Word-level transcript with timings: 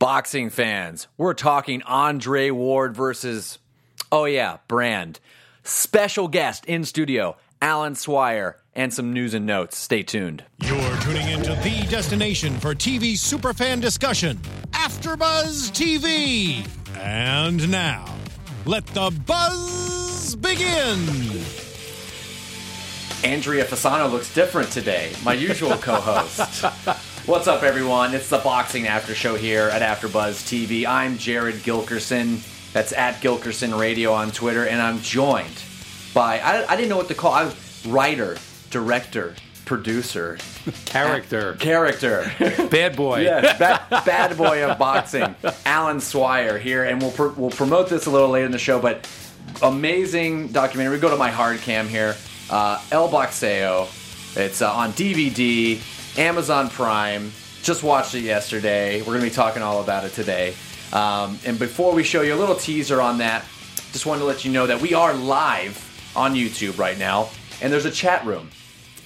Boxing 0.00 0.48
fans, 0.48 1.08
we're 1.18 1.34
talking 1.34 1.82
Andre 1.82 2.48
Ward 2.48 2.96
versus, 2.96 3.58
oh 4.10 4.24
yeah, 4.24 4.56
Brand. 4.66 5.20
Special 5.62 6.26
guest 6.26 6.64
in 6.64 6.84
studio, 6.86 7.36
Alan 7.60 7.94
Swyer, 7.94 8.56
and 8.74 8.94
some 8.94 9.12
news 9.12 9.34
and 9.34 9.44
notes. 9.44 9.76
Stay 9.76 10.02
tuned. 10.02 10.42
You're 10.62 10.96
tuning 11.02 11.28
into 11.28 11.50
the 11.56 11.86
destination 11.90 12.58
for 12.60 12.74
TV 12.74 13.12
superfan 13.12 13.82
discussion, 13.82 14.38
AfterBuzz 14.70 15.70
TV. 15.72 16.66
And 16.96 17.70
now, 17.70 18.06
let 18.64 18.86
the 18.86 19.10
buzz 19.26 20.34
begin. 20.34 20.98
Andrea 23.22 23.66
Fasano 23.66 24.10
looks 24.10 24.32
different 24.32 24.70
today, 24.70 25.12
my 25.22 25.34
usual 25.34 25.76
co-host. 25.76 26.64
What's 27.26 27.46
up, 27.46 27.62
everyone? 27.62 28.14
It's 28.14 28.28
the 28.28 28.38
Boxing 28.38 28.86
After 28.88 29.14
Show 29.14 29.36
here 29.36 29.68
at 29.68 29.82
AfterBuzz 29.82 30.42
TV. 30.48 30.86
I'm 30.86 31.16
Jared 31.18 31.56
Gilkerson. 31.56 32.40
That's 32.72 32.92
at 32.92 33.20
Gilkerson 33.20 33.78
Radio 33.78 34.12
on 34.12 34.30
Twitter, 34.30 34.66
and 34.66 34.80
I'm 34.80 35.00
joined 35.00 35.62
by 36.14 36.40
I, 36.40 36.72
I 36.72 36.76
didn't 36.76 36.88
know 36.88 36.96
what 36.96 37.08
to 37.08 37.14
call. 37.14 37.32
I 37.32 37.44
was 37.44 37.86
writer, 37.86 38.36
director, 38.70 39.34
producer, 39.64 40.38
Character. 40.86 41.54
character. 41.54 42.32
Bad 42.70 42.96
boy. 42.96 43.20
Yes, 43.24 43.58
bad, 43.58 44.04
bad 44.04 44.36
boy 44.36 44.64
of 44.68 44.78
boxing, 44.78 45.34
Alan 45.64 46.00
Swyer 46.00 46.58
here, 46.58 46.84
and 46.84 47.00
we'll 47.00 47.12
pr- 47.12 47.28
we'll 47.40 47.50
promote 47.50 47.88
this 47.88 48.06
a 48.06 48.10
little 48.10 48.28
later 48.30 48.46
in 48.46 48.52
the 48.52 48.58
show. 48.58 48.80
But 48.80 49.08
amazing 49.62 50.48
documentary. 50.48 50.94
We 50.96 51.00
go 51.00 51.10
to 51.10 51.16
my 51.16 51.30
hard 51.30 51.58
cam 51.60 51.86
here, 51.86 52.16
uh, 52.50 52.82
El 52.90 53.08
Boxeo. 53.08 53.88
It's 54.36 54.62
uh, 54.62 54.72
on 54.72 54.92
DVD, 54.92 55.80
Amazon 56.16 56.68
Prime. 56.68 57.32
Just 57.62 57.82
watched 57.82 58.14
it 58.14 58.22
yesterday. 58.22 59.00
We're 59.00 59.12
gonna 59.14 59.22
be 59.22 59.30
talking 59.30 59.62
all 59.62 59.80
about 59.82 60.04
it 60.04 60.12
today. 60.12 60.54
Um, 60.92 61.38
and 61.46 61.58
before 61.58 61.92
we 61.92 62.02
show 62.02 62.22
you 62.22 62.34
a 62.34 62.36
little 62.36 62.56
teaser 62.56 63.00
on 63.00 63.18
that, 63.18 63.44
just 63.92 64.06
wanted 64.06 64.20
to 64.20 64.26
let 64.26 64.44
you 64.44 64.50
know 64.50 64.66
that 64.66 64.80
we 64.80 64.94
are 64.94 65.14
live 65.14 66.12
on 66.16 66.34
YouTube 66.34 66.78
right 66.78 66.98
now, 66.98 67.28
and 67.62 67.72
there's 67.72 67.84
a 67.84 67.90
chat 67.90 68.24
room. 68.26 68.50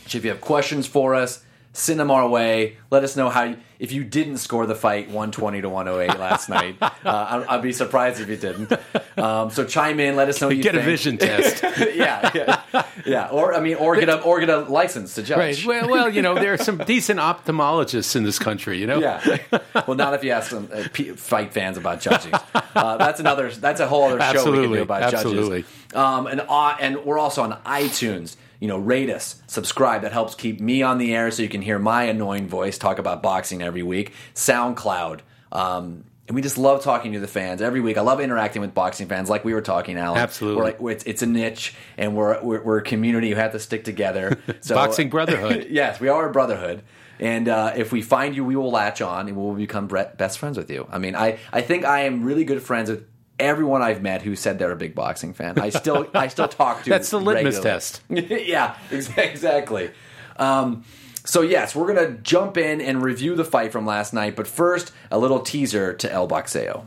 So 0.06 0.18
if 0.18 0.24
you 0.24 0.30
have 0.30 0.40
questions 0.40 0.86
for 0.86 1.14
us, 1.14 1.43
send 1.74 2.00
them 2.00 2.10
our 2.10 2.26
way. 2.26 2.76
Let 2.90 3.04
us 3.04 3.16
know 3.16 3.28
how 3.28 3.42
you, 3.42 3.58
if 3.78 3.92
you 3.92 4.04
didn't 4.04 4.38
score 4.38 4.64
the 4.64 4.76
fight 4.76 5.08
120 5.08 5.60
to 5.60 5.68
108 5.68 6.18
last 6.18 6.48
night. 6.48 6.76
Uh, 7.04 7.44
I'd, 7.50 7.60
be 7.60 7.72
surprised 7.72 8.18
if 8.20 8.28
you 8.30 8.36
didn't. 8.36 8.72
Um, 9.18 9.50
so 9.50 9.64
chime 9.64 10.00
in. 10.00 10.16
Let 10.16 10.28
us 10.30 10.40
know. 10.40 10.46
What 10.46 10.56
you 10.56 10.62
Get 10.62 10.74
a 10.74 10.80
vision 10.80 11.18
test. 11.18 11.62
yeah, 11.94 12.30
yeah, 12.34 12.86
yeah. 13.04 13.28
Or 13.28 13.52
I 13.54 13.60
mean, 13.60 13.74
or 13.74 13.96
get 13.96 14.08
a 14.08 14.22
or 14.22 14.40
get 14.40 14.48
a 14.48 14.60
license 14.60 15.14
to 15.16 15.22
judge. 15.22 15.66
right. 15.66 15.66
Well, 15.66 15.90
well, 15.90 16.08
you 16.08 16.22
know, 16.22 16.34
there 16.34 16.54
are 16.54 16.58
some 16.58 16.78
decent 16.78 17.20
ophthalmologists 17.20 18.16
in 18.16 18.22
this 18.24 18.38
country, 18.38 18.78
you 18.78 18.86
know? 18.86 19.00
Yeah. 19.00 19.38
Well, 19.86 19.96
not 19.96 20.14
if 20.14 20.24
you 20.24 20.30
ask 20.30 20.50
some 20.50 20.70
uh, 20.72 20.84
P- 20.92 21.10
fight 21.10 21.52
fans 21.52 21.76
about 21.76 22.00
judging. 22.00 22.32
Uh, 22.74 22.96
that's 22.96 23.20
another. 23.20 23.50
That's 23.50 23.80
a 23.80 23.86
whole 23.86 24.04
other 24.04 24.20
show 24.38 24.50
we 24.50 24.62
can 24.62 24.72
do 24.72 24.82
about 24.82 25.02
Absolutely. 25.02 25.62
judges. 25.62 25.94
Um, 25.94 26.26
and 26.26 26.40
uh, 26.40 26.76
and 26.80 27.04
we're 27.04 27.18
also 27.18 27.42
on 27.42 27.52
iTunes. 27.64 28.36
You 28.64 28.68
know, 28.68 28.78
rate 28.78 29.10
us, 29.10 29.42
subscribe. 29.46 30.00
That 30.00 30.12
helps 30.12 30.34
keep 30.34 30.58
me 30.58 30.80
on 30.80 30.96
the 30.96 31.14
air, 31.14 31.30
so 31.30 31.42
you 31.42 31.50
can 31.50 31.60
hear 31.60 31.78
my 31.78 32.04
annoying 32.04 32.48
voice 32.48 32.78
talk 32.78 32.98
about 32.98 33.22
boxing 33.22 33.60
every 33.60 33.82
week. 33.82 34.14
SoundCloud. 34.34 35.20
Um, 35.52 36.04
and 36.26 36.34
we 36.34 36.40
just 36.40 36.56
love 36.56 36.82
talking 36.82 37.12
to 37.12 37.20
the 37.20 37.28
fans 37.28 37.60
every 37.60 37.82
week. 37.82 37.98
I 37.98 38.00
love 38.00 38.22
interacting 38.22 38.62
with 38.62 38.72
boxing 38.72 39.06
fans, 39.06 39.28
like 39.28 39.44
we 39.44 39.52
were 39.52 39.60
talking, 39.60 39.98
Alan. 39.98 40.18
Absolutely. 40.18 40.56
We're 40.56 40.64
like, 40.64 40.96
it's, 40.96 41.04
it's 41.04 41.20
a 41.20 41.26
niche, 41.26 41.74
and 41.98 42.16
we're, 42.16 42.42
we're 42.42 42.62
we're 42.62 42.78
a 42.78 42.82
community 42.82 43.28
who 43.28 43.34
have 43.34 43.52
to 43.52 43.60
stick 43.60 43.84
together. 43.84 44.38
So, 44.62 44.74
Boxing 44.74 45.10
brotherhood. 45.10 45.66
yes, 45.70 46.00
we 46.00 46.08
are 46.08 46.26
a 46.26 46.32
brotherhood. 46.32 46.84
And 47.20 47.48
uh, 47.48 47.74
if 47.76 47.92
we 47.92 48.00
find 48.00 48.34
you, 48.34 48.46
we 48.46 48.56
will 48.56 48.70
latch 48.70 49.02
on 49.02 49.28
and 49.28 49.36
we'll 49.36 49.54
become 49.54 49.88
best 49.88 50.38
friends 50.38 50.56
with 50.56 50.70
you. 50.70 50.88
I 50.90 50.96
mean, 50.96 51.14
I, 51.14 51.38
I 51.52 51.60
think 51.60 51.84
I 51.84 52.04
am 52.04 52.24
really 52.24 52.44
good 52.44 52.62
friends 52.62 52.88
with 52.88 53.06
everyone 53.38 53.82
I've 53.82 54.02
met 54.02 54.22
who 54.22 54.36
said 54.36 54.58
they're 54.58 54.72
a 54.72 54.76
big 54.76 54.94
boxing 54.94 55.34
fan. 55.34 55.58
I 55.58 55.70
still 55.70 56.08
I 56.14 56.28
still 56.28 56.48
talk 56.48 56.84
to. 56.84 56.90
That's 56.90 57.10
the 57.10 57.20
litmus 57.20 57.56
regularly. 57.56 57.62
test. 57.62 58.02
yeah, 58.08 58.76
exactly. 58.90 59.90
Um, 60.36 60.84
so 61.24 61.40
yes, 61.42 61.74
we're 61.74 61.92
gonna 61.92 62.18
jump 62.18 62.56
in 62.56 62.80
and 62.80 63.02
review 63.02 63.34
the 63.34 63.44
fight 63.44 63.72
from 63.72 63.86
last 63.86 64.12
night. 64.12 64.36
But 64.36 64.46
first, 64.46 64.92
a 65.10 65.18
little 65.18 65.40
teaser 65.40 65.92
to 65.94 66.10
El 66.10 66.28
Boxeo. 66.28 66.84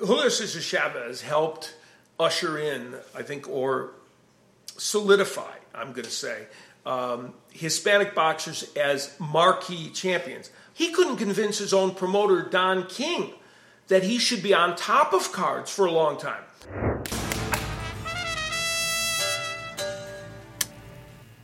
Julio 0.00 0.28
Cesar 0.28 0.60
Chavez 0.60 1.20
helped 1.20 1.74
usher 2.18 2.58
in, 2.58 2.94
I 3.14 3.22
think, 3.22 3.48
or 3.48 3.92
solidify, 4.76 5.54
I'm 5.74 5.92
going 5.92 6.04
to 6.04 6.10
say, 6.10 6.46
um, 6.86 7.34
Hispanic 7.52 8.14
boxers 8.14 8.70
as 8.76 9.14
marquee 9.18 9.90
champions. 9.90 10.50
He 10.80 10.90
couldn't 10.92 11.18
convince 11.18 11.58
his 11.58 11.74
own 11.74 11.94
promoter, 11.94 12.40
Don 12.40 12.86
King, 12.86 13.34
that 13.88 14.02
he 14.02 14.16
should 14.16 14.42
be 14.42 14.54
on 14.54 14.74
top 14.76 15.12
of 15.12 15.30
cards 15.30 15.70
for 15.70 15.84
a 15.84 15.90
long 15.92 16.16
time. 16.16 16.42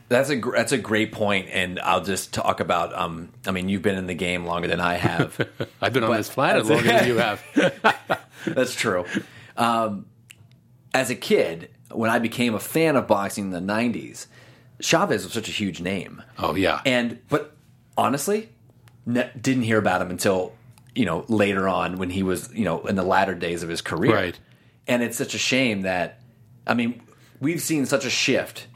That's 0.09 0.31
a 0.31 0.37
that's 0.39 0.71
a 0.71 0.79
great 0.79 1.11
point, 1.11 1.49
and 1.51 1.79
I'll 1.81 2.03
just 2.03 2.33
talk 2.33 2.59
about. 2.59 2.97
Um, 2.97 3.29
I 3.45 3.51
mean, 3.51 3.69
you've 3.69 3.83
been 3.83 3.95
in 3.99 4.07
the 4.07 4.15
game 4.15 4.43
longer 4.43 4.67
than 4.67 4.79
I 4.79 4.95
have. 4.95 5.39
I've 5.83 5.93
been 5.93 6.03
on 6.03 6.09
But- 6.09 6.17
this 6.17 6.29
planet 6.29 6.65
longer 6.65 6.87
than 6.87 7.07
you 7.07 7.17
have. 7.17 7.43
That's 8.47 8.73
true. 8.73 9.05
Um, 9.55 10.07
as 10.95 11.11
a 11.11 11.15
kid, 11.15 11.69
when 11.91 12.09
I 12.09 12.17
became 12.17 12.55
a 12.55 12.59
fan 12.59 12.95
of 12.95 13.05
boxing 13.07 13.43
in 13.43 13.51
the 13.51 13.59
'90s, 13.73 14.25
Chavez 14.81 15.25
was 15.25 15.33
such 15.33 15.47
a 15.47 15.51
huge 15.51 15.79
name. 15.79 16.23
Oh, 16.39 16.55
yeah. 16.55 16.81
And 16.87 17.19
but 17.29 17.55
honestly, 17.95 18.49
ne- 19.07 19.31
didn't 19.39 19.63
hear 19.63 19.79
about 19.79 20.01
him 20.03 20.11
until 20.11 20.53
you 20.93 21.05
know 21.05 21.25
later 21.27 21.67
on 21.67 21.97
when 21.97 22.11
he 22.11 22.21
was 22.21 22.53
you 22.53 22.65
know 22.65 22.85
in 22.85 22.95
the 22.95 23.03
latter 23.03 23.33
days 23.33 23.63
of 23.63 23.69
his 23.69 23.81
career. 23.81 24.13
Right. 24.13 24.39
And 24.87 25.01
it's 25.01 25.17
such 25.17 25.33
a 25.33 25.39
shame 25.39 25.81
that 25.81 26.21
I 26.67 26.75
mean 26.75 27.01
we've 27.39 27.61
seen 27.61 27.85
such 27.87 28.05
a 28.05 28.09
shift 28.11 28.67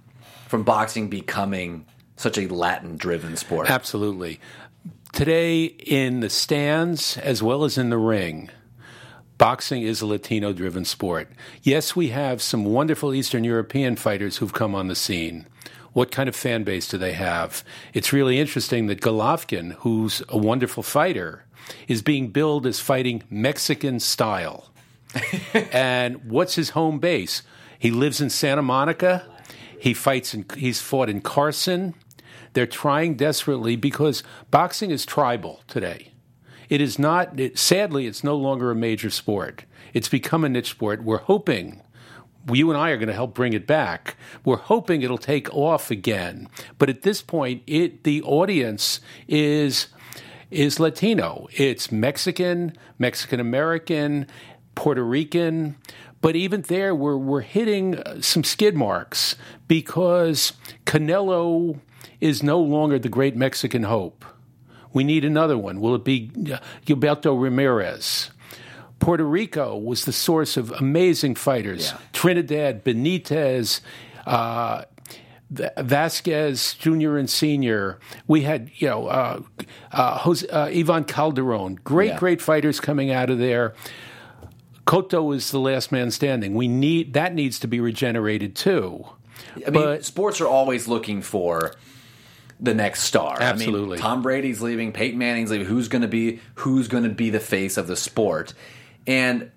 from 0.48 0.64
boxing 0.64 1.10
becoming 1.10 1.86
such 2.16 2.38
a 2.38 2.48
Latin-driven 2.48 3.38
sport. 3.38 3.70
Absolutely. 3.70 4.40
Today, 5.12 5.66
in 5.66 6.20
the 6.20 6.30
stands 6.30 7.18
as 7.18 7.42
well 7.42 7.64
as 7.64 7.78
in 7.78 7.90
the 7.90 7.98
ring, 7.98 8.50
boxing 9.38 9.82
is 9.82 10.02
a 10.02 10.06
Latino 10.06 10.54
driven 10.54 10.86
sport. 10.86 11.30
Yes, 11.64 11.96
we 11.96 12.10
have 12.10 12.42
some 12.42 12.64
wonderful 12.64 13.14
Eastern 13.14 13.44
European 13.44 13.96
fighters 13.96 14.38
who've 14.38 14.54
come 14.54 14.76
on 14.76 14.88
the 14.88 14.96
scene. 14.96 15.48
What 15.94 16.12
kind 16.12 16.30
of 16.30 16.36
fan 16.36 16.64
base 16.64 16.88
do 16.88 16.98
they 16.98 17.14
have? 17.14 17.64
It's 17.94 18.14
really 18.14 18.40
interesting 18.40 18.88
that 18.88 19.02
Golovkin, 19.02 19.74
who's 19.80 20.24
a 20.30 20.38
wonderful 20.38 20.84
fighter, 20.84 21.46
is 21.88 22.02
being 22.02 22.30
billed 22.30 22.66
as 22.66 22.80
fighting 22.80 23.24
Mexican 23.30 24.00
style. 24.00 24.72
and 25.72 26.24
what's 26.30 26.56
his 26.56 26.70
home 26.70 27.00
base? 27.00 27.44
He 27.78 27.92
lives 27.92 28.22
in 28.22 28.30
Santa 28.30 28.62
Monica. 28.62 29.26
He 29.80 29.94
fights 29.94 30.34
in, 30.34 30.46
he's 30.56 30.80
fought 30.80 31.10
in 31.10 31.22
Carson. 31.22 31.96
They're 32.54 32.68
trying 32.68 33.16
desperately 33.16 33.76
because 33.76 34.24
boxing 34.50 34.92
is 34.92 35.06
tribal 35.06 35.62
today. 35.68 36.12
It 36.70 36.80
is 36.80 36.98
not, 36.98 37.40
it, 37.40 37.58
sadly, 37.58 38.08
it's 38.08 38.24
no 38.24 38.36
longer 38.36 38.72
a 38.72 38.76
major 38.76 39.10
sport. 39.10 39.66
It's 39.94 40.08
become 40.08 40.46
a 40.46 40.50
niche 40.50 40.70
sport. 40.72 41.04
We're 41.04 41.18
hoping, 41.18 41.82
you 42.52 42.70
and 42.72 42.80
I 42.80 42.90
are 42.90 42.98
going 42.98 43.08
to 43.08 43.14
help 43.14 43.34
bring 43.34 43.54
it 43.54 43.68
back. 43.68 44.16
We're 44.44 44.58
hoping 44.58 45.02
it'll 45.02 45.18
take 45.18 45.54
off 45.54 45.92
again. 45.92 46.48
But 46.78 46.90
at 46.90 47.04
this 47.04 47.22
point, 47.22 47.64
it, 47.68 48.04
the 48.04 48.22
audience 48.24 49.00
is, 49.28 49.88
is 50.50 50.80
Latino. 50.80 51.48
It's 51.54 51.92
Mexican, 51.92 52.76
Mexican 52.98 53.40
American, 53.40 54.28
Puerto 54.76 55.04
Rican. 55.04 55.76
But 56.22 56.36
even 56.36 56.62
there, 56.64 56.94
we're, 56.94 57.18
we're 57.18 57.42
hitting 57.42 57.98
uh, 57.98 58.22
some 58.22 58.44
skid 58.44 58.76
marks 58.76 59.36
because 59.68 60.54
Canelo 60.86 61.80
is 62.20 62.44
no 62.44 62.60
longer 62.60 63.00
the 63.00 63.10
great 63.10 63.36
Mexican 63.36 63.84
hope. 63.84 64.24
We 64.94 65.04
need 65.04 65.26
another 65.26 65.58
one. 65.58 65.80
Will 65.80 65.96
it 65.96 66.04
be 66.04 66.32
uh, 66.52 66.58
Gilberto 66.86 67.40
Ramirez? 67.40 68.30
Puerto 69.02 69.26
Rico 69.26 69.76
was 69.76 70.06
the 70.06 70.14
source 70.14 70.56
of 70.56 70.72
amazing 70.72 71.36
fighters. 71.36 71.92
Yeah. 71.92 71.98
Trinidad, 72.14 72.84
Benitez, 72.86 73.82
uh, 74.26 74.84
Vasquez 75.50 76.76
Jr. 76.76 77.18
and 77.18 77.30
Senior. 77.30 78.00
We 78.28 78.42
had, 78.42 78.72
you 78.76 78.88
know, 78.88 79.08
uh, 79.08 79.42
uh, 79.92 80.18
Jose, 80.20 80.48
uh, 80.48 80.68
Ivan 80.68 81.04
Calderon. 81.04 81.76
Great, 81.84 82.12
Yeah. 82.12 82.20
great 82.20 82.42
fighters 82.42 82.80
coming 82.80 83.12
out 83.12 83.30
of 83.30 83.38
there. 83.40 83.74
Cotto 84.88 85.36
is 85.36 85.52
the 85.52 85.60
last 85.60 85.92
man 85.92 86.12
standing. 86.12 86.54
We 86.56 86.68
need 86.68 87.14
that 87.14 87.34
needs 87.36 87.60
to 87.60 87.68
be 87.68 87.80
regenerated 87.80 88.56
too. 88.56 89.06
I 89.56 89.70
mean, 89.72 89.74
But- 89.74 90.06
sports 90.06 90.40
are 90.42 90.48
always 90.48 90.88
looking 90.88 91.22
for 91.22 91.74
the 92.60 92.74
next 92.74 93.02
star. 93.04 93.38
I 93.42 93.46
Absolutely. 93.46 93.96
mean, 93.98 94.00
Tom 94.00 94.22
Brady's 94.22 94.62
leaving, 94.62 94.92
Peyton 94.92 95.18
Manning's 95.18 95.50
leaving. 95.52 95.68
Who's 95.68 95.88
going 95.88 96.04
to 96.04 96.08
be 96.08 96.40
who's 96.56 96.88
going 96.88 97.04
to 97.04 97.10
be 97.10 97.30
the 97.30 97.40
face 97.40 97.76
of 97.78 97.88
the 97.88 97.96
sport? 97.96 98.54
And 99.08 99.52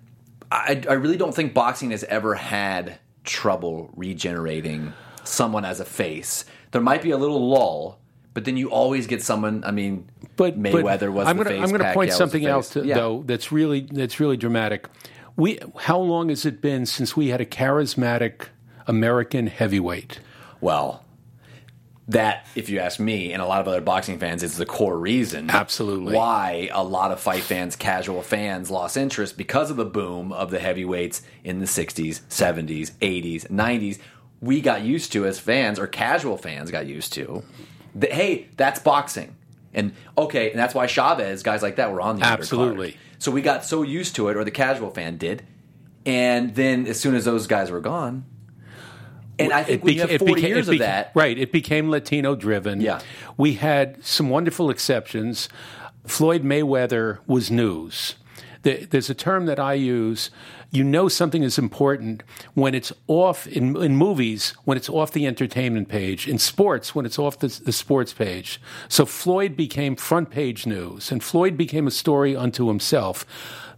I, 0.51 0.81
I 0.89 0.93
really 0.93 1.17
don't 1.17 1.33
think 1.35 1.53
boxing 1.53 1.91
has 1.91 2.03
ever 2.05 2.35
had 2.35 2.99
trouble 3.23 3.89
regenerating 3.95 4.93
someone 5.23 5.65
as 5.65 5.79
a 5.79 5.85
face. 5.85 6.45
There 6.71 6.81
might 6.81 7.01
be 7.01 7.11
a 7.11 7.17
little 7.17 7.47
lull, 7.49 7.99
But 8.33 8.43
then 8.45 8.57
you 8.57 8.69
always 8.69 9.07
get 9.07 9.23
someone. 9.23 9.63
I 9.63 9.71
mean, 9.71 10.09
but 10.35 10.59
Mayweather 10.59 11.01
but 11.01 11.11
was 11.11 11.27
I'm 11.27 11.37
going 11.37 11.79
to 11.79 11.93
point 11.93 12.11
something 12.11 12.45
out 12.45 12.65
to, 12.65 12.85
Yeah. 12.85 12.95
though 12.95 13.23
that's 13.25 13.51
really 13.51 13.81
that's 13.81 14.19
really 14.19 14.37
dramatic. 14.37 14.87
We 15.37 15.59
how 15.77 15.99
long 15.99 16.29
has 16.29 16.45
it 16.45 16.61
been 16.61 16.85
since 16.85 17.15
we 17.15 17.29
had 17.29 17.39
a 17.39 17.45
charismatic 17.45 18.47
American 18.87 19.47
heavyweight? 19.47 20.19
Well, 20.59 21.04
that, 22.07 22.45
if 22.55 22.69
you 22.69 22.79
ask 22.79 22.99
me 22.99 23.33
and 23.33 23.41
a 23.41 23.45
lot 23.45 23.61
of 23.61 23.67
other 23.67 23.81
boxing 23.81 24.19
fans, 24.19 24.43
is 24.43 24.57
the 24.57 24.65
core 24.65 24.97
reason. 24.97 25.49
Absolutely. 25.49 26.13
Why 26.13 26.69
a 26.71 26.83
lot 26.83 27.11
of 27.11 27.19
fight 27.19 27.41
fans, 27.41 27.75
casual 27.75 28.21
fans, 28.21 28.69
lost 28.69 28.95
interest 28.95 29.37
because 29.37 29.71
of 29.71 29.77
the 29.77 29.85
boom 29.85 30.31
of 30.31 30.51
the 30.51 30.59
heavyweights 30.59 31.23
in 31.43 31.59
the 31.59 31.65
60s, 31.65 32.21
70s, 32.29 32.91
80s, 33.01 33.47
90s. 33.47 33.99
We 34.39 34.61
got 34.61 34.81
used 34.83 35.13
to 35.13 35.25
as 35.25 35.39
fans, 35.39 35.79
or 35.79 35.87
casual 35.87 36.37
fans 36.37 36.69
got 36.69 36.85
used 36.85 37.13
to, 37.13 37.43
that, 37.95 38.11
hey, 38.11 38.49
that's 38.55 38.79
boxing. 38.79 39.35
And 39.73 39.93
okay, 40.17 40.51
and 40.51 40.59
that's 40.59 40.75
why 40.75 40.85
Chavez, 40.85 41.41
guys 41.41 41.63
like 41.63 41.77
that, 41.77 41.91
were 41.91 42.01
on 42.01 42.17
the 42.17 42.21
undercard. 42.21 42.39
Absolutely. 42.39 42.97
So 43.17 43.31
we 43.31 43.41
got 43.41 43.65
so 43.65 43.81
used 43.81 44.15
to 44.17 44.27
it, 44.27 44.37
or 44.37 44.43
the 44.43 44.51
casual 44.51 44.91
fan 44.91 45.17
did. 45.17 45.43
And 46.05 46.53
then 46.53 46.85
as 46.85 46.99
soon 46.99 47.15
as 47.15 47.25
those 47.25 47.47
guys 47.47 47.71
were 47.71 47.79
gone, 47.79 48.25
and 49.39 49.51
I 49.53 49.63
think 49.63 49.83
when 49.83 49.95
you 49.95 50.03
beca- 50.03 50.09
have 50.09 50.19
40 50.19 50.33
beca- 50.41 50.47
years 50.47 50.69
it 50.69 50.73
of 50.73 50.79
that, 50.79 51.11
right? 51.13 51.37
It 51.37 51.51
became 51.51 51.89
Latino 51.89 52.35
driven. 52.35 52.81
Yeah. 52.81 53.01
we 53.37 53.53
had 53.53 54.03
some 54.03 54.29
wonderful 54.29 54.69
exceptions. 54.69 55.49
Floyd 56.05 56.43
Mayweather 56.43 57.19
was 57.27 57.49
news. 57.49 58.15
There's 58.63 59.11
a 59.11 59.15
term 59.15 59.45
that 59.45 59.59
I 59.59 59.73
use. 59.73 60.31
You 60.71 60.83
know 60.83 61.07
something 61.07 61.43
is 61.43 61.59
important 61.59 62.23
when 62.55 62.73
it's 62.73 62.91
off 63.07 63.45
in, 63.47 63.77
in 63.77 63.95
movies, 63.95 64.55
when 64.65 64.75
it's 64.75 64.89
off 64.89 65.11
the 65.11 65.27
entertainment 65.27 65.87
page, 65.87 66.27
in 66.27 66.39
sports, 66.39 66.95
when 66.95 67.05
it's 67.05 67.19
off 67.19 67.37
the, 67.39 67.47
the 67.47 67.71
sports 67.71 68.11
page. 68.11 68.59
So 68.89 69.05
Floyd 69.05 69.55
became 69.55 69.95
front 69.95 70.31
page 70.31 70.65
news, 70.65 71.11
and 71.11 71.23
Floyd 71.23 71.57
became 71.57 71.85
a 71.85 71.91
story 71.91 72.35
unto 72.35 72.67
himself. 72.67 73.23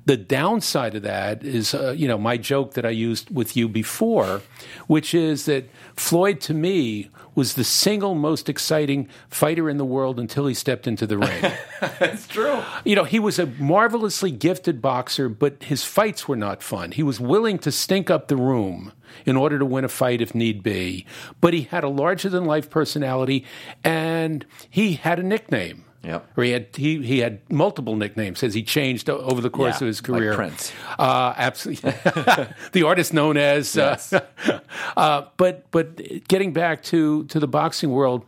The 0.08 0.16
downside 0.16 0.96
of 0.96 1.04
that 1.04 1.44
is, 1.44 1.74
uh, 1.74 1.92
you 1.92 2.08
know, 2.08 2.18
my 2.18 2.38
joke 2.38 2.76
that 2.76 2.86
I 2.86 2.92
used 2.92 3.30
with 3.30 3.58
you 3.58 3.68
before, 3.68 4.42
which 4.88 5.14
is 5.14 5.44
that 5.48 5.70
Floyd 5.98 6.40
to 6.42 6.54
me 6.54 7.10
was 7.36 7.56
the 7.56 7.66
single 7.66 8.16
most 8.16 8.48
exciting 8.48 9.10
fighter 9.30 9.70
in 9.70 9.76
the 9.76 9.84
world 9.84 10.18
until 10.18 10.48
he 10.48 10.54
stepped 10.54 10.88
into 10.88 11.06
the 11.06 11.18
ring. 11.18 11.42
That's 12.00 12.26
true. 12.26 12.64
you 12.86 12.96
know, 12.96 13.04
he 13.04 13.20
was 13.20 13.38
a 13.38 13.48
marvelously 13.48 14.32
gifted 14.32 14.82
boxer, 14.82 15.28
but 15.28 15.62
his 15.64 15.84
fights 15.84 16.26
were 16.26 16.38
not 16.38 16.64
fun. 16.64 16.94
He 16.94 17.04
was 17.04 17.20
willing 17.20 17.60
to 17.60 17.72
stink 17.72 18.10
up 18.10 18.30
the 18.30 18.38
room 18.38 18.94
in 19.26 19.36
order 19.36 19.60
to 19.60 19.66
win 19.66 19.84
a 19.84 19.90
fight 19.90 20.22
if 20.22 20.34
need 20.34 20.64
be, 20.64 21.06
but 21.42 21.54
he 21.54 21.64
had 21.64 21.84
a 21.84 21.90
larger 21.90 22.30
than 22.30 22.46
life 22.46 22.70
personality 22.70 23.44
and 23.84 24.46
he 24.70 24.94
had 24.94 25.20
a 25.20 25.24
nickname. 25.24 25.84
Yep. 26.08 26.32
Or 26.38 26.44
he 26.46 26.52
had 26.52 26.68
he, 26.74 27.02
he 27.04 27.20
had 27.20 27.40
multiple 27.52 27.96
nicknames 27.98 28.42
as 28.42 28.54
he 28.54 28.64
changed 28.64 29.10
over 29.10 29.42
the 29.42 29.50
course 29.50 29.82
Yeah, 29.82 29.86
of 29.86 29.88
his 29.88 30.02
like 30.02 30.20
career. 30.20 30.34
Prince. 30.34 30.72
Uh, 30.98 31.34
absolutely, 31.36 31.92
the 32.72 32.84
artist 32.86 33.14
known 33.14 33.36
as. 33.36 33.76
Yes. 33.76 34.14
Uh, 34.14 34.26
uh, 34.98 35.26
but 35.36 35.70
but 35.72 35.98
getting 36.30 36.54
back 36.54 36.82
to 36.84 37.26
to 37.26 37.40
the 37.42 37.48
boxing 37.48 37.92
world, 37.92 38.24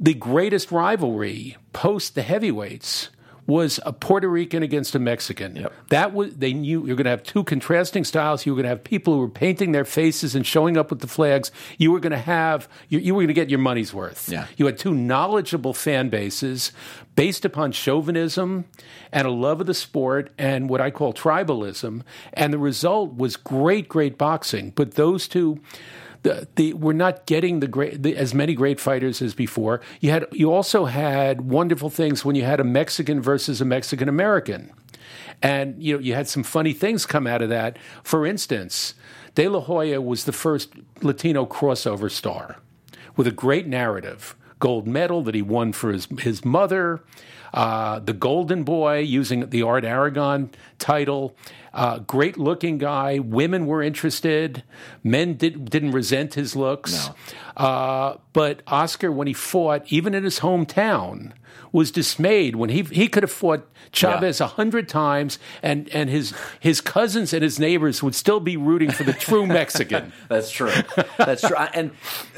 the 0.00 0.14
greatest 0.14 0.72
rivalry 0.72 1.56
post 1.72 2.16
the 2.16 2.22
heavyweights 2.22 3.10
was 3.48 3.80
a 3.86 3.94
Puerto 3.94 4.28
Rican 4.28 4.62
against 4.62 4.94
a 4.94 4.98
Mexican. 4.98 5.56
Yep. 5.56 5.72
That 5.88 6.12
was 6.12 6.36
they 6.36 6.52
knew 6.52 6.86
you're 6.86 6.96
going 6.96 7.06
to 7.06 7.10
have 7.10 7.22
two 7.22 7.42
contrasting 7.42 8.04
styles. 8.04 8.44
You 8.44 8.52
were 8.52 8.56
going 8.56 8.64
to 8.64 8.68
have 8.68 8.84
people 8.84 9.14
who 9.14 9.20
were 9.20 9.28
painting 9.28 9.72
their 9.72 9.86
faces 9.86 10.34
and 10.34 10.46
showing 10.46 10.76
up 10.76 10.90
with 10.90 11.00
the 11.00 11.06
flags. 11.06 11.50
You 11.78 11.90
were 11.90 11.98
going 11.98 12.12
to 12.12 12.18
have 12.18 12.68
you, 12.90 12.98
you 12.98 13.14
were 13.14 13.22
going 13.22 13.28
to 13.28 13.34
get 13.34 13.48
your 13.48 13.58
money's 13.58 13.92
worth. 13.92 14.28
Yeah. 14.28 14.46
You 14.58 14.66
had 14.66 14.78
two 14.78 14.94
knowledgeable 14.94 15.72
fan 15.72 16.10
bases 16.10 16.72
based 17.16 17.46
upon 17.46 17.72
chauvinism 17.72 18.66
and 19.10 19.26
a 19.26 19.30
love 19.30 19.62
of 19.62 19.66
the 19.66 19.74
sport 19.74 20.30
and 20.36 20.68
what 20.68 20.82
I 20.82 20.90
call 20.90 21.14
tribalism. 21.14 22.02
And 22.34 22.52
the 22.52 22.58
result 22.58 23.16
was 23.16 23.36
great, 23.36 23.88
great 23.88 24.18
boxing. 24.18 24.70
But 24.70 24.94
those 24.94 25.26
two 25.26 25.58
the, 26.22 26.48
the 26.56 26.72
we're 26.74 26.92
not 26.92 27.26
getting 27.26 27.60
the 27.60 27.68
great 27.68 28.02
the, 28.02 28.16
as 28.16 28.34
many 28.34 28.54
great 28.54 28.80
fighters 28.80 29.22
as 29.22 29.34
before. 29.34 29.80
You 30.00 30.10
had 30.10 30.26
you 30.32 30.52
also 30.52 30.86
had 30.86 31.42
wonderful 31.42 31.90
things 31.90 32.24
when 32.24 32.34
you 32.36 32.44
had 32.44 32.60
a 32.60 32.64
Mexican 32.64 33.20
versus 33.20 33.60
a 33.60 33.64
Mexican 33.64 34.08
American, 34.08 34.72
and 35.42 35.80
you 35.82 35.94
know 35.94 36.00
you 36.00 36.14
had 36.14 36.28
some 36.28 36.42
funny 36.42 36.72
things 36.72 37.06
come 37.06 37.26
out 37.26 37.42
of 37.42 37.48
that. 37.48 37.78
For 38.02 38.26
instance, 38.26 38.94
De 39.34 39.48
La 39.48 39.60
Hoya 39.60 40.00
was 40.00 40.24
the 40.24 40.32
first 40.32 40.72
Latino 41.02 41.46
crossover 41.46 42.10
star 42.10 42.56
with 43.16 43.26
a 43.26 43.32
great 43.32 43.66
narrative, 43.66 44.36
gold 44.58 44.86
medal 44.86 45.22
that 45.22 45.34
he 45.34 45.42
won 45.42 45.72
for 45.72 45.92
his 45.92 46.08
his 46.20 46.44
mother. 46.44 47.02
Uh, 47.54 47.98
the 48.00 48.12
Golden 48.12 48.62
Boy 48.62 48.98
using 48.98 49.48
the 49.48 49.62
Art 49.62 49.84
Aragon 49.84 50.50
title. 50.78 51.34
Uh, 51.72 51.98
great 51.98 52.36
looking 52.36 52.78
guy. 52.78 53.18
Women 53.18 53.66
were 53.66 53.82
interested. 53.82 54.62
Men 55.02 55.34
did, 55.34 55.70
didn't 55.70 55.92
resent 55.92 56.34
his 56.34 56.56
looks. 56.56 57.10
Uh, 57.56 58.16
but 58.32 58.62
Oscar, 58.66 59.10
when 59.10 59.26
he 59.26 59.32
fought, 59.32 59.82
even 59.88 60.14
in 60.14 60.24
his 60.24 60.40
hometown, 60.40 61.32
was 61.72 61.90
dismayed 61.90 62.56
when 62.56 62.70
he 62.70 62.82
he 62.82 63.08
could 63.08 63.22
have 63.22 63.32
fought 63.32 63.68
Chavez 63.92 64.40
a 64.40 64.46
hundred 64.46 64.88
times, 64.88 65.38
and, 65.62 65.88
and 65.90 66.08
his 66.08 66.32
his 66.60 66.80
cousins 66.80 67.32
and 67.32 67.42
his 67.42 67.58
neighbors 67.58 68.02
would 68.02 68.14
still 68.14 68.40
be 68.40 68.56
rooting 68.56 68.90
for 68.90 69.04
the 69.04 69.12
true 69.12 69.46
Mexican. 69.60 70.12
That's 70.28 70.50
true. 70.50 70.72
That's 71.18 71.46
true. 71.46 71.56
And 71.56 71.90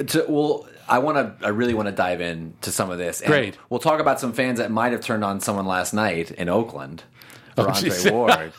to, 0.08 0.24
well, 0.28 0.66
I 0.88 0.98
want 0.98 1.16
to. 1.18 1.46
I 1.46 1.50
really 1.50 1.74
want 1.74 1.86
to 1.86 1.94
dive 1.94 2.20
in 2.20 2.54
to 2.62 2.72
some 2.72 2.90
of 2.90 2.98
this. 2.98 3.20
And 3.20 3.28
Great. 3.28 3.58
We'll 3.68 3.80
talk 3.80 4.00
about 4.00 4.20
some 4.20 4.32
fans 4.32 4.58
that 4.58 4.70
might 4.70 4.92
have 4.92 5.00
turned 5.00 5.24
on 5.24 5.40
someone 5.40 5.66
last 5.66 5.94
night 5.94 6.30
in 6.32 6.48
Oakland 6.48 7.04
for 7.54 7.68
Oh, 7.68 7.72
Andre. 7.72 8.10
Ward. 8.10 8.52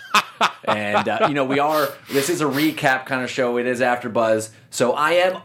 and 0.65 1.07
uh, 1.07 1.25
you 1.27 1.33
know, 1.33 1.45
we 1.45 1.59
are. 1.59 1.87
This 2.09 2.29
is 2.29 2.41
a 2.41 2.45
recap 2.45 3.05
kind 3.05 3.23
of 3.23 3.29
show. 3.29 3.57
It 3.57 3.65
is 3.67 3.79
AfterBuzz, 3.79 4.49
so 4.69 4.93
I 4.93 5.11
am 5.13 5.41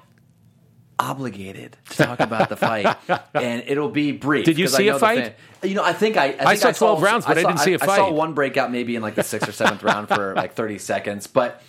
obligated 0.99 1.77
to 1.91 1.97
talk 1.97 2.21
about 2.21 2.49
the 2.49 2.57
fight, 2.57 2.97
and 3.35 3.63
it'll 3.67 3.91
be 3.91 4.13
brief. 4.13 4.45
Did 4.47 4.59
you 4.59 4.69
see 4.69 4.89
a 4.89 4.99
fight? 4.99 5.19
fan- 5.19 5.35
You 5.71 5.75
know, 5.75 5.85
I 5.85 5.93
think 5.93 6.17
I. 6.17 6.35
I, 6.39 6.57
think 6.57 6.77
saw 6.77 6.87
12 6.87 7.03
rounds, 7.03 7.27
but 7.27 7.37
I 7.39 7.43
saw- 7.43 7.49
didn't 7.49 7.61
see 7.61 7.75
a 7.75 7.79
I 7.81 7.97
saw 7.97 8.11
one 8.13 8.33
breakout 8.35 8.71
maybe 8.73 8.97
in 8.97 9.03
like 9.03 9.15
the 9.15 9.23
sixth 9.23 9.49
or 9.49 9.53
seventh 9.53 9.83
round 9.83 10.09
for 10.09 10.35
like 10.35 10.55
thirty 10.55 10.79
seconds, 10.79 11.27
but. 11.27 11.63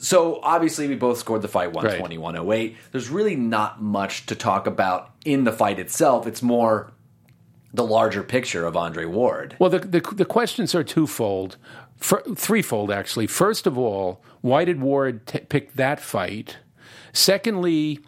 So 0.00 0.38
obviously 0.44 0.86
we 0.86 0.94
both 0.94 1.18
scored 1.18 1.42
the 1.42 1.48
fight 1.48 1.72
120 1.72 2.18
108. 2.18 2.76
There's 2.92 3.08
really 3.08 3.34
not 3.34 3.82
much 3.82 4.26
to 4.26 4.36
talk 4.36 4.68
about 4.68 5.10
in 5.24 5.42
the 5.42 5.50
fight 5.50 5.80
itself. 5.80 6.24
It's 6.28 6.40
more 6.40 6.92
the 7.72 7.84
larger 7.84 8.22
picture 8.22 8.64
of 8.66 8.76
Andre 8.76 9.04
Ward. 9.04 9.54
Well, 9.58 9.70
the, 9.70 9.78
the, 9.80 10.00
the 10.00 10.24
questions 10.24 10.74
are 10.74 10.82
twofold, 10.84 11.56
Fir- 11.98 12.22
threefold 12.34 12.90
actually. 12.90 13.26
First 13.26 13.66
of 13.66 13.76
all, 13.76 14.22
why 14.40 14.64
did 14.64 14.80
Ward 14.80 15.26
t- 15.26 15.40
pick 15.40 15.74
that 15.74 16.00
fight? 16.00 16.56
Secondly, 17.12 18.00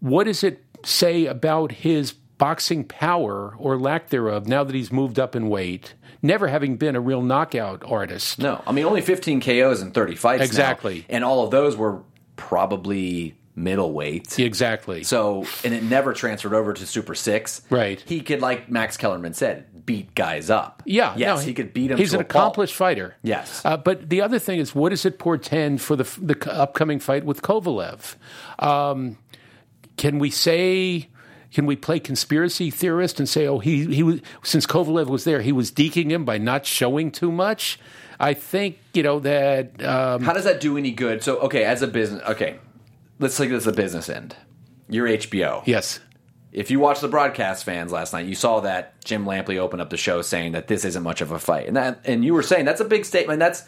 what 0.00 0.24
does 0.24 0.42
it 0.44 0.64
say 0.84 1.26
about 1.26 1.72
his 1.72 2.12
boxing 2.12 2.84
power 2.84 3.54
or 3.58 3.78
lack 3.78 4.08
thereof 4.08 4.46
now 4.46 4.64
that 4.64 4.74
he's 4.74 4.90
moved 4.92 5.18
up 5.18 5.36
in 5.36 5.48
weight, 5.48 5.94
never 6.22 6.48
having 6.48 6.76
been 6.76 6.96
a 6.96 7.00
real 7.00 7.22
knockout 7.22 7.82
artist? 7.86 8.38
No, 8.38 8.62
I 8.66 8.72
mean 8.72 8.84
only 8.84 9.00
15 9.00 9.40
KOs 9.40 9.80
in 9.82 9.90
30 9.92 10.14
fights 10.16 10.40
now, 10.40 10.44
Exactly. 10.44 11.04
and 11.08 11.22
all 11.24 11.44
of 11.44 11.50
those 11.50 11.76
were 11.76 12.02
probably 12.36 13.34
middleweight. 13.54 14.38
Exactly. 14.38 15.04
So, 15.04 15.46
and 15.64 15.74
it 15.74 15.82
never 15.82 16.12
transferred 16.12 16.54
over 16.54 16.72
to 16.72 16.86
Super 16.86 17.14
Six. 17.14 17.62
Right. 17.70 18.02
He 18.06 18.20
could, 18.20 18.40
like 18.40 18.70
Max 18.70 18.96
Kellerman 18.96 19.34
said, 19.34 19.84
beat 19.84 20.14
guys 20.14 20.48
up. 20.50 20.82
Yeah, 20.86 21.14
Yes, 21.16 21.40
no, 21.40 21.44
he 21.44 21.54
could 21.54 21.72
beat 21.72 21.90
him. 21.90 21.98
He's 21.98 22.14
an 22.14 22.20
accomplished 22.20 22.74
fighter. 22.74 23.16
Yes. 23.22 23.62
uh, 23.64 23.76
but 23.76 24.08
the 24.08 24.20
other 24.22 24.38
thing 24.38 24.58
is, 24.58 24.74
what 24.74 24.90
does 24.90 25.04
it 25.04 25.18
portend 25.18 25.80
for 25.80 25.96
the 25.96 26.04
the 26.20 26.52
upcoming 26.52 27.00
fight 27.00 27.24
with 27.24 27.42
Kovalev? 27.42 28.16
Um, 28.58 29.18
can 29.96 30.18
we 30.18 30.30
say? 30.30 31.08
Can 31.52 31.66
we 31.66 31.76
play 31.76 32.00
conspiracy 32.00 32.70
theorist 32.70 33.18
and 33.18 33.28
say, 33.28 33.46
oh, 33.46 33.58
he 33.58 33.94
he 33.94 34.02
was 34.02 34.20
since 34.42 34.64
Kovalev 34.66 35.08
was 35.08 35.24
there, 35.24 35.42
he 35.42 35.52
was 35.52 35.70
deking 35.70 36.10
him 36.10 36.24
by 36.24 36.38
not 36.38 36.64
showing 36.64 37.10
too 37.10 37.30
much? 37.30 37.78
I 38.18 38.32
think 38.34 38.78
you 38.94 39.02
know 39.02 39.18
that. 39.20 39.84
Um, 39.84 40.22
How 40.22 40.32
does 40.32 40.44
that 40.44 40.60
do 40.60 40.78
any 40.78 40.92
good? 40.92 41.22
So, 41.22 41.38
okay, 41.40 41.64
as 41.64 41.82
a 41.82 41.88
business, 41.88 42.22
okay, 42.22 42.58
let's 43.18 43.36
take 43.36 43.50
this 43.50 43.66
a 43.66 43.72
business 43.72 44.08
end. 44.08 44.36
You're 44.88 45.08
HBO. 45.08 45.62
yes, 45.66 46.00
If 46.52 46.70
you 46.70 46.78
watched 46.80 47.00
the 47.00 47.08
broadcast 47.08 47.64
fans 47.64 47.92
last 47.92 48.12
night, 48.12 48.26
you 48.26 48.34
saw 48.34 48.60
that 48.60 49.02
Jim 49.04 49.24
Lampley 49.24 49.58
opened 49.58 49.80
up 49.80 49.90
the 49.90 49.96
show 49.96 50.20
saying 50.22 50.52
that 50.52 50.68
this 50.68 50.84
isn't 50.84 51.02
much 51.02 51.20
of 51.20 51.32
a 51.32 51.38
fight, 51.38 51.66
and 51.66 51.76
that, 51.76 52.00
and 52.04 52.24
you 52.24 52.34
were 52.34 52.42
saying 52.42 52.64
that's 52.64 52.80
a 52.80 52.84
big 52.84 53.04
statement. 53.04 53.38
That's 53.38 53.64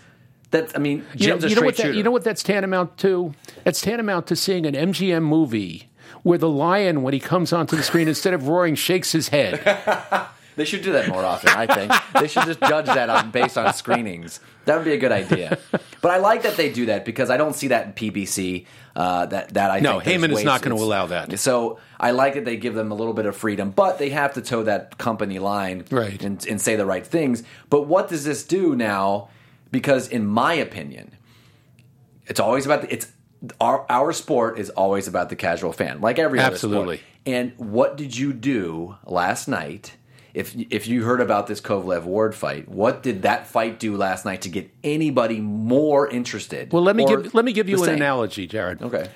that's. 0.51 0.75
I 0.75 0.79
mean, 0.79 1.05
you 1.15 1.29
know, 1.29 1.39
Jim's 1.39 1.45
a 1.45 1.49
you 1.49 1.55
know 1.57 1.63
what 1.63 1.77
that, 1.77 1.95
you 1.95 2.03
know 2.03 2.11
what 2.11 2.25
that's 2.25 2.43
tantamount 2.43 2.99
to? 2.99 3.35
That's 3.65 3.81
tantamount 3.81 4.27
to 4.27 4.37
seeing 4.37 4.67
an 4.67 4.75
MGM 4.75 5.23
movie 5.23 5.89
where 6.23 6.39
the 6.39 6.49
lion, 6.49 7.03
when 7.03 7.15
he 7.15 7.21
comes 7.21 7.53
onto 7.53 7.77
the 7.77 7.83
screen, 7.83 8.09
instead 8.09 8.35
of 8.35 8.49
roaring, 8.49 8.75
shakes 8.75 9.13
his 9.13 9.29
head. 9.29 9.61
They 10.57 10.65
should 10.65 10.83
do 10.83 10.93
that 10.93 11.09
more 11.09 11.25
often. 11.25 11.51
I 11.51 11.67
think 11.67 11.93
they 12.21 12.29
should 12.29 12.45
just 12.45 12.61
judge 12.61 12.87
that 12.87 13.11
on, 13.11 13.31
based 13.33 13.59
on 13.59 13.73
screenings. 13.75 14.39
That 14.67 14.77
would 14.77 14.85
be 14.85 14.93
a 14.93 14.99
good 14.99 15.11
idea. 15.13 15.59
But 16.01 16.11
I 16.13 16.19
like 16.19 16.43
that 16.43 16.57
they 16.57 16.73
do 16.73 16.87
that 16.87 17.05
because 17.05 17.29
I 17.31 17.37
don't 17.37 17.55
see 17.55 17.69
that 17.69 17.87
in 17.87 17.93
PBC. 17.93 18.67
Uh, 18.95 19.27
that 19.27 19.55
that 19.55 19.71
I 19.73 19.81
No, 19.81 19.95
think 19.95 20.05
Haymon 20.05 20.31
is 20.31 20.45
not 20.45 20.63
gonna 20.63 20.77
allow 20.77 21.07
that. 21.07 21.37
So 21.41 21.81
I 21.99 22.13
like 22.13 22.35
that 22.35 22.45
they 22.45 22.57
give 22.57 22.75
them 22.75 22.93
a 22.93 22.95
little 22.95 23.13
bit 23.15 23.27
of 23.27 23.37
freedom, 23.37 23.71
but 23.71 23.99
they 23.99 24.11
have 24.11 24.35
to 24.35 24.41
toe 24.43 24.63
that 24.63 24.97
company 24.99 25.41
line 25.41 25.85
Right. 25.91 26.23
and, 26.23 26.47
and 26.47 26.61
say 26.61 26.77
the 26.77 26.87
right 26.87 27.05
things. 27.05 27.43
But 27.71 27.89
what 27.89 28.09
does 28.09 28.25
this 28.25 28.45
do 28.45 28.77
now? 28.77 29.31
Because 29.73 30.07
in 30.09 30.25
my 30.25 30.55
opinion, 30.55 31.17
it's 32.27 32.39
always 32.39 32.65
about 32.67 32.83
the, 32.83 32.93
it's 32.93 33.11
our 33.61 33.85
our 33.91 34.13
sport 34.13 34.59
is 34.59 34.71
always 34.71 35.09
about 35.09 35.29
the 35.29 35.37
casual 35.37 35.73
fan, 35.73 36.01
like 36.01 36.19
every 36.19 36.39
other 36.39 36.53
Absolutely. 36.53 37.01
And 37.27 37.53
what 37.57 37.97
did 37.97 38.17
you 38.17 38.33
do 38.33 38.97
last 39.05 39.49
night? 39.49 39.97
If 40.35 40.55
if 40.71 40.87
you 40.89 41.05
heard 41.05 41.21
about 41.21 41.47
this 41.47 41.61
Kovalev 41.61 42.03
Ward 42.05 42.35
fight, 42.35 42.69
what 42.69 43.03
did 43.03 43.23
that 43.23 43.47
fight 43.47 43.79
do 43.79 43.97
last 43.97 44.25
night 44.25 44.43
to 44.43 44.49
get 44.49 44.69
anybody 44.83 45.41
more 45.41 46.09
interested? 46.09 46.73
Well, 46.73 46.83
let 46.83 46.97
me 46.97 47.07
give 47.07 47.33
let 47.35 47.45
me 47.45 47.53
give 47.53 47.69
you 47.69 47.79
an 47.79 47.85
same? 47.85 47.95
analogy, 47.97 48.47
Jared. 48.49 48.83
Okay. 48.83 49.09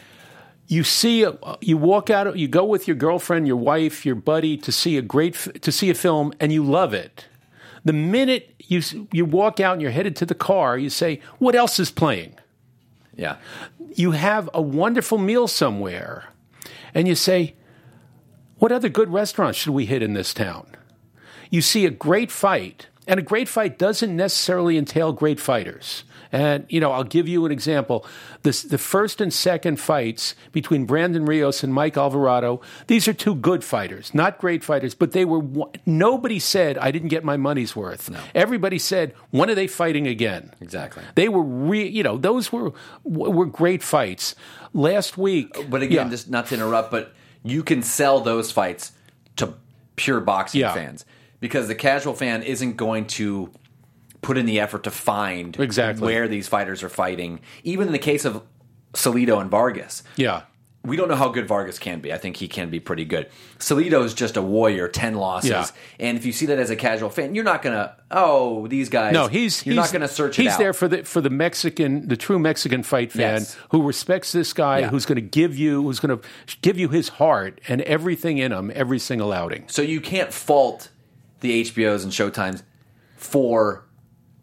you 0.69 0.85
see 0.85 1.25
a, 1.25 1.37
you 1.61 1.77
walk 1.77 2.09
out 2.09 2.37
you 2.39 2.47
go 2.47 2.65
with 2.65 2.87
your 2.87 2.97
girlfriend 2.97 3.47
your 3.49 3.57
wife 3.57 4.07
your 4.07 4.15
buddy 4.15 4.57
to 4.59 4.71
see 4.71 4.97
a 4.97 5.03
great 5.03 5.35
to 5.63 5.73
see 5.73 5.91
a 5.91 5.95
film 5.95 6.33
and 6.39 6.53
you 6.53 6.63
love 6.63 6.93
it 6.95 7.27
the 7.85 7.93
minute 7.93 8.55
you 8.59 8.83
you 9.13 9.25
walk 9.25 9.59
out 9.61 9.73
and 9.73 9.83
you're 9.83 9.91
headed 9.91 10.15
to 10.15 10.27
the 10.27 10.35
car 10.35 10.77
you 10.79 10.91
say 10.91 11.21
what 11.39 11.55
else 11.55 11.81
is 11.81 11.91
playing 11.91 12.35
Yeah. 13.17 13.37
you 13.97 14.11
have 14.13 14.49
a 14.53 14.61
wonderful 14.61 15.17
meal 15.19 15.49
somewhere 15.49 16.27
and 16.95 17.09
you 17.09 17.15
say 17.15 17.55
what 18.59 18.71
other 18.71 18.91
good 18.91 19.11
restaurants 19.11 19.59
should 19.59 19.73
we 19.73 19.87
hit 19.87 20.03
in 20.03 20.13
this 20.13 20.35
town 20.35 20.67
you 21.51 21.63
see 21.63 21.87
a 21.87 21.91
great 21.91 22.31
fight 22.31 22.87
and 23.07 23.19
a 23.19 23.23
great 23.23 23.49
fight 23.49 23.79
doesn't 23.79 24.15
necessarily 24.15 24.77
entail 24.77 25.13
great 25.13 25.41
fighters. 25.41 26.05
And 26.31 26.67
you 26.69 26.79
know 26.79 26.93
i'll 26.93 27.05
give 27.05 27.27
you 27.27 27.47
an 27.47 27.53
example. 27.53 28.05
This, 28.43 28.63
the 28.63 28.77
first 28.77 29.19
and 29.23 29.33
second 29.33 29.81
fights 29.81 30.35
between 30.53 30.85
brandon 30.85 31.25
rios 31.25 31.65
and 31.65 31.73
mike 31.73 31.97
alvarado 31.97 32.61
these 32.87 33.09
are 33.09 33.15
two 33.15 33.35
good 33.35 33.65
fighters 33.65 34.13
not 34.13 34.37
great 34.39 34.63
fighters 34.63 34.95
but 34.95 35.13
they 35.13 35.25
were 35.25 35.43
nobody 35.87 36.39
said 36.39 36.77
i 36.79 36.91
didn't 36.91 37.09
get 37.09 37.25
my 37.25 37.39
money's 37.39 37.75
worth. 37.75 38.11
Everybody 38.35 38.79
said 38.79 39.15
when 39.31 39.49
are 39.49 39.55
they 39.55 39.67
fighting 39.67 40.07
again? 40.07 40.53
Exactly. 40.61 41.03
they 41.15 41.31
were 41.31 41.43
re, 41.43 41.89
you 41.89 42.03
know 42.03 42.19
those 42.19 42.53
were 42.53 42.73
were 43.05 43.47
great 43.47 43.83
fights. 43.83 44.35
Last 44.75 45.17
week 45.17 45.57
uh, 45.59 45.63
But 45.63 45.81
again, 45.81 46.07
yeah. 46.09 46.11
just 46.11 46.29
not 46.29 46.49
to 46.49 46.55
interrupt, 46.57 46.91
but 46.91 47.15
you 47.43 47.63
can 47.63 47.83
sell 47.83 48.21
those 48.21 48.53
fights 48.53 48.93
to 49.37 49.55
pure 49.97 50.21
boxing 50.21 50.61
Yeah. 50.61 50.75
fans 50.75 51.07
because 51.41 51.69
the 51.69 51.75
casual 51.75 52.15
fan 52.15 52.43
isn't 52.43 52.77
going 52.77 53.07
to 53.07 53.51
put 54.23 54.37
in 54.39 54.47
the 54.47 54.61
effort 54.61 54.85
to 54.85 54.91
find 54.91 55.59
Exactly. 55.61 56.05
where 56.05 56.27
these 56.29 56.49
fighters 56.49 56.83
are 56.83 56.89
fighting. 56.89 57.41
Even 57.63 57.87
in 57.87 57.93
the 57.93 57.99
case 57.99 58.25
of 58.25 58.43
Salido 58.95 59.41
and 59.41 59.51
Vargas, 59.51 60.03
yeah 60.17 60.43
we 60.85 60.97
don't 60.97 61.09
know 61.09 61.17
how 61.17 61.29
good 61.29 61.47
Vargas 61.47 61.79
can 61.79 62.01
be. 62.01 62.13
I 62.13 62.19
think 62.19 62.37
he 62.37 62.47
can 62.49 62.71
be 62.71 62.79
pretty 62.81 63.05
good. 63.05 63.29
Salido 63.59 64.05
is 64.05 64.15
just 64.15 64.37
a 64.37 64.43
warrior, 64.43 64.89
ten 64.89 65.15
losses, 65.17 65.51
Yeah. 65.51 65.67
and 65.99 66.17
if 66.17 66.25
you 66.25 66.33
see 66.33 66.47
that 66.47 66.59
as 66.59 66.71
a 66.71 66.77
casual 66.77 67.11
fan, 67.11 67.35
you're 67.35 67.45
not 67.45 67.63
gonna. 67.63 67.97
Oh, 68.13 68.67
these 68.69 68.89
guys. 68.89 69.13
No, 69.13 69.27
he's 69.27 69.67
you're 69.67 69.75
he's, 69.75 69.77
not 69.85 69.93
gonna 69.93 70.09
search. 70.09 70.39
it 70.39 70.45
He's 70.45 70.57
there 70.57 70.73
for 70.73 70.87
the 70.89 71.03
for 71.03 71.21
the 71.21 71.31
Mexican, 71.31 72.07
the 72.09 72.17
true 72.17 72.39
Mexican 72.39 72.83
fight 72.85 73.11
fan 73.13 73.41
Yes. 73.41 73.57
who 73.71 73.83
respects 73.83 74.31
this 74.33 74.53
guy, 74.53 74.79
Yeah. 74.79 74.89
who's 74.91 75.05
going 75.05 75.17
to 75.17 75.21
give 75.21 75.59
you, 75.59 75.83
who's 75.83 75.99
going 76.01 76.17
to 76.17 76.25
give 76.63 76.79
you 76.79 76.89
his 76.89 77.09
heart 77.09 77.61
and 77.69 77.83
everything 77.83 78.39
in 78.39 78.53
him 78.53 78.71
every 78.75 79.01
single 79.01 79.33
outing. 79.33 79.65
So 79.67 79.83
you 79.83 80.01
can't 80.01 80.33
fault 80.33 80.91
the 81.41 81.63
HBOs 81.65 82.03
and 82.03 82.13
Showtimes 82.13 82.63
for 83.17 83.85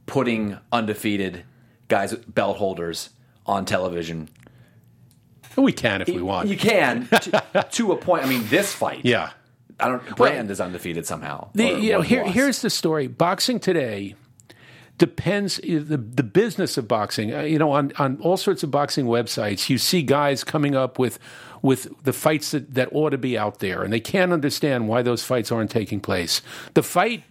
putting 0.06 0.58
undefeated 0.72 1.44
guys, 1.88 2.14
belt 2.14 2.58
holders 2.58 3.10
on 3.46 3.66
television. 3.66 4.30
We 5.56 5.72
can 5.72 6.02
if 6.02 6.10
we 6.10 6.22
want. 6.22 6.50
You 6.50 6.58
can 6.58 7.08
to, 7.22 7.68
to 7.72 7.92
a 7.94 7.98
point. 7.98 8.26
I 8.26 8.28
mean, 8.28 8.46
this 8.48 8.74
fight. 8.74 9.02
yeah. 9.06 9.32
I 9.80 9.90
don't. 9.90 10.16
Brand 10.16 10.50
is 10.52 10.62
undefeated 10.62 11.06
somehow. 11.06 11.50
The, 11.54 11.74
or 11.74 11.78
you 11.78 11.92
know, 11.92 12.02
here, 12.02 12.24
here's 12.26 12.62
the 12.62 12.70
story. 12.70 13.08
Boxing 13.08 13.60
today 13.60 14.16
depends 14.98 15.58
the 15.58 15.98
the 15.98 16.24
business 16.24 16.78
of 16.78 16.88
boxing. 16.88 17.34
Uh, 17.34 17.42
you 17.42 17.60
know, 17.60 17.72
on 17.72 17.92
on 17.98 18.18
all 18.22 18.38
sorts 18.38 18.64
of 18.64 18.72
boxing 18.72 19.06
websites, 19.06 19.70
you 19.70 19.78
see 19.78 20.02
guys 20.02 20.44
coming 20.44 20.76
up 20.76 20.98
with 20.98 21.20
with 21.62 22.04
the 22.04 22.14
fights 22.14 22.52
that, 22.52 22.76
that 22.76 22.90
ought 22.92 23.10
to 23.10 23.18
be 23.18 23.38
out 23.38 23.60
there, 23.60 23.82
and 23.84 23.92
they 23.92 24.00
can't 24.00 24.32
understand 24.32 24.88
why 24.88 25.02
those 25.02 25.24
fights 25.24 25.52
aren't 25.52 25.72
taking 25.72 26.00
place. 26.00 26.42
The 26.74 26.84
fight 26.84 27.24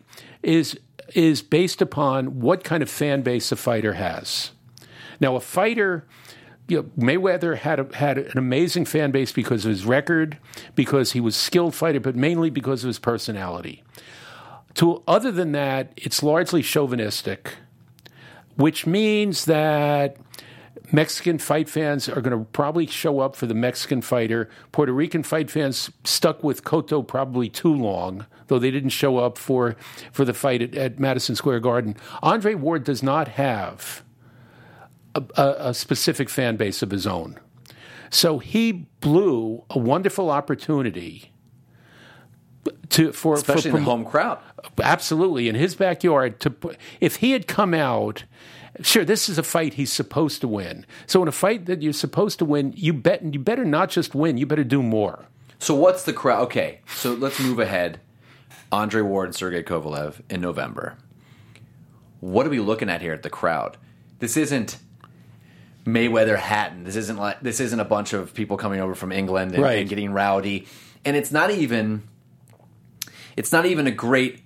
is 0.42 0.78
is 1.14 1.42
based 1.42 1.80
upon 1.80 2.40
what 2.40 2.64
kind 2.64 2.82
of 2.82 2.90
fan 2.90 3.22
base 3.22 3.52
a 3.52 3.56
fighter 3.56 3.94
has. 3.94 4.50
Now, 5.20 5.36
a 5.36 5.40
fighter, 5.40 6.06
you 6.66 6.78
know, 6.78 6.82
Mayweather 6.98 7.58
had 7.58 7.78
a, 7.78 7.96
had 7.96 8.18
an 8.18 8.36
amazing 8.36 8.86
fan 8.86 9.10
base 9.10 9.32
because 9.32 9.64
of 9.64 9.70
his 9.70 9.84
record, 9.84 10.38
because 10.74 11.12
he 11.12 11.20
was 11.20 11.36
skilled 11.36 11.74
fighter, 11.74 12.00
but 12.00 12.16
mainly 12.16 12.50
because 12.50 12.82
of 12.82 12.88
his 12.88 12.98
personality. 12.98 13.82
To 14.74 15.02
other 15.06 15.30
than 15.30 15.52
that, 15.52 15.92
it's 15.96 16.22
largely 16.22 16.62
chauvinistic, 16.62 17.54
which 18.56 18.86
means 18.86 19.44
that 19.44 20.16
Mexican 20.92 21.38
fight 21.38 21.68
fans 21.68 22.08
are 22.08 22.20
going 22.20 22.38
to 22.38 22.44
probably 22.52 22.86
show 22.86 23.20
up 23.20 23.36
for 23.36 23.46
the 23.46 23.54
Mexican 23.54 24.02
fighter. 24.02 24.48
Puerto 24.72 24.92
Rican 24.92 25.22
fight 25.22 25.50
fans 25.50 25.90
stuck 26.04 26.42
with 26.42 26.64
Cotto 26.64 27.06
probably 27.06 27.48
too 27.48 27.72
long, 27.74 28.26
though 28.48 28.58
they 28.58 28.70
didn't 28.70 28.90
show 28.90 29.18
up 29.18 29.38
for 29.38 29.76
for 30.12 30.24
the 30.24 30.34
fight 30.34 30.60
at, 30.60 30.74
at 30.74 30.98
Madison 30.98 31.36
Square 31.36 31.60
Garden. 31.60 31.96
Andre 32.22 32.54
Ward 32.54 32.84
does 32.84 33.02
not 33.02 33.28
have 33.28 34.02
a, 35.14 35.22
a, 35.36 35.56
a 35.70 35.74
specific 35.74 36.28
fan 36.28 36.56
base 36.56 36.82
of 36.82 36.90
his 36.90 37.06
own, 37.06 37.38
so 38.10 38.38
he 38.38 38.88
blew 39.00 39.64
a 39.70 39.78
wonderful 39.78 40.30
opportunity. 40.30 41.33
To, 42.90 43.12
for, 43.12 43.34
especially 43.34 43.70
for 43.72 43.78
in 43.78 43.84
the 43.84 43.90
home 43.90 44.04
crowd. 44.04 44.38
absolutely 44.82 45.48
in 45.48 45.54
his 45.54 45.74
backyard 45.74 46.38
to 46.40 46.54
if 47.00 47.16
he 47.16 47.32
had 47.32 47.46
come 47.46 47.74
out 47.74 48.24
sure 48.82 49.04
this 49.04 49.28
is 49.28 49.36
a 49.36 49.42
fight 49.42 49.74
he's 49.74 49.92
supposed 49.92 50.40
to 50.40 50.48
win 50.48 50.86
so 51.06 51.20
in 51.22 51.28
a 51.28 51.32
fight 51.32 51.66
that 51.66 51.82
you're 51.82 51.92
supposed 51.92 52.38
to 52.38 52.44
win 52.44 52.72
you 52.76 52.92
bet 52.92 53.22
you 53.34 53.38
better 53.40 53.64
not 53.64 53.90
just 53.90 54.14
win 54.14 54.38
you 54.38 54.46
better 54.46 54.64
do 54.64 54.82
more 54.82 55.26
So 55.58 55.74
what's 55.74 56.04
the 56.04 56.12
crowd? 56.12 56.42
Okay, 56.44 56.80
so 56.86 57.12
let's 57.14 57.38
move 57.40 57.58
ahead. 57.58 58.00
Andre 58.70 59.02
Ward 59.02 59.28
and 59.28 59.34
Sergey 59.34 59.62
Kovalev 59.62 60.20
in 60.30 60.40
November. 60.40 60.96
What 62.20 62.46
are 62.46 62.50
we 62.50 62.60
looking 62.60 62.90
at 62.90 63.00
here 63.00 63.12
at 63.12 63.22
the 63.22 63.30
crowd? 63.30 63.76
This 64.18 64.36
isn't 64.36 64.78
Mayweather 65.86 66.38
Hatton. 66.38 66.84
This 66.84 66.96
isn't 66.96 67.18
like 67.18 67.40
this 67.40 67.60
isn't 67.60 67.78
a 67.80 67.84
bunch 67.84 68.12
of 68.12 68.34
people 68.34 68.56
coming 68.56 68.80
over 68.80 68.94
from 68.94 69.12
England 69.12 69.52
and, 69.54 69.62
Right. 69.62 69.78
and 69.80 69.88
getting 69.88 70.12
rowdy. 70.12 70.66
And 71.04 71.16
it's 71.16 71.30
not 71.30 71.50
even 71.50 72.02
it's 73.36 73.52
not 73.52 73.66
even 73.66 73.86
a 73.86 73.90
great 73.90 74.40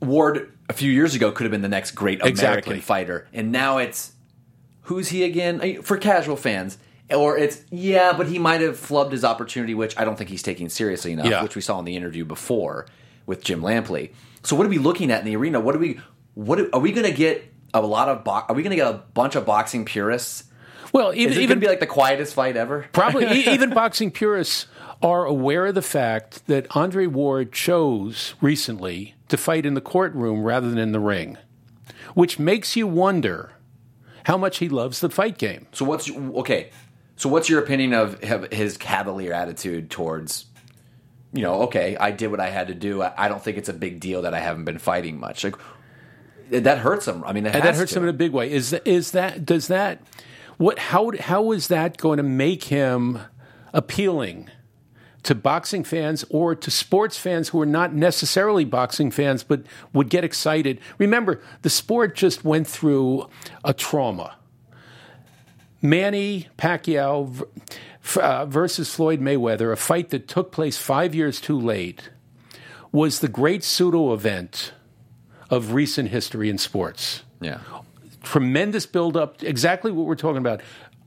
Ward 0.00 0.52
a 0.68 0.72
few 0.72 0.90
years 0.92 1.14
ago 1.14 1.32
could 1.32 1.44
have 1.44 1.50
been 1.50 1.62
the 1.62 1.68
next 1.68 1.92
great 1.92 2.20
American 2.20 2.30
Exactly. 2.30 2.80
fighter. 2.80 3.26
And 3.32 3.50
now 3.50 3.78
it's 3.78 4.12
who's 4.82 5.08
he 5.08 5.24
again? 5.24 5.60
I- 5.60 5.76
For 5.76 5.96
casual 5.96 6.36
fans. 6.36 6.78
Or 7.10 7.38
it's 7.38 7.62
yeah, 7.70 8.12
but 8.16 8.26
he 8.28 8.38
might 8.38 8.60
have 8.60 8.76
flubbed 8.76 9.12
his 9.12 9.24
opportunity, 9.24 9.74
which 9.74 9.98
I 9.98 10.04
don't 10.04 10.16
think 10.16 10.28
he's 10.30 10.42
taking 10.42 10.68
seriously 10.68 11.12
enough, 11.12 11.26
Yeah. 11.26 11.42
which 11.42 11.56
we 11.56 11.62
saw 11.62 11.78
in 11.78 11.84
the 11.86 11.96
interview 11.96 12.24
before 12.26 12.86
with 13.26 13.42
Jim 13.42 13.62
Lampley. 13.62 14.10
So 14.42 14.54
what 14.54 14.66
are 14.66 14.68
we 14.68 14.78
looking 14.78 15.10
at 15.10 15.20
in 15.20 15.24
the 15.26 15.34
arena? 15.34 15.58
What 15.58 15.74
are 15.74 15.78
we? 15.78 15.98
What 16.34 16.60
are, 16.60 16.68
are 16.74 16.80
we 16.80 16.92
going 16.92 17.06
to 17.06 17.12
get? 17.16 17.44
A 17.74 17.80
lot 17.82 18.08
of 18.08 18.24
bo- 18.24 18.44
are 18.48 18.54
we 18.54 18.62
going 18.62 18.70
to 18.70 18.76
get 18.76 18.86
a 18.88 19.02
bunch 19.14 19.36
of 19.36 19.44
boxing 19.46 19.84
purists? 19.84 20.44
well 20.92 21.10
Is 21.10 21.16
even, 21.18 21.32
it 21.32 21.34
going 21.34 21.42
even 21.44 21.58
be 21.60 21.66
like 21.66 21.80
the 21.80 21.86
quietest 21.86 22.32
fight 22.34 22.56
ever? 22.56 22.86
probably 22.92 23.26
even 23.52 23.70
boxing 23.70 24.10
purists 24.10 24.66
are 25.02 25.24
aware 25.24 25.66
of 25.66 25.74
the 25.74 25.82
fact 25.82 26.46
that 26.46 26.66
Andre 26.74 27.06
Ward 27.06 27.52
chose 27.52 28.34
recently 28.40 29.14
to 29.28 29.36
fight 29.36 29.64
in 29.64 29.74
the 29.74 29.80
courtroom 29.80 30.42
rather 30.42 30.68
than 30.68 30.78
in 30.78 30.92
the 30.92 31.00
ring 31.00 31.38
which 32.14 32.38
makes 32.38 32.76
you 32.76 32.86
wonder 32.86 33.52
how 34.24 34.36
much 34.36 34.58
he 34.58 34.68
loves 34.68 35.00
the 35.00 35.10
fight 35.10 35.38
game 35.38 35.66
So 35.72 35.84
what's 35.84 36.10
okay? 36.10 36.70
So 37.16 37.28
what's 37.28 37.48
your 37.48 37.60
opinion 37.60 37.94
of 37.94 38.20
his 38.52 38.76
cavalier 38.76 39.32
attitude 39.32 39.90
towards? 39.90 40.46
You 41.32 41.42
know, 41.42 41.62
okay, 41.62 41.96
I 41.96 42.10
did 42.12 42.30
what 42.30 42.40
I 42.40 42.48
had 42.48 42.68
to 42.68 42.74
do. 42.74 43.02
I 43.02 43.28
don't 43.28 43.42
think 43.42 43.58
it's 43.58 43.68
a 43.68 43.74
big 43.74 44.00
deal 44.00 44.22
that 44.22 44.34
I 44.34 44.38
haven't 44.40 44.64
been 44.64 44.78
fighting 44.78 45.18
much. 45.18 45.44
Like 45.44 45.56
that 46.50 46.78
hurts 46.78 47.06
him. 47.06 47.22
I 47.24 47.32
mean, 47.32 47.44
that 47.44 47.74
hurts 47.74 47.92
to. 47.92 47.98
him 47.98 48.04
in 48.04 48.08
a 48.08 48.14
big 48.14 48.32
way. 48.32 48.50
Is 48.50 48.72
is 48.72 49.10
that 49.10 49.44
does 49.44 49.68
that 49.68 50.00
what 50.56 50.78
how 50.78 51.12
how 51.18 51.52
is 51.52 51.68
that 51.68 51.98
going 51.98 52.16
to 52.16 52.22
make 52.22 52.64
him 52.64 53.18
appealing 53.74 54.48
to 55.28 55.34
boxing 55.34 55.84
fans 55.84 56.24
or 56.30 56.54
to 56.54 56.70
sports 56.70 57.18
fans 57.18 57.50
who 57.50 57.60
are 57.60 57.66
not 57.66 57.92
necessarily 57.92 58.64
boxing 58.64 59.10
fans 59.10 59.44
but 59.44 59.62
would 59.92 60.08
get 60.08 60.24
excited? 60.24 60.80
Remember, 60.96 61.42
the 61.60 61.68
sport 61.68 62.16
just 62.16 62.46
went 62.46 62.66
through 62.66 63.28
a 63.62 63.74
trauma. 63.74 64.36
Manny 65.82 66.48
Pacquiao 66.56 67.46
uh, 68.16 68.46
versus 68.46 68.94
Floyd 68.94 69.20
Mayweather, 69.20 69.70
a 69.70 69.76
fight 69.76 70.08
that 70.08 70.28
took 70.28 70.50
place 70.50 70.78
five 70.78 71.14
years 71.14 71.42
too 71.42 71.60
late, 71.60 72.08
was 72.90 73.20
the 73.20 73.28
great 73.28 73.62
pseudo 73.62 74.14
event 74.14 74.72
of 75.50 75.74
recent 75.74 76.08
history 76.08 76.48
in 76.48 76.56
sports. 76.56 77.22
Yeah. 77.42 77.60
Tremendous 78.22 78.86
build 78.86 79.14
up, 79.14 79.42
exactly 79.42 79.92
what 79.92 80.06
we're 80.06 80.14
talking 80.14 80.38
about. 80.38 80.62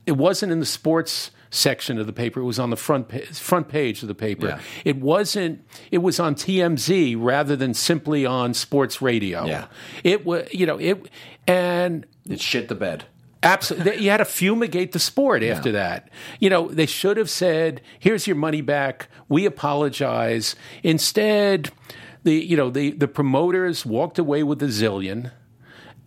It 0.06 0.12
wasn't 0.12 0.52
in 0.52 0.60
the 0.60 0.66
sports 0.66 1.32
section 1.54 1.98
of 1.98 2.06
the 2.06 2.12
paper. 2.12 2.40
It 2.40 2.44
was 2.44 2.58
on 2.58 2.70
the 2.70 2.76
front 2.76 3.08
pa- 3.08 3.18
front 3.32 3.68
page 3.68 4.02
of 4.02 4.08
the 4.08 4.14
paper. 4.14 4.48
Yeah. 4.48 4.60
It 4.84 4.96
wasn't. 4.96 5.64
It 5.92 5.98
was 5.98 6.18
on 6.18 6.34
TMZ 6.34 7.14
rather 7.16 7.54
than 7.54 7.74
simply 7.74 8.26
on 8.26 8.54
sports 8.54 9.00
radio. 9.00 9.44
Yeah. 9.44 9.66
It 10.02 10.26
was. 10.26 10.48
You 10.52 10.66
know. 10.66 10.78
It 10.78 11.08
and 11.46 12.06
It 12.28 12.40
shit 12.40 12.68
the 12.68 12.74
bed. 12.74 13.04
Absolutely. 13.44 14.04
You 14.04 14.10
had 14.10 14.18
to 14.18 14.24
fumigate 14.24 14.92
the 14.92 15.00
sport 15.00 15.42
after 15.42 15.70
Yeah. 15.70 15.72
that. 15.72 16.08
You 16.38 16.48
know, 16.48 16.68
they 16.68 16.86
should 16.86 17.16
have 17.16 17.28
said, 17.28 17.80
here's 17.98 18.24
your 18.28 18.36
money 18.36 18.60
back. 18.60 19.08
We 19.28 19.46
apologize. 19.46 20.54
Instead, 20.84 21.70
the 22.22 22.34
you 22.34 22.56
know, 22.56 22.70
the, 22.70 22.92
the 22.92 23.08
promoters 23.08 23.84
walked 23.84 24.18
away 24.18 24.42
with 24.44 24.62
a 24.62 24.66
zillion. 24.66 25.32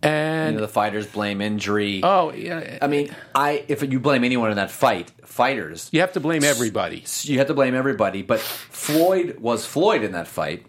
And 0.06 0.54
You 0.54 0.60
know, 0.60 0.66
the 0.66 0.72
fighters 0.72 1.06
blame 1.06 1.40
injury. 1.40 2.00
oh 2.02 2.32
yeah, 2.32 2.78
I 2.80 2.86
mean, 2.86 3.14
I 3.34 3.64
if 3.68 3.82
you 3.82 4.00
blame 4.00 4.24
anyone 4.24 4.50
in 4.50 4.56
that 4.56 4.70
fight, 4.70 5.10
fighters, 5.24 5.88
you 5.92 6.00
have 6.00 6.12
to 6.12 6.20
blame 6.20 6.44
everybody. 6.44 7.04
you 7.22 7.38
have 7.38 7.48
to 7.48 7.54
blame 7.54 7.74
everybody. 7.74 8.22
But 8.22 8.40
Floyd 8.40 9.38
was 9.40 9.66
Floyd 9.66 10.02
in 10.02 10.12
that 10.12 10.28
fight. 10.28 10.64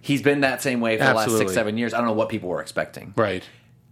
He's 0.00 0.22
been 0.22 0.40
that 0.40 0.60
same 0.62 0.80
way 0.80 0.98
for 0.98 1.04
the 1.04 1.14
last 1.14 1.36
six, 1.38 1.52
seven 1.54 1.78
years. 1.78 1.94
I 1.94 1.98
don't 1.98 2.06
know 2.06 2.12
what 2.12 2.28
people 2.28 2.48
were 2.50 2.60
expecting. 2.60 3.14
Right. 3.16 3.42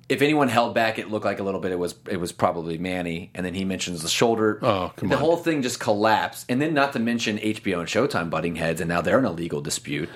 If 0.08 0.20
anyone 0.20 0.48
held 0.48 0.74
back, 0.74 0.98
it 0.98 1.10
looked 1.10 1.24
like 1.24 1.38
a 1.38 1.42
little 1.42 1.60
bit. 1.60 1.72
It 1.72 1.78
was 1.78 1.94
it 2.10 2.18
was 2.18 2.32
probably 2.32 2.76
Manny, 2.76 3.30
and 3.34 3.46
then 3.46 3.54
he 3.54 3.64
mentions 3.64 4.02
the 4.02 4.08
shoulder. 4.10 4.58
Oh, 4.60 4.92
come 4.96 5.08
the 5.08 5.14
on. 5.14 5.20
whole 5.22 5.36
thing 5.38 5.62
just 5.62 5.80
collapsed. 5.80 6.46
And 6.50 6.60
then, 6.60 6.74
not 6.74 6.92
to 6.94 6.98
mention 6.98 7.38
HBO 7.38 7.78
and 7.80 7.88
Showtime 7.88 8.28
butting 8.28 8.56
heads, 8.56 8.80
and 8.82 8.88
now 8.88 9.00
they're 9.00 9.18
in 9.18 9.24
a 9.24 9.32
legal 9.32 9.62
dispute. 9.62 10.10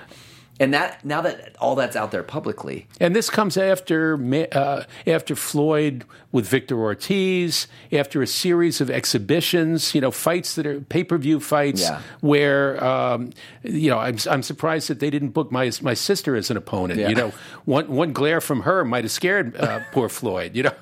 And 0.59 0.73
that 0.73 1.05
now 1.05 1.21
that 1.21 1.55
all 1.61 1.75
that's 1.75 1.95
out 1.95 2.09
there 2.11 2.23
publicly, 2.23 2.87
And 2.99 3.15
this 3.15 3.29
comes 3.29 3.57
after 3.57 4.17
uh, 4.51 4.83
after 5.05 5.35
Floyd 5.35 6.03
with 6.31 6.47
Victor 6.47 6.79
Ortiz, 6.79 7.67
after 7.91 8.21
a 8.23 8.27
series 8.27 8.81
of 8.81 8.89
exhibitions, 8.89 9.93
you 9.93 10.01
know, 10.01 10.09
fights 10.11 10.55
that 10.55 10.65
are 10.65 10.81
pay 10.81 11.03
per 11.03 11.17
view 11.19 11.39
fights, 11.39 11.81
Yeah. 11.81 12.01
where 12.21 12.83
um, 12.83 13.31
you 13.63 13.89
know 13.91 13.99
I'm 13.99 14.17
I'm 14.29 14.41
surprised 14.41 14.89
that 14.89 14.99
they 14.99 15.09
didn't 15.11 15.29
book 15.29 15.51
my 15.51 15.71
my 15.81 15.93
sister 15.93 16.35
as 16.35 16.49
an 16.49 16.57
opponent. 16.57 16.99
Yeah. 16.99 17.09
You 17.09 17.15
know, 17.15 17.33
one 17.65 17.87
one 17.89 18.11
glare 18.13 18.41
from 18.41 18.61
her 18.61 18.83
might 18.83 19.03
have 19.03 19.11
scared 19.11 19.55
uh, 19.57 19.81
poor 19.91 20.09
Floyd. 20.09 20.55
You 20.55 20.63
know, 20.63 20.73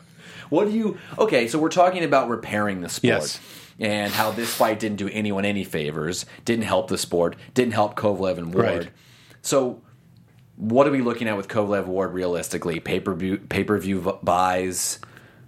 What 0.49 0.65
do 0.65 0.71
you? 0.71 0.97
Okay, 1.17 1.47
so 1.49 1.59
we're 1.59 1.69
talking 1.69 2.03
about 2.03 2.29
repairing 2.29 2.81
the 2.81 2.89
sport. 2.89 3.03
Yes. 3.03 3.39
And 3.77 4.13
how 4.13 4.31
this 4.31 4.53
fight 4.55 4.79
didn't 4.79 4.97
do 4.97 5.09
anyone 5.09 5.43
any 5.43 5.65
favors, 5.65 6.25
didn't 6.45 6.63
help 6.63 6.87
the 6.87 6.97
sport, 6.97 7.35
didn't 7.53 7.73
help 7.73 7.97
Kovalev 7.97 8.37
and 8.37 8.53
Ward. 8.53 8.65
Right. 8.65 8.87
So, 9.45 9.79
what 10.55 10.87
are 10.87 10.91
we 10.91 11.03
looking 11.03 11.27
at 11.27 11.37
with 11.37 11.47
Kovalev 11.47 11.85
Ward 11.85 12.13
realistically? 12.15 12.79
Pay 12.79 12.99
per 12.99 13.13
view, 13.13 13.37
pay 13.37 13.63
per 13.63 13.77
view 13.77 14.17
buys, 14.23 14.99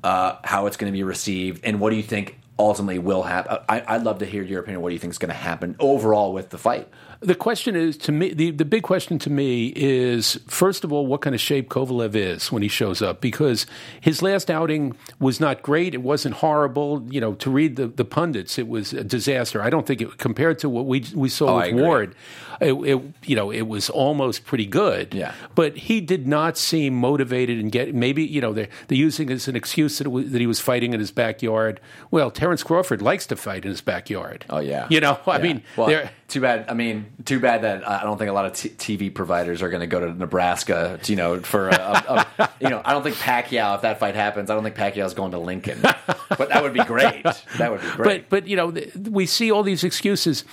uh, 0.03 0.35
how 0.43 0.67
it's 0.67 0.77
going 0.77 0.93
to 0.93 0.95
be 0.95 1.01
received, 1.01 1.65
and 1.65 1.79
what 1.79 1.89
do 1.89 1.95
you 1.95 2.03
think 2.03 2.37
ultimately 2.59 2.99
will 2.99 3.23
happen? 3.23 3.57
I, 3.67 3.83
I'd 3.87 4.03
love 4.03 4.19
to 4.19 4.27
hear 4.27 4.43
your 4.43 4.59
opinion. 4.59 4.83
What 4.83 4.89
do 4.89 4.93
you 4.93 4.99
think 4.99 5.13
is 5.13 5.17
going 5.17 5.29
to 5.29 5.35
happen 5.35 5.75
overall 5.79 6.31
with 6.31 6.51
the 6.51 6.59
fight? 6.59 6.87
The 7.19 7.35
question 7.35 7.75
is 7.75 7.97
to 7.97 8.11
me 8.11 8.33
the, 8.33 8.51
the 8.51 8.65
big 8.65 8.83
question 8.83 9.17
to 9.19 9.29
me 9.29 9.73
is 9.75 10.39
first 10.47 10.83
of 10.83 10.93
all 10.93 11.05
what 11.07 11.21
kind 11.21 11.33
of 11.33 11.41
shape 11.41 11.69
Kovalev 11.69 12.15
is 12.15 12.51
when 12.51 12.61
he 12.61 12.67
shows 12.67 13.01
up? 13.01 13.21
Because 13.21 13.65
his 14.01 14.21
last 14.21 14.49
outing 14.51 14.95
was 15.19 15.39
not 15.39 15.61
great. 15.61 15.93
It 15.93 16.01
wasn't 16.03 16.35
horrible. 16.35 17.05
You 17.09 17.19
know 17.21 17.33
to 17.35 17.49
read 17.49 17.75
the, 17.75 17.87
the 17.87 18.05
pundits 18.05 18.57
it 18.59 18.67
was 18.67 18.93
a 18.93 19.03
disaster. 19.03 19.61
I 19.61 19.69
don't 19.69 19.85
think 19.87 20.01
it 20.01 20.17
compared 20.17 20.59
to 20.59 20.69
what 20.69 20.85
we 20.85 21.05
we 21.15 21.29
saw 21.29 21.47
Oh, 21.47 21.57
with. 21.59 21.73
Ward 21.75 22.15
it, 22.59 22.73
it 22.73 23.01
you 23.25 23.35
know 23.35 23.51
it 23.51 23.63
was 23.67 23.89
almost 23.89 24.45
pretty 24.45 24.65
good. 24.65 25.13
Yeah. 25.13 25.33
but 25.55 25.77
he 25.77 26.01
did 26.01 26.27
not 26.27 26.57
seem 26.57 26.93
motivated 26.95 27.59
and 27.59 27.71
get 27.71 27.93
maybe 27.95 28.23
you 28.23 28.41
know 28.41 28.53
they're, 28.53 28.69
they're 28.87 28.97
using 28.97 29.29
it 29.29 29.33
as 29.33 29.47
an 29.47 29.55
excuse 29.55 29.97
that, 29.99 30.07
it 30.07 30.09
was, 30.09 30.31
that 30.31 30.39
he 30.41 30.47
was 30.47 30.59
fighting 30.59 30.93
in 30.93 30.99
his 30.99 31.11
backyard. 31.11 31.79
Well 32.11 32.31
Terrence 32.31 32.63
Crawford 32.63 33.01
likes 33.01 33.25
to 33.27 33.35
fight 33.35 33.63
in 33.65 33.71
his 33.71 33.81
backyard. 33.81 34.45
Oh 34.49 34.59
yeah, 34.59 34.87
you 34.89 34.99
know 34.99 35.19
I 35.27 35.37
Yeah. 35.37 35.43
mean 35.43 35.63
well, 35.75 35.87
they're 35.87 36.11
too 36.27 36.41
bad. 36.41 36.65
I 36.69 36.73
mean, 36.73 37.05
too 37.25 37.39
bad 37.39 37.61
that 37.61 37.87
I 37.87 38.03
don't 38.03 38.17
think 38.17 38.29
a 38.29 38.33
lot 38.33 38.45
of 38.45 38.53
t- 38.53 38.69
TV 38.69 39.13
providers 39.13 39.61
are 39.61 39.69
going 39.69 39.81
to 39.81 39.87
go 39.87 39.99
to 39.99 40.13
Nebraska. 40.13 40.99
You 41.05 41.15
know, 41.15 41.39
for 41.39 41.69
a, 41.69 41.75
a, 41.75 42.27
a, 42.39 42.49
you 42.61 42.69
know, 42.69 42.81
I 42.83 42.91
don't 42.91 43.03
think 43.03 43.15
Pacquiao. 43.15 43.75
If 43.75 43.81
that 43.81 43.99
fight 43.99 44.15
happens, 44.15 44.49
I 44.49 44.55
don't 44.55 44.63
think 44.63 44.75
Pacquiao's 44.75 45.13
going 45.13 45.31
to 45.31 45.39
Lincoln. 45.39 45.81
But 45.81 46.49
that 46.49 46.61
would 46.61 46.73
be 46.73 46.83
great. 46.83 47.23
That 47.57 47.71
would 47.71 47.81
be 47.81 47.89
great. 47.91 48.29
But 48.29 48.29
but 48.29 48.47
you 48.47 48.55
know 48.55 48.71
th- 48.71 48.93
we 48.95 49.25
see 49.25 49.51
all 49.51 49.63
these 49.63 49.83
excuses. 49.83 50.43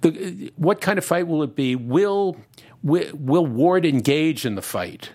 The, 0.00 0.52
what 0.56 0.80
kind 0.80 0.98
of 0.98 1.04
fight 1.04 1.26
will 1.26 1.42
it 1.42 1.54
be? 1.54 1.76
Will 1.76 2.36
will, 2.82 3.10
will 3.14 3.46
Ward 3.46 3.84
engage 3.84 4.46
in 4.46 4.54
the 4.54 4.62
fight? 4.62 5.10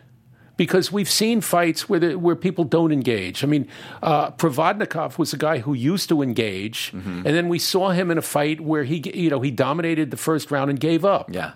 Because 0.59 0.91
we've 0.91 1.09
seen 1.09 1.39
fights 1.41 1.87
where 1.89 1.99
the, 2.03 2.15
where 2.25 2.35
people 2.35 2.65
don't 2.65 2.91
engage. 2.91 3.43
I 3.45 3.47
mean, 3.47 3.65
uh, 4.03 4.31
Provodnikov 4.31 5.17
was 5.17 5.31
a 5.33 5.37
guy 5.37 5.59
who 5.65 5.73
used 5.73 6.09
to 6.09 6.21
engage, 6.21 6.91
Mm-hmm. 6.91 7.25
and 7.25 7.31
then 7.37 7.47
we 7.49 7.59
saw 7.59 7.91
him 7.91 8.11
in 8.11 8.17
a 8.17 8.21
fight 8.21 8.59
where 8.59 8.83
he 8.83 8.97
you 9.15 9.29
know 9.29 9.39
he 9.47 9.51
dominated 9.51 10.11
the 10.11 10.17
first 10.17 10.51
round 10.51 10.69
and 10.69 10.79
gave 10.79 11.05
up. 11.05 11.25
yeah, 11.33 11.51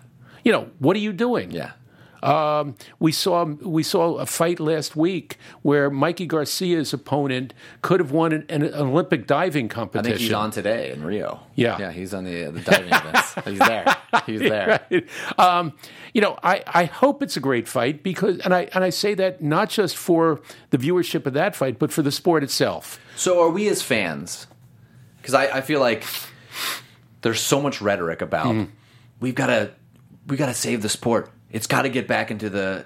You 0.45 0.51
know 0.53 0.63
what 0.79 0.95
are 0.95 1.03
you 1.07 1.13
doing? 1.13 1.51
yeah. 1.51 1.71
Um, 2.23 2.75
we 2.99 3.11
saw 3.11 3.43
we 3.43 3.83
saw 3.83 4.15
a 4.15 4.25
fight 4.25 4.59
last 4.59 4.95
week 4.95 5.37
where 5.61 5.89
Mikey 5.89 6.25
Garcia's 6.25 6.93
opponent 6.93 7.53
could 7.81 7.99
have 7.99 8.11
won 8.11 8.31
an, 8.31 8.45
an 8.49 8.73
Olympic 8.73 9.27
diving 9.27 9.65
I 9.65 9.67
competition. 9.67 10.11
think 10.17 10.21
he's 10.21 10.33
on 10.33 10.51
today 10.51 10.91
in 10.93 11.03
Rio. 11.03 11.41
Yeah. 11.55 11.77
yeah, 11.79 11.91
he's 11.91 12.13
on 12.13 12.23
the 12.23 12.45
the 12.45 12.61
diving 12.61 12.87
events. 12.93 13.33
He's 13.45 13.59
there. 13.59 13.97
He's 14.25 14.39
there. 14.39 14.85
Right. 14.93 15.07
Um, 15.37 15.73
you 16.13 16.21
know, 16.21 16.37
I, 16.43 16.63
I 16.67 16.85
hope 16.85 17.21
it's 17.23 17.35
a 17.35 17.39
great 17.39 17.67
fight 17.67 18.03
because, 18.03 18.39
and 18.39 18.53
I 18.53 18.69
and 18.73 18.83
I 18.83 18.89
say 18.91 19.13
that 19.15 19.41
not 19.41 19.69
just 19.69 19.97
for 19.97 20.39
the 20.69 20.77
viewership 20.77 21.25
of 21.25 21.33
that 21.33 21.55
fight, 21.55 21.77
but 21.79 21.91
for 21.91 22.01
the 22.01 22.11
sport 22.11 22.43
itself. 22.43 22.99
So 23.15 23.41
are 23.43 23.49
we 23.49 23.67
as 23.67 23.81
fans? 23.81 24.47
Because 25.17 25.33
I, 25.33 25.57
I 25.57 25.61
feel 25.61 25.79
like 25.79 26.03
there's 27.21 27.39
so 27.41 27.61
much 27.61 27.81
rhetoric 27.81 28.21
about 28.21 28.45
Mm-hmm. 28.47 28.71
we've 29.19 29.35
got 29.35 29.47
to 29.47 29.71
we've 30.27 30.39
got 30.39 30.47
to 30.47 30.53
save 30.53 30.81
the 30.81 30.89
sport. 30.89 31.29
It's 31.53 31.67
got 31.67 31.83
to 31.83 31.89
get 31.89 32.07
back 32.07 32.29
into 32.31 32.49
the. 32.49 32.85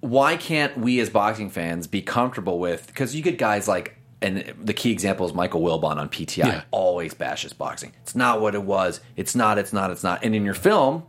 Why 0.00 0.36
can't 0.36 0.76
we 0.78 0.98
as 0.98 1.10
boxing 1.10 1.48
fans 1.50 1.86
be 1.86 2.02
comfortable 2.02 2.58
with? 2.58 2.88
Because 2.88 3.14
you 3.14 3.22
get 3.22 3.38
guys 3.38 3.68
like, 3.68 3.96
and 4.20 4.52
the 4.60 4.74
key 4.74 4.90
example 4.90 5.24
is 5.26 5.32
Michael 5.32 5.60
Wilbon 5.60 5.96
on 5.96 6.08
PTI. 6.08 6.38
Yeah. 6.38 6.62
Always 6.72 7.14
bashes 7.14 7.52
boxing. 7.52 7.92
It's 8.02 8.16
not 8.16 8.40
what 8.40 8.56
it 8.56 8.64
was. 8.64 9.00
It's 9.16 9.36
not. 9.36 9.58
It's 9.58 9.72
not. 9.72 9.90
It's 9.92 10.02
not. 10.02 10.24
And 10.24 10.34
in 10.34 10.44
your 10.44 10.54
film, 10.54 11.04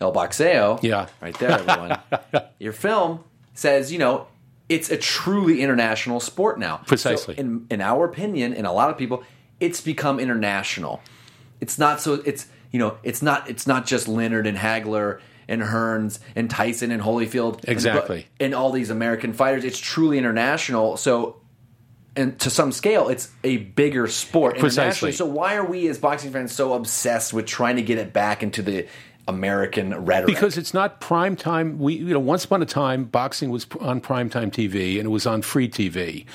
El 0.00 0.12
Boxeo, 0.12 0.82
Yeah. 0.82 1.06
right 1.22 1.36
there, 1.38 1.52
everyone. 1.52 1.98
your 2.58 2.74
film 2.74 3.24
says, 3.54 3.90
you 3.90 3.98
know, 3.98 4.26
it's 4.68 4.90
a 4.90 4.98
truly 4.98 5.62
international 5.62 6.20
sport 6.20 6.58
now. 6.58 6.78
Precisely. 6.86 7.34
So 7.34 7.40
in 7.40 7.66
in 7.70 7.80
our 7.80 8.04
opinion, 8.04 8.52
in 8.52 8.66
a 8.66 8.72
lot 8.72 8.90
of 8.90 8.98
people, 8.98 9.24
it's 9.58 9.80
become 9.80 10.20
international. 10.20 11.00
It's 11.62 11.78
not 11.78 12.02
so. 12.02 12.14
It's 12.26 12.46
you 12.72 12.78
know, 12.78 12.98
it's 13.02 13.22
not. 13.22 13.48
It's 13.48 13.66
not 13.66 13.86
just 13.86 14.06
Leonard 14.06 14.46
and 14.46 14.58
Hagler 14.58 15.20
and 15.48 15.62
Hearns 15.62 16.18
and 16.36 16.50
Tyson 16.50 16.90
and 16.90 17.02
Holyfield. 17.02 17.66
Exactly. 17.66 18.26
And, 18.38 18.54
all 18.54 18.70
these 18.70 18.90
American 18.90 19.32
fighters. 19.32 19.64
It's 19.64 19.78
truly 19.78 20.18
international. 20.18 20.96
So. 20.96 21.40
And 22.16 22.36
to 22.40 22.50
some 22.50 22.72
scale, 22.72 23.08
it's 23.08 23.30
a 23.44 23.58
bigger 23.58 24.08
sport 24.08 24.58
Precisely. 24.58 25.10
internationally. 25.10 25.12
So 25.12 25.26
why 25.26 25.54
are 25.54 25.64
we 25.64 25.86
as 25.86 25.98
boxing 25.98 26.32
fans 26.32 26.50
so 26.50 26.72
obsessed 26.72 27.32
with 27.32 27.46
trying 27.46 27.76
to 27.76 27.82
get 27.82 27.96
it 27.98 28.12
back 28.12 28.42
into 28.42 28.60
the 28.60 28.88
American 29.28 29.94
rhetoric? 30.04 30.34
Because 30.34 30.58
it's 30.58 30.74
not 30.74 31.00
prime 31.00 31.36
time. 31.36 31.78
We, 31.78 31.94
you 31.94 32.12
know, 32.12 32.18
once 32.18 32.44
upon 32.44 32.60
a 32.60 32.66
time, 32.66 33.04
boxing 33.04 33.50
was 33.50 33.68
on 33.78 34.00
prime 34.00 34.30
time 34.30 34.50
TV 34.50 34.96
and 34.96 35.06
it 35.06 35.10
was 35.10 35.26
on 35.26 35.42
free 35.42 35.68
TV. 35.68 36.26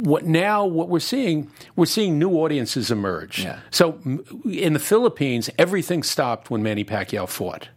What 0.00 0.24
now? 0.24 0.64
What 0.64 0.88
we're 0.88 0.98
seeing, 0.98 1.48
we're 1.76 1.86
seeing 1.86 2.18
new 2.18 2.30
audiences 2.30 2.90
emerge. 2.90 3.44
Yeah. 3.44 3.60
So 3.70 4.00
in 4.44 4.72
the 4.72 4.80
Philippines, 4.80 5.48
everything 5.58 6.02
stopped 6.02 6.50
when 6.50 6.60
Manny 6.64 6.84
Pacquiao 6.84 7.28
fought. 7.28 7.68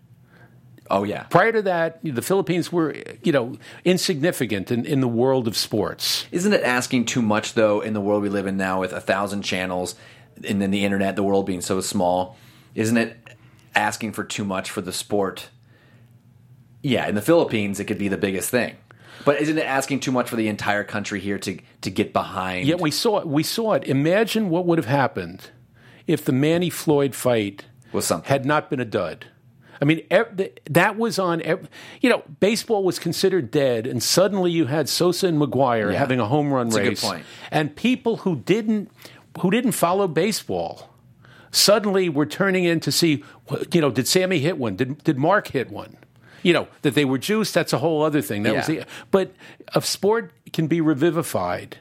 Oh 0.89 1.04
yeah, 1.04 1.23
Prior 1.23 1.52
to 1.52 1.62
that, 1.63 2.00
the 2.04 2.21
Philippines 2.21 2.71
were, 2.71 2.95
you 3.23 3.32
know, 3.32 3.58
insignificant 3.86 4.71
in, 4.71 4.86
in 4.86 5.02
the 5.02 5.08
world 5.08 5.47
of 5.47 5.56
sports. 5.58 6.26
Isn't 6.32 6.54
it 6.54 6.63
asking 6.63 7.06
too 7.06 7.21
much 7.21 7.54
though 7.54 7.82
in 7.82 7.93
the 7.93 8.02
world 8.02 8.21
we 8.23 8.30
live 8.30 8.47
in 8.47 8.58
now 8.58 8.80
with 8.80 8.93
a 8.93 9.02
thousand 9.02 9.41
channels 9.43 9.95
and 10.47 10.62
then 10.62 10.71
the 10.71 10.84
internet, 10.86 11.15
the 11.15 11.23
world 11.23 11.45
being 11.45 11.62
so 11.62 11.82
small? 11.82 12.38
Isn't 12.76 12.97
it 12.97 13.17
asking 13.76 14.13
for 14.13 14.23
too 14.23 14.43
much 14.43 14.69
for 14.69 14.82
the 14.82 14.93
sport? 14.93 15.50
Yeah, 16.82 17.08
in 17.08 17.15
the 17.15 17.21
Philippines 17.21 17.80
it 17.80 17.86
could 17.86 17.97
be 17.97 18.08
the 18.08 18.17
biggest 18.17 18.50
thing. 18.50 18.76
But 19.26 19.41
isn't 19.41 19.58
it 19.58 19.65
asking 19.65 20.00
too 20.02 20.12
much 20.12 20.30
for 20.30 20.36
the 20.36 20.47
entire 20.47 20.84
country 20.84 21.19
here 21.19 21.39
to 21.39 21.58
to 21.82 21.89
get 21.89 22.13
behind? 22.13 22.67
Yeah, 22.67 22.76
we 22.76 22.91
saw 22.91 23.19
it. 23.19 23.28
We 23.28 23.43
saw 23.43 23.73
it. 23.73 23.84
Imagine 23.86 24.50
what 24.50 24.65
would 24.65 24.78
have 24.78 24.86
happened 24.86 25.50
if 26.06 26.23
the 26.23 26.32
Manny 26.32 26.69
Floyd 26.69 27.13
fight 27.15 27.65
Was 27.91 28.06
something. 28.06 28.30
had 28.30 28.45
not 28.45 28.69
been 28.69 28.80
a 28.80 28.86
dud. 28.86 29.26
I 29.82 29.86
mean, 29.86 30.02
that 30.70 30.98
was 30.98 31.20
on. 31.20 31.42
You 32.02 32.10
know, 32.10 32.24
baseball 32.40 32.84
was 32.84 33.00
considered 33.00 33.52
dead, 33.52 33.86
and 33.88 34.02
suddenly 34.02 34.52
you 34.52 34.66
had 34.66 34.90
Sosa 34.90 35.28
and 35.28 35.40
McGwire 35.40 35.92
Yeah. 35.92 36.00
having 36.00 36.20
a 36.20 36.26
home 36.28 36.52
run 36.52 36.68
That's 36.68 36.78
a 36.78 36.82
good 36.84 36.90
race, 36.90 37.04
point. 37.04 37.26
and 37.52 37.76
people 37.76 38.18
who 38.18 38.38
didn't 38.38 38.90
who 39.42 39.52
didn't 39.52 39.74
follow 39.74 40.08
baseball 40.08 40.90
Suddenly, 41.50 42.10
we're 42.10 42.26
turning 42.26 42.66
in 42.66 42.82
to 42.82 42.92
see, 42.92 43.24
you 43.72 43.80
know, 43.82 43.90
did 43.90 44.06
Sammy 44.08 44.40
hit 44.40 44.58
one? 44.58 44.76
Did 44.76 45.02
did 45.04 45.18
Mark 45.18 45.48
hit 45.48 45.72
one? 45.72 45.96
You 46.44 46.54
know 46.54 46.68
that 46.82 46.94
they 46.94 47.06
were 47.06 47.18
juiced. 47.18 47.54
That's 47.54 47.72
a 47.74 47.78
whole 47.78 48.04
other 48.04 48.22
thing. 48.22 48.44
That 48.44 48.54
was 48.56 48.68
the, 48.68 48.84
but 49.12 49.32
a 49.74 49.82
sport 49.82 50.32
can 50.54 50.68
be 50.68 50.82
revivified 50.82 51.78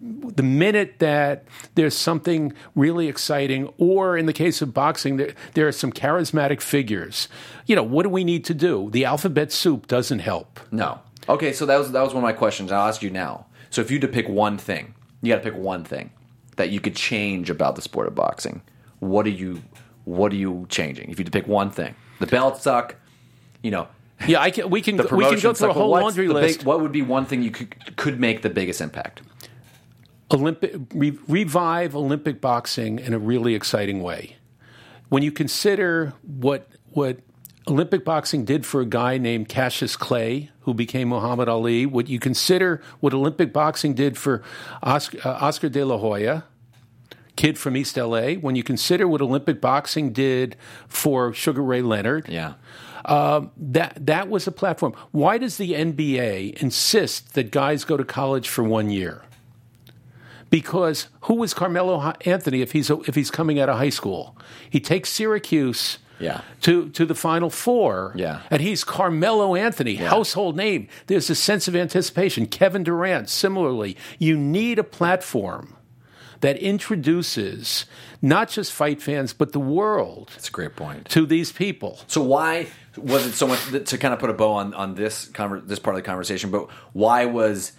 the 0.00 0.42
minute 0.42 0.94
that 0.98 1.44
there's 1.74 1.96
something 1.96 2.52
really 2.74 3.08
exciting, 3.08 3.72
or 3.76 4.16
in 4.16 4.26
the 4.26 4.32
case 4.32 4.62
of 4.62 4.72
boxing, 4.72 5.16
there, 5.18 5.34
there 5.54 5.68
are 5.68 5.72
some 5.72 5.92
charismatic 5.92 6.60
figures. 6.62 7.28
You 7.66 7.76
know, 7.76 7.82
what 7.82 8.04
do 8.04 8.08
we 8.08 8.24
need 8.24 8.44
to 8.46 8.54
do? 8.54 8.88
The 8.90 9.04
alphabet 9.04 9.52
soup 9.52 9.86
doesn't 9.86 10.20
help. 10.20 10.58
No. 10.70 11.00
Okay, 11.28 11.52
so 11.52 11.66
that 11.66 11.76
was 11.76 11.92
that 11.92 12.02
was 12.02 12.14
one 12.14 12.24
of 12.24 12.28
my 12.28 12.32
questions. 12.32 12.72
I'll 12.72 12.88
ask 12.88 13.02
you 13.02 13.10
now. 13.10 13.46
So 13.68 13.82
if 13.82 13.90
you 13.90 13.96
had 13.96 14.02
to 14.02 14.08
pick 14.08 14.28
one 14.28 14.56
thing, 14.58 14.94
you 15.22 15.32
got 15.34 15.42
to 15.42 15.50
pick 15.50 15.58
one 15.60 15.84
thing 15.84 16.10
that 16.56 16.70
you 16.70 16.80
could 16.80 16.96
change 16.96 17.50
about 17.50 17.76
the 17.76 17.82
sport 17.82 18.06
of 18.08 18.14
boxing. 18.14 18.62
What 19.00 19.26
are 19.26 19.30
you 19.30 19.60
What 20.04 20.32
are 20.32 20.36
you 20.36 20.66
changing? 20.70 21.10
If 21.10 21.18
you 21.18 21.24
had 21.24 21.32
to 21.32 21.38
pick 21.38 21.46
one 21.46 21.70
thing, 21.70 21.94
the 22.20 22.26
belts 22.26 22.62
suck. 22.62 22.96
You 23.62 23.70
know, 23.70 23.88
Yeah, 24.26 24.40
I 24.40 24.50
can, 24.50 24.70
we 24.70 24.80
can 24.80 24.96
we 24.96 25.24
can 25.26 25.38
go 25.40 25.52
through 25.52 25.70
a 25.70 25.72
whole 25.74 25.90
laundry 25.90 26.26
the 26.26 26.34
big- 26.34 26.42
list. 26.42 26.64
what 26.64 26.80
would 26.80 26.92
be 26.92 27.02
one 27.02 27.26
thing 27.26 27.42
you 27.42 27.50
could 27.50 27.96
could 27.96 28.18
make 28.18 28.40
the 28.42 28.50
biggest 28.50 28.80
impact? 28.80 29.20
Olympic 30.32 30.74
re, 30.94 31.16
revive 31.28 31.94
Olympic 31.96 32.40
boxing 32.40 32.98
in 32.98 33.12
a 33.14 33.18
really 33.18 33.54
exciting 33.54 34.02
way. 34.02 34.36
When 35.08 35.22
you 35.22 35.32
consider 35.32 36.12
what 36.22 36.68
what 36.92 37.18
Olympic 37.68 38.04
boxing 38.04 38.44
did 38.44 38.64
for 38.66 38.80
a 38.80 38.86
guy 38.86 39.18
named 39.18 39.48
Cassius 39.48 39.96
Clay, 39.96 40.50
who 40.60 40.74
became 40.74 41.08
Muhammad 41.08 41.48
Ali, 41.48 41.86
what 41.86 42.08
you 42.08 42.18
consider 42.18 42.80
what 43.00 43.12
Olympic 43.14 43.52
boxing 43.52 43.94
did 43.94 44.16
for 44.16 44.42
Oscar, 44.82 45.18
uh, 45.24 45.38
Oscar 45.40 45.68
De 45.68 45.84
La 45.84 45.98
Hoya, 45.98 46.44
kid 47.36 47.58
from 47.58 47.76
East 47.76 47.96
LA, 47.96 48.34
when 48.34 48.56
you 48.56 48.62
consider 48.62 49.06
what 49.06 49.20
Olympic 49.22 49.60
boxing 49.60 50.12
did 50.12 50.56
for 50.88 51.32
Sugar 51.32 51.62
Ray 51.62 51.82
Leonard, 51.82 52.28
Yeah. 52.28 52.54
that 53.06 53.92
that 54.06 54.28
was 54.28 54.46
a 54.46 54.52
platform. 54.52 54.94
Why 55.10 55.38
does 55.38 55.56
the 55.56 55.74
NBA 55.74 56.60
insist 56.62 57.34
that 57.34 57.50
guys 57.50 57.84
go 57.84 57.96
to 57.96 58.04
college 58.04 58.48
for 58.48 58.64
one 58.64 58.90
year? 58.90 59.22
Because 60.50 61.06
who 61.22 61.42
is 61.44 61.54
Carmelo 61.54 62.12
Anthony 62.24 62.60
if 62.60 62.72
he's 62.72 62.90
if 62.90 63.14
he's 63.14 63.30
coming 63.30 63.58
out 63.60 63.68
of 63.68 63.76
high 63.78 63.88
school? 63.90 64.36
He 64.68 64.80
takes 64.80 65.08
Syracuse 65.10 65.98
Yeah. 66.18 66.40
to 66.62 66.88
to 66.90 67.06
the 67.06 67.14
Final 67.14 67.50
Four, 67.50 68.12
Yeah. 68.16 68.40
and 68.50 68.60
he's 68.60 68.82
Carmelo 68.84 69.54
Anthony, 69.54 69.94
household 69.96 70.56
name. 70.56 70.88
There's 71.06 71.30
a 71.30 71.34
sense 71.36 71.68
of 71.68 71.76
anticipation. 71.76 72.46
Kevin 72.46 72.82
Durant, 72.82 73.28
similarly, 73.30 73.96
you 74.18 74.36
need 74.36 74.78
a 74.78 74.84
platform 74.84 75.76
that 76.40 76.56
introduces 76.58 77.84
not 78.22 78.48
just 78.48 78.72
fight 78.72 79.00
fans 79.02 79.32
but 79.32 79.52
the 79.52 79.60
world 79.60 80.30
That's 80.34 80.48
a 80.48 80.52
great 80.52 80.74
point. 80.76 81.08
to 81.10 81.26
these 81.26 81.52
people. 81.52 82.00
So 82.06 82.22
why 82.22 82.66
was 82.96 83.26
it 83.26 83.32
so 83.34 83.46
much 83.46 83.60
to 83.86 83.98
kind 83.98 84.12
of 84.12 84.18
put 84.20 84.30
a 84.30 84.34
bow 84.34 84.52
on 84.52 84.74
on 84.74 84.94
this 84.94 85.28
conver- 85.32 85.66
this 85.66 85.78
part 85.78 85.96
of 85.96 86.02
the 86.02 86.06
conversation? 86.06 86.50
But 86.50 86.68
why 86.92 87.24
was 87.26 87.72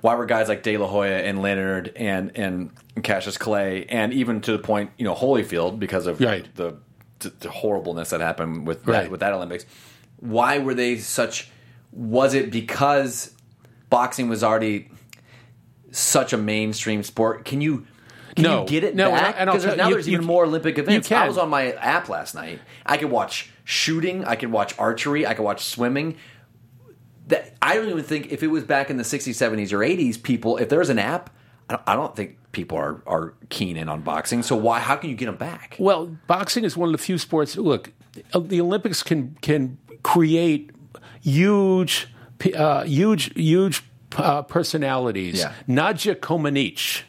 why 0.00 0.14
were 0.14 0.26
guys 0.26 0.48
like 0.48 0.62
De 0.62 0.76
La 0.76 0.86
Hoya 0.86 1.18
and 1.18 1.40
Leonard 1.42 1.92
and 1.96 2.32
and 2.36 2.70
Cassius 3.02 3.36
Clay 3.38 3.84
and 3.88 4.12
even 4.12 4.40
to 4.42 4.52
the 4.52 4.58
point 4.58 4.90
you 4.98 5.04
know 5.04 5.14
Holyfield 5.14 5.78
because 5.78 6.06
of 6.06 6.20
Right. 6.20 6.46
the, 6.56 6.76
the 7.20 7.50
horribleness 7.50 8.10
that 8.10 8.20
happened 8.20 8.66
with 8.66 8.86
Right. 8.86 9.02
that, 9.02 9.10
with 9.10 9.20
that 9.20 9.32
Olympics? 9.32 9.66
Why 10.20 10.58
were 10.58 10.74
they 10.74 10.96
such? 10.98 11.50
Was 11.92 12.34
it 12.34 12.50
because 12.50 13.34
boxing 13.90 14.28
was 14.28 14.44
already 14.44 14.90
such 15.90 16.32
a 16.32 16.36
mainstream 16.36 17.02
sport? 17.02 17.44
Can 17.44 17.60
you? 17.60 17.86
Can 18.36 18.44
No. 18.44 18.62
you 18.62 18.68
get 18.68 18.84
it 18.84 18.94
No, 18.94 19.10
back? 19.10 19.36
Because 19.38 19.64
now 19.76 19.88
you- 19.88 19.94
there's 19.94 20.06
you- 20.06 20.14
even 20.14 20.26
more 20.26 20.44
Olympic 20.44 20.78
events. 20.78 21.10
I 21.10 21.26
was 21.26 21.38
on 21.38 21.48
my 21.48 21.72
app 21.72 22.08
last 22.08 22.34
night. 22.34 22.60
I 22.86 22.96
could 22.96 23.10
watch 23.10 23.50
shooting. 23.64 24.24
I 24.24 24.36
could 24.36 24.52
watch 24.52 24.74
archery. 24.78 25.26
I 25.26 25.34
could 25.34 25.44
watch 25.44 25.64
swimming. 25.64 26.16
That 27.28 27.54
I 27.62 27.74
don't 27.74 27.88
even 27.88 28.04
think 28.04 28.32
if 28.32 28.42
it 28.42 28.48
was 28.48 28.64
back 28.64 28.90
in 28.90 28.96
the 28.96 29.02
60s, 29.02 29.30
70s, 29.30 29.72
or 29.72 29.78
80s, 29.78 30.22
people 30.22 30.56
if 30.56 30.68
there's 30.68 30.88
an 30.88 30.98
app, 30.98 31.30
I 31.86 31.94
don't, 31.94 32.16
think 32.16 32.38
people 32.52 32.78
are, 32.78 33.02
are 33.06 33.34
keen 33.50 33.76
in 33.76 33.90
on 33.90 34.00
boxing. 34.00 34.42
So 34.42 34.56
why? 34.56 34.80
How 34.80 34.96
can 34.96 35.10
you 35.10 35.16
get 35.16 35.26
them 35.26 35.36
back? 35.36 35.76
Well, 35.78 36.16
boxing 36.26 36.64
is 36.64 36.76
one 36.76 36.88
of 36.88 36.92
the 36.92 36.98
few 36.98 37.18
sports. 37.18 37.56
Look, 37.56 37.92
the 38.34 38.60
Olympics 38.60 39.02
can 39.02 39.36
can 39.42 39.76
create 40.02 40.70
huge, 41.22 42.08
uh, 42.56 42.84
huge, 42.84 43.34
huge 43.34 43.84
uh, 44.16 44.42
personalities. 44.42 45.40
Yeah. 45.40 45.52
Nadia 45.66 46.14
Comaneci. 46.14 47.02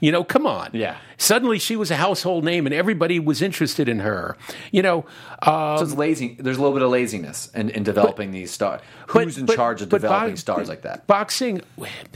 You 0.00 0.10
know, 0.12 0.24
come 0.24 0.46
on. 0.46 0.70
Yeah. 0.72 0.96
Suddenly 1.18 1.58
she 1.58 1.76
was 1.76 1.90
a 1.90 1.96
household 1.96 2.42
name 2.42 2.66
and 2.66 2.74
everybody 2.74 3.20
was 3.20 3.42
interested 3.42 3.88
in 3.88 3.98
her. 4.00 4.36
You 4.72 4.80
know, 4.82 5.04
uh, 5.42 5.76
So 5.76 5.84
it's 5.84 5.94
lazy. 5.94 6.36
There's 6.40 6.56
a 6.56 6.60
little 6.60 6.74
bit 6.74 6.82
of 6.82 6.90
laziness 6.90 7.50
in, 7.54 7.68
in 7.68 7.82
developing 7.82 8.30
these 8.32 8.50
stars. 8.50 8.80
but- 9.12 9.24
Who's 9.24 9.36
in 9.36 9.44
but- 9.46 9.56
charge 9.56 9.82
of 9.82 9.90
developing 9.90 10.36
stars 10.36 10.68
like 10.68 10.82
that? 10.82 11.06
Boxing 11.06 11.60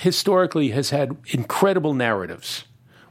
historically 0.01 0.71
has 0.71 0.91
had 0.91 1.17
incredible 1.29 1.95
narratives. 1.95 2.65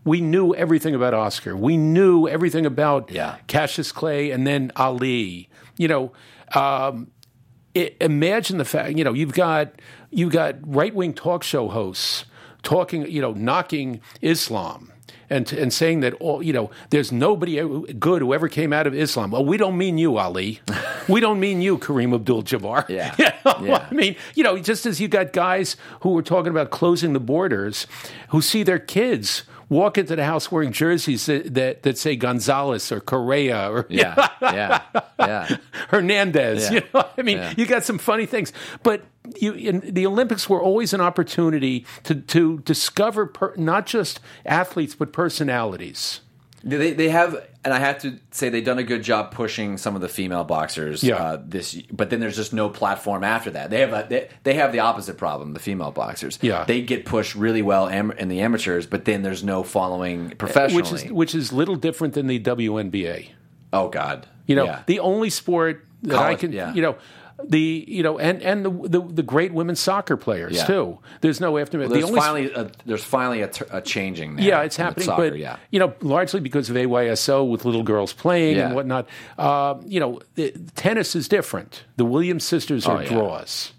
We 0.05 0.19
knew 0.21 0.53
everything 0.55 0.95
about 0.95 1.13
Oscar. 1.13 1.55
We 1.55 1.77
knew 1.77 2.27
everything 2.27 2.65
about 2.65 3.11
Yeah. 3.11 3.37
Cassius 3.47 3.91
Clay 3.91 4.31
and 4.31 4.45
then 4.45 4.71
Ali. 4.75 5.49
You 5.77 5.87
know, 5.87 6.11
um, 6.55 7.07
i 7.75 7.91
imagine 8.01 8.57
the 8.57 8.65
fact. 8.65 8.97
You 8.97 9.03
know, 9.03 9.13
you've 9.13 9.33
got 9.33 9.71
you've 10.11 10.31
got 10.31 10.55
right 10.65 10.93
wing 10.93 11.13
talk 11.13 11.41
show 11.43 11.69
hosts 11.69 12.25
talking. 12.63 13.09
You 13.09 13.21
know, 13.21 13.33
knocking 13.33 14.01
Islam. 14.21 14.89
And, 15.29 15.51
and 15.53 15.73
saying 15.73 16.01
that 16.01 16.13
all 16.15 16.43
you 16.43 16.53
know, 16.53 16.69
there's 16.91 17.11
nobody 17.11 17.55
good 17.93 18.21
who 18.21 18.33
ever 18.35 18.47
came 18.47 18.71
out 18.71 18.85
of 18.85 18.93
Islam. 18.93 19.31
Well, 19.31 19.43
we 19.43 19.57
don't 19.57 19.77
mean 19.77 19.97
you, 19.97 20.17
Ali. 20.17 20.59
we 21.07 21.21
don't 21.21 21.39
mean 21.39 21.59
you, 21.61 21.79
Kareem 21.79 22.13
Abdul-Jabbar. 22.13 22.87
Yeah. 22.89 23.15
You 23.17 23.25
know, 23.45 23.57
Yeah. 23.65 23.87
I 23.89 23.93
mean, 23.93 24.15
you 24.35 24.43
know, 24.43 24.59
just 24.59 24.85
as 24.85 25.01
you 25.01 25.07
got 25.07 25.33
guys 25.33 25.75
who 26.01 26.09
were 26.11 26.21
talking 26.21 26.51
about 26.51 26.69
closing 26.69 27.13
the 27.13 27.19
borders, 27.19 27.87
who 28.29 28.41
see 28.41 28.61
their 28.63 28.77
kids 28.79 29.43
walk 29.69 29.97
into 29.97 30.15
the 30.15 30.25
house 30.25 30.51
wearing 30.51 30.71
jerseys 30.71 31.25
that 31.25 31.53
that, 31.55 31.83
that 31.83 31.97
say 31.97 32.15
Gonzalez 32.15 32.91
or 32.91 32.99
Correa 32.99 33.71
or 33.71 33.87
Yeah, 33.89 34.27
yeah, 34.41 34.81
yeah. 35.19 35.57
Hernandez. 35.89 36.65
Yeah. 36.65 36.73
You 36.73 36.81
know, 36.93 37.05
I 37.17 37.21
mean, 37.23 37.41
you 37.57 37.65
got 37.65 37.83
some 37.83 37.97
funny 37.97 38.25
things, 38.27 38.53
but 38.83 39.03
you, 39.41 39.53
in, 39.53 39.81
the 39.81 40.05
Olympics 40.05 40.49
were 40.49 40.61
always 40.61 40.93
an 40.93 41.01
opportunity 41.01 41.85
to 42.03 42.15
to 42.15 42.59
discover 42.59 43.25
per, 43.25 43.53
not 43.55 43.85
just 43.85 44.19
athletes 44.45 44.95
but 44.95 45.11
personalities. 45.13 46.21
They 46.65 46.93
they 46.93 47.09
have, 47.09 47.45
and 47.65 47.73
I 47.73 47.79
have 47.79 47.99
to 48.03 48.17
say 48.31 48.47
they've 48.47 48.63
done 48.63 48.79
a 48.79 48.83
good 48.83 49.03
job 49.03 49.31
pushing 49.31 49.77
some 49.77 49.95
of 49.95 50.01
the 50.01 50.07
female 50.07 50.45
boxers. 50.45 51.03
Yeah. 51.03 51.15
Uh, 51.17 51.41
this, 51.45 51.75
but 51.91 52.09
then 52.09 52.21
there's 52.21 52.37
just 52.37 52.53
no 52.53 52.69
platform 52.69 53.25
after 53.25 53.51
that. 53.51 53.69
They 53.69 53.81
have 53.81 53.91
a, 53.91 54.07
they, 54.09 54.29
they 54.43 54.53
have 54.53 54.71
the 54.71 54.79
opposite 54.79 55.17
problem. 55.17 55.53
The 55.53 55.59
female 55.59 55.91
boxers. 55.91 56.39
Yeah. 56.41 56.63
They 56.63 56.81
get 56.81 57.03
pushed 57.05 57.35
really 57.35 57.61
well 57.61 57.89
am, 57.89 58.11
in 58.11 58.29
the 58.29 58.39
amateurs, 58.39 58.85
but 58.85 59.03
then 59.03 59.23
there's 59.23 59.43
no 59.43 59.63
following 59.63 60.29
professionally. 60.37 60.83
Which 60.83 61.03
is 61.03 61.11
which 61.11 61.35
is 61.35 61.51
little 61.51 61.75
different 61.75 62.13
than 62.13 62.27
the 62.27 62.39
WNBA. 62.39 63.31
oh 63.73 63.89
God. 63.89 64.25
You 64.47 64.55
know, 64.55 64.63
Yeah. 64.65 64.83
the 64.85 64.99
only 64.99 65.29
sport 65.29 65.85
that 66.03 66.19
I 66.19 66.35
can, 66.35 66.51
yeah. 66.53 66.73
you 66.73 66.81
know, 66.81 66.95
the 67.43 67.85
you 67.87 68.03
know, 68.03 68.19
and 68.19 68.41
and 68.41 68.65
the 68.65 68.69
the, 68.99 69.01
the 69.01 69.23
great 69.23 69.53
women's 69.53 69.79
soccer 69.79 70.15
players 70.17 70.55
Yeah. 70.55 70.65
too. 70.65 70.99
There's 71.21 71.39
no 71.41 71.57
aftermath. 71.57 71.89
there's 71.89 72.03
the 72.03 72.07
only 72.07 72.19
finally 72.19 72.51
a, 72.53 72.71
there's 72.85 73.03
finally 73.03 73.41
a, 73.41 73.47
t- 73.47 73.65
a 73.71 73.81
changing. 73.81 74.35
There 74.35 74.45
yeah, 74.45 74.61
it's 74.61 74.75
happening, 74.77 75.05
Soccer, 75.05 75.31
but 75.31 75.39
yeah. 75.39 75.57
you 75.71 75.79
know, 75.79 75.93
largely 76.01 76.39
because 76.39 76.69
of 76.69 76.75
AYSO 76.75 77.49
with 77.49 77.65
little 77.65 77.83
girls 77.83 78.13
playing 78.13 78.57
Yeah. 78.57 78.67
and 78.67 78.75
whatnot. 78.75 79.07
Uh, 79.37 79.75
you 79.85 79.99
know, 79.99 80.21
the, 80.35 80.51
tennis 80.75 81.15
is 81.15 81.27
different. 81.27 81.83
The 81.97 82.05
Williams 82.05 82.43
sisters 82.43 82.85
are 82.85 83.01
Oh, 83.01 83.05
draws. 83.05 83.73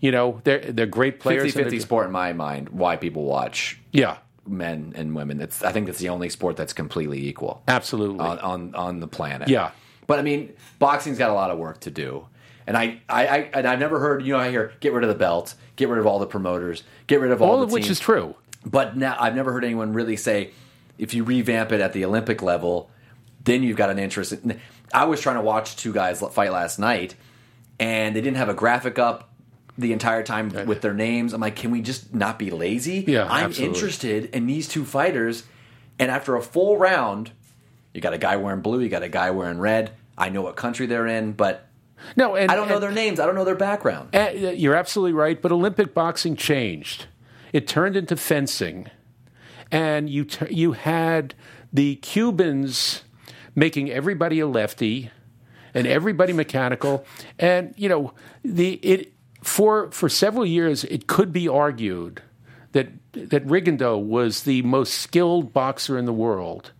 You 0.00 0.10
know, 0.10 0.40
they're 0.44 0.60
they're 0.60 0.86
great 0.86 1.20
players. 1.20 1.54
50-50 1.54 1.70
they're- 1.70 1.80
sport 1.80 2.06
in 2.06 2.12
my 2.12 2.32
mind. 2.32 2.70
Why 2.70 2.96
people 2.96 3.24
watch 3.24 3.80
Yeah, 3.92 4.16
men 4.46 4.92
and 4.96 5.14
women? 5.14 5.40
It's 5.40 5.62
I 5.62 5.72
think 5.72 5.86
that's 5.86 5.98
the 5.98 6.08
only 6.08 6.28
sport 6.28 6.56
that's 6.56 6.72
completely 6.72 7.26
equal. 7.28 7.62
absolutely. 7.68 8.20
on, 8.20 8.38
on 8.38 8.74
on 8.74 9.00
the 9.00 9.06
planet. 9.08 9.48
Yeah. 9.48 9.70
But 10.08 10.18
I 10.18 10.22
mean, 10.22 10.52
boxing's 10.80 11.16
got 11.18 11.30
a 11.30 11.34
lot 11.34 11.50
of 11.50 11.58
work 11.58 11.80
to 11.80 11.90
do. 11.90 12.26
And 12.66 12.76
I, 12.76 13.00
I, 13.08 13.26
I 13.26 13.36
and 13.54 13.66
I've 13.66 13.80
never 13.80 13.98
heard 13.98 14.24
you 14.24 14.32
know 14.32 14.38
I 14.38 14.50
hear 14.50 14.72
get 14.80 14.92
rid 14.92 15.02
of 15.04 15.08
the 15.08 15.14
belt, 15.16 15.54
get 15.76 15.88
rid 15.88 15.98
of 15.98 16.06
all 16.06 16.18
the 16.18 16.26
promoters, 16.26 16.82
get 17.06 17.20
rid 17.20 17.30
of 17.30 17.42
all, 17.42 17.50
All 17.50 17.56
the 17.58 17.64
of 17.64 17.72
which 17.72 17.84
teams. 17.84 17.98
is 17.98 18.00
true. 18.00 18.34
But 18.64 18.96
now 18.96 19.16
I've 19.18 19.34
never 19.34 19.52
heard 19.52 19.64
anyone 19.64 19.92
really 19.92 20.16
say 20.16 20.52
if 20.98 21.14
you 21.14 21.24
revamp 21.24 21.72
it 21.72 21.80
at 21.80 21.92
the 21.92 22.04
Olympic 22.04 22.42
level, 22.42 22.90
then 23.44 23.62
you've 23.62 23.76
got 23.76 23.90
an 23.90 23.98
interest. 23.98 24.32
In, 24.32 24.60
I 24.94 25.06
was 25.06 25.20
trying 25.20 25.36
to 25.36 25.42
watch 25.42 25.76
two 25.76 25.92
guys 25.92 26.20
fight 26.20 26.52
last 26.52 26.78
night, 26.78 27.16
and 27.80 28.14
they 28.14 28.20
didn't 28.20 28.36
have 28.36 28.48
a 28.48 28.54
graphic 28.54 28.98
up 28.98 29.30
the 29.76 29.92
entire 29.92 30.22
time 30.22 30.50
with 30.66 30.82
their 30.82 30.94
names. 30.94 31.32
I'm 31.32 31.40
like, 31.40 31.56
can 31.56 31.70
we 31.70 31.80
just 31.80 32.14
not 32.14 32.38
be 32.38 32.50
lazy? 32.50 33.04
Yeah, 33.08 33.24
I'm 33.24 33.46
absolutely. 33.46 33.74
interested 33.74 34.24
in 34.26 34.46
these 34.46 34.68
two 34.68 34.84
fighters, 34.84 35.44
and 35.98 36.10
after 36.10 36.36
a 36.36 36.42
full 36.42 36.76
round, 36.76 37.32
you 37.94 38.00
got 38.00 38.12
a 38.12 38.18
guy 38.18 38.36
wearing 38.36 38.60
blue, 38.60 38.80
you 38.80 38.88
got 38.88 39.02
a 39.02 39.08
guy 39.08 39.30
wearing 39.30 39.58
red. 39.58 39.92
I 40.16 40.28
know 40.28 40.42
what 40.42 40.56
country 40.56 40.86
they're 40.86 41.06
in, 41.06 41.32
but 41.32 41.66
No, 42.16 42.36
and 42.36 42.50
I 42.50 42.56
don't 42.56 42.68
know 42.68 42.74
and- 42.74 42.82
their 42.82 42.92
names. 42.92 43.20
I 43.20 43.26
don't 43.26 43.34
know 43.34 43.44
their 43.44 43.54
background. 43.54 44.14
Uh, 44.14 44.30
You're 44.32 44.74
absolutely 44.74 45.12
right, 45.12 45.40
but 45.40 45.52
Olympic 45.52 45.94
boxing 45.94 46.36
changed. 46.36 47.06
It 47.52 47.68
turned 47.68 47.96
into 47.96 48.16
fencing, 48.16 48.88
and 49.70 50.08
you 50.08 50.24
tur 50.24 50.48
you 50.50 50.72
had 50.72 51.34
the 51.72 51.96
Cubans 51.96 53.02
making 53.54 53.90
everybody 53.90 54.40
a 54.40 54.46
lefty 54.46 55.10
and 55.74 55.86
everybody 55.86 56.32
mechanical. 56.32 57.04
And 57.38 57.74
you 57.76 57.88
know, 57.88 58.14
the 58.42 58.74
it 58.82 59.12
for 59.42 59.90
for 59.90 60.08
several 60.08 60.46
years 60.46 60.84
it 60.84 61.06
could 61.06 61.32
be 61.32 61.48
argued 61.48 62.22
that 62.72 62.88
that 63.12 63.46
Rigondeaux 63.46 63.98
was 64.02 64.44
the 64.44 64.62
most 64.62 64.94
skilled 64.94 65.52
boxer 65.52 65.98
in 65.98 66.06
the 66.06 66.12
world. 66.12 66.72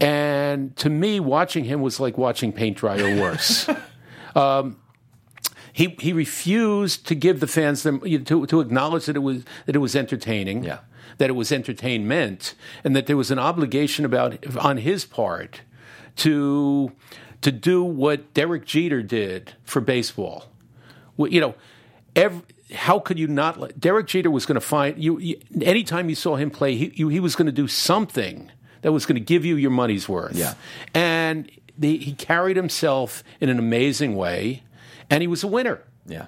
And 0.00 0.76
to 0.76 0.88
me, 0.88 1.18
watching 1.20 1.64
him 1.64 1.82
was 1.82 1.98
like 1.98 2.16
watching 2.16 2.52
paint 2.52 2.76
dry 2.78 2.98
or 3.00 3.20
worse. 3.20 3.68
um, 4.34 4.76
he 5.72 5.96
he 6.00 6.12
refused 6.12 7.06
to 7.06 7.14
give 7.14 7.40
the 7.40 7.46
fans 7.46 7.82
them 7.82 8.00
to 8.00 8.46
to 8.46 8.60
acknowledge 8.60 9.06
that 9.06 9.16
it 9.16 9.20
was 9.20 9.44
that 9.66 9.76
it 9.76 9.80
was 9.80 9.94
entertaining. 9.94 10.64
Yeah. 10.64 10.78
That 11.18 11.30
it 11.30 11.32
was 11.34 11.50
entertainment, 11.50 12.54
and 12.84 12.94
that 12.94 13.06
there 13.06 13.16
was 13.16 13.30
an 13.32 13.40
obligation 13.40 14.04
about 14.04 14.56
on 14.56 14.76
his 14.78 15.04
part 15.04 15.62
to 16.16 16.92
to 17.40 17.50
do 17.52 17.82
what 17.82 18.32
Derek 18.34 18.64
Jeter 18.64 19.02
did 19.02 19.54
for 19.64 19.80
baseball. 19.80 20.46
You 21.16 21.40
know, 21.40 21.54
every, 22.14 22.42
how 22.72 23.00
could 23.00 23.18
you 23.18 23.26
not? 23.26 23.58
let- 23.58 23.80
Derek 23.80 24.06
Jeter 24.06 24.30
was 24.30 24.46
going 24.46 24.54
to 24.54 24.60
find 24.60 25.02
you, 25.02 25.18
you. 25.18 25.40
Anytime 25.62 26.08
you 26.08 26.14
saw 26.14 26.36
him 26.36 26.50
play, 26.50 26.76
he 26.76 26.92
you, 26.94 27.08
he 27.08 27.18
was 27.20 27.34
going 27.34 27.46
to 27.46 27.52
do 27.52 27.66
something 27.66 28.50
that 28.82 28.92
was 28.92 29.04
going 29.06 29.16
to 29.16 29.24
give 29.34 29.44
you 29.44 29.56
your 29.56 29.72
money's 29.72 30.08
worth. 30.08 30.36
Yeah. 30.36 30.54
and 30.94 31.50
he 31.80 32.12
carried 32.12 32.56
himself 32.56 33.22
in 33.40 33.48
an 33.48 33.58
amazing 33.58 34.16
way, 34.16 34.62
and 35.10 35.20
he 35.22 35.26
was 35.26 35.42
a 35.44 35.46
winner 35.48 35.80
Yeah. 36.06 36.26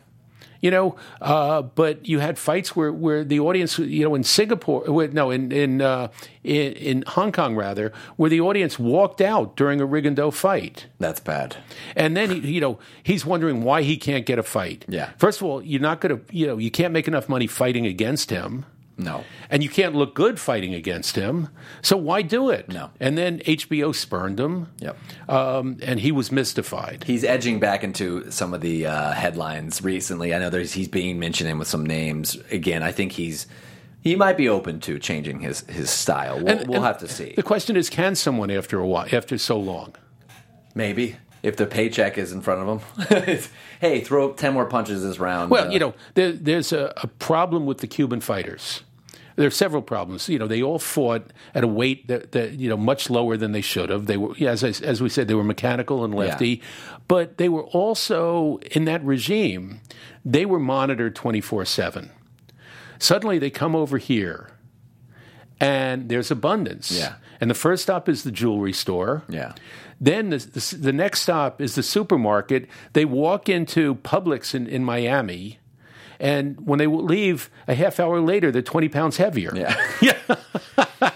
you 0.60 0.70
know. 0.70 0.94
Uh, 1.20 1.62
but 1.62 2.06
you 2.06 2.18
had 2.20 2.38
fights 2.38 2.76
where, 2.76 2.92
where 2.92 3.24
the 3.24 3.40
audience, 3.40 3.78
you 3.78 4.04
know, 4.04 4.14
in 4.14 4.22
Singapore, 4.24 4.82
where- 4.92 5.08
no, 5.08 5.30
in 5.30 5.50
in, 5.52 5.80
uh, 5.80 6.08
in 6.44 6.72
in 6.72 7.04
Hong 7.06 7.32
Kong 7.32 7.56
rather, 7.56 7.92
where 8.16 8.28
the 8.30 8.40
audience 8.40 8.78
walked 8.78 9.20
out 9.22 9.56
during 9.56 9.80
a 9.80 9.86
Rigondeaux 9.86 10.32
fight, 10.32 10.86
That's 10.98 11.20
bad. 11.20 11.56
and 11.96 12.14
then 12.16 12.30
he, 12.30 12.52
you 12.54 12.60
know 12.60 12.78
he's 13.02 13.24
wondering 13.26 13.62
why 13.64 13.82
he 13.82 13.96
can't 13.96 14.26
get 14.26 14.38
a 14.38 14.42
fight. 14.42 14.84
Yeah. 14.88 15.10
First 15.18 15.40
of 15.40 15.46
all, 15.46 15.62
you're 15.62 15.80
not 15.80 16.00
going 16.00 16.16
to, 16.18 16.22
you 16.34 16.46
know, 16.46 16.58
you 16.58 16.70
can't 16.70 16.92
make 16.92 17.08
enough 17.08 17.28
money 17.28 17.46
fighting 17.46 17.86
against 17.86 18.30
him. 18.30 18.64
No. 19.00 19.24
And 19.48 19.62
you 19.64 19.68
can't 19.68 19.94
look 19.94 20.14
good 20.14 20.38
fighting 20.38 20.74
against 20.74 21.16
him, 21.16 21.48
so 21.82 21.96
why 21.96 22.22
do 22.22 22.50
it? 22.50 22.68
No. 22.68 22.90
And 23.00 23.18
then 23.18 23.40
HBO 23.40 23.94
spurned 23.94 24.38
him. 24.38 24.68
Yep. 24.78 24.96
Um, 25.28 25.78
and 25.82 25.98
he 26.00 26.12
was 26.12 26.30
mystified. 26.30 27.04
He's 27.04 27.24
edging 27.24 27.58
back 27.58 27.82
into 27.82 28.30
some 28.30 28.54
of 28.54 28.60
the 28.60 28.86
uh, 28.86 29.12
headlines 29.12 29.82
recently. 29.82 30.34
I 30.34 30.38
know 30.38 30.50
there's 30.50 30.72
he's 30.74 30.88
being 30.88 31.18
mentioned 31.18 31.50
in 31.50 31.58
with 31.58 31.68
some 31.68 31.84
names 31.84 32.36
again. 32.52 32.82
I 32.82 32.92
think 32.92 33.12
he's 33.12 33.46
he 34.02 34.16
might 34.16 34.36
be 34.36 34.48
open 34.48 34.80
to 34.80 34.98
changing 34.98 35.40
his 35.40 35.60
his 35.62 35.90
style. 35.90 36.36
We'll, 36.38 36.48
And- 36.48 36.68
we'll 36.68 36.76
and 36.76 36.84
have 36.86 36.98
to 36.98 37.08
see. 37.08 37.32
The 37.34 37.42
question 37.42 37.76
is, 37.76 37.90
can 37.90 38.14
someone 38.14 38.50
after 38.50 38.78
a 38.78 38.86
while, 38.86 39.08
after 39.12 39.36
so 39.38 39.58
long? 39.58 39.94
Maybe 40.74 41.16
if 41.42 41.56
the 41.56 41.66
paycheck 41.66 42.18
is 42.18 42.32
in 42.32 42.42
front 42.42 42.60
of 42.68 42.80
him. 43.26 43.38
hey, 43.80 44.00
throw 44.00 44.32
ten 44.34 44.52
more 44.54 44.66
punches 44.66 45.02
this 45.02 45.18
round. 45.18 45.50
Well, 45.50 45.68
Uh, 45.68 45.70
you 45.70 45.78
know, 45.78 45.94
there, 46.14 46.32
there's 46.32 46.72
a, 46.72 46.92
a 46.98 47.06
problem 47.06 47.66
with 47.66 47.78
the 47.78 47.86
Cuban 47.86 48.20
fighters. 48.20 48.82
There 49.40 49.48
are 49.48 49.50
several 49.64 49.83
problems. 49.83 50.29
You 50.29 50.38
know, 50.38 50.46
they 50.46 50.62
all 50.62 50.79
fought 50.79 51.33
at 51.55 51.64
a 51.64 51.66
weight 51.66 52.07
that, 52.09 52.33
that 52.33 52.53
you 52.61 52.68
know 52.68 52.76
much 52.76 53.09
lower 53.09 53.37
than 53.37 53.53
they 53.53 53.62
should 53.62 53.88
have. 53.90 54.05
They 54.07 54.18
were, 54.18 54.37
yeah, 54.37 54.50
as 54.50 54.62
I, 54.62 54.68
as 54.85 55.00
we 55.00 55.09
said, 55.09 55.29
they 55.29 55.35
were 55.35 55.44
mechanical 55.44 56.05
and 56.05 56.14
lefty, 56.14 56.61
but 57.09 57.38
they 57.38 57.48
were 57.48 57.64
also 57.64 58.59
in 58.70 58.85
that 58.85 59.03
regime. 59.03 59.81
They 60.24 60.44
were 60.44 60.61
monitored 60.61 61.14
twenty 61.16 61.40
four 61.40 61.64
seven. 61.64 62.11
Suddenly, 62.98 63.38
they 63.38 63.50
come 63.50 63.74
over 63.74 63.96
here, 63.96 64.50
and 65.59 66.09
there's 66.11 66.31
abundance. 66.31 66.90
Yeah. 66.92 67.14
And 67.40 67.48
the 67.50 67.55
first 67.55 67.83
stop 67.83 68.07
is 68.09 68.22
the 68.22 68.31
jewelry 68.31 68.74
store. 68.74 69.22
yeah, 69.31 69.55
Then 69.98 70.29
the, 70.29 70.37
the, 70.37 70.76
the 70.79 70.92
next 70.92 71.22
stop 71.22 71.62
is 71.62 71.74
the 71.74 71.83
supermarket. 71.83 72.68
They 72.92 73.07
walk 73.07 73.48
into 73.48 73.94
Publix 73.94 74.55
in, 74.55 74.66
in 74.66 74.85
Miami, 74.85 75.59
and 76.20 76.66
when 76.66 76.78
they 76.78 76.87
leave, 76.87 77.50
a 77.66 77.74
half 77.74 77.98
hour 77.98 78.20
later, 78.20 78.50
they're 78.52 78.62
20 78.62 78.88
pounds 78.88 79.16
heavier. 79.16 79.52
yeah. 79.54 79.74
Yeah. 80.00 81.11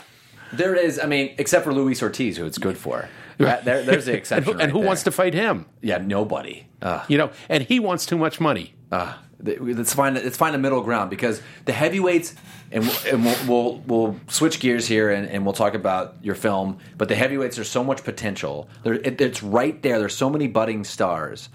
There 0.52 0.74
is. 0.76 1.00
I 1.00 1.06
mean, 1.06 1.34
except 1.38 1.64
for 1.64 1.72
Luis 1.74 2.02
Ortiz, 2.02 2.36
who 2.36 2.46
it's 2.46 2.58
good 2.58 2.78
for. 2.78 3.08
That- 3.38 3.64
there, 3.64 3.82
there's 3.82 4.04
the 4.04 4.12
And 4.12 4.18
exception. 4.18 4.52
who, 4.54 4.60
and 4.60 4.70
who 4.70 4.78
wants 4.80 5.02
to 5.04 5.10
fight 5.10 5.34
him? 5.34 5.66
Yeah, 5.82 5.98
nobody. 5.98 6.66
Uh, 6.80 7.04
You 7.08 7.18
know, 7.18 7.30
and 7.48 7.64
he 7.64 7.80
wants 7.80 8.06
too 8.06 8.16
much 8.16 8.40
money. 8.40 8.74
uh, 8.92 9.14
let's 9.42 9.92
find 9.92 10.14
let's 10.14 10.36
find 10.36 10.54
a 10.54 10.58
middle 10.58 10.80
ground 10.82 11.10
because 11.10 11.42
the 11.64 11.72
heavyweights 11.72 12.34
and, 12.70 12.84
we'll, 12.86 12.96
and 13.12 13.24
we'll, 13.24 13.36
we'll 13.48 13.82
we'll 13.86 14.20
switch 14.28 14.60
gears 14.60 14.86
here 14.86 15.10
and, 15.10 15.28
and 15.28 15.44
we'll 15.44 15.52
talk 15.54 15.74
about 15.74 16.14
your 16.22 16.36
film. 16.36 16.78
But 16.96 17.08
the 17.08 17.16
heavyweights, 17.16 17.56
there's 17.56 17.68
so 17.68 17.82
much 17.82 18.04
potential. 18.04 18.68
There, 18.84 18.94
it, 18.94 19.20
it's 19.20 19.42
right 19.42 19.82
there. 19.82 19.98
There's 19.98 20.16
so 20.16 20.30
many 20.30 20.46
budding 20.46 20.84
stars. 20.84 21.48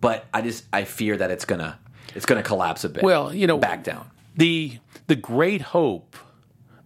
But 0.00 0.26
I 0.32 0.42
just 0.42 0.64
I 0.72 0.84
fear 0.84 1.16
that 1.16 1.30
it's 1.32 1.44
gonna 1.44 1.78
it's 2.14 2.26
gonna 2.26 2.42
collapse 2.42 2.84
a 2.84 2.88
bit. 2.88 3.02
Well, 3.02 3.34
you 3.34 3.46
know, 3.46 3.58
back 3.58 3.84
down. 3.84 4.10
The 4.36 4.78
the 5.06 5.16
great 5.16 5.60
hope 5.62 6.16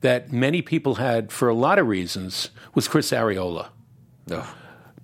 that 0.01 0.33
many 0.33 0.63
people 0.63 0.97
had 0.97 1.33
for 1.33 1.49
a 1.49 1.55
lot 1.55 1.79
of 1.79 1.87
reasons 1.87 2.51
was 2.75 2.89
Chris 2.89 3.11
Arreola. 3.11 3.69
Ugh. 4.31 4.47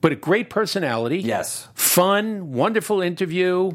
But 0.01 0.13
a 0.13 0.17
great 0.17 0.51
personality. 0.51 1.21
Yes. 1.21 1.69
Fun, 1.75 2.53
wonderful 2.53 3.01
interview. 3.01 3.73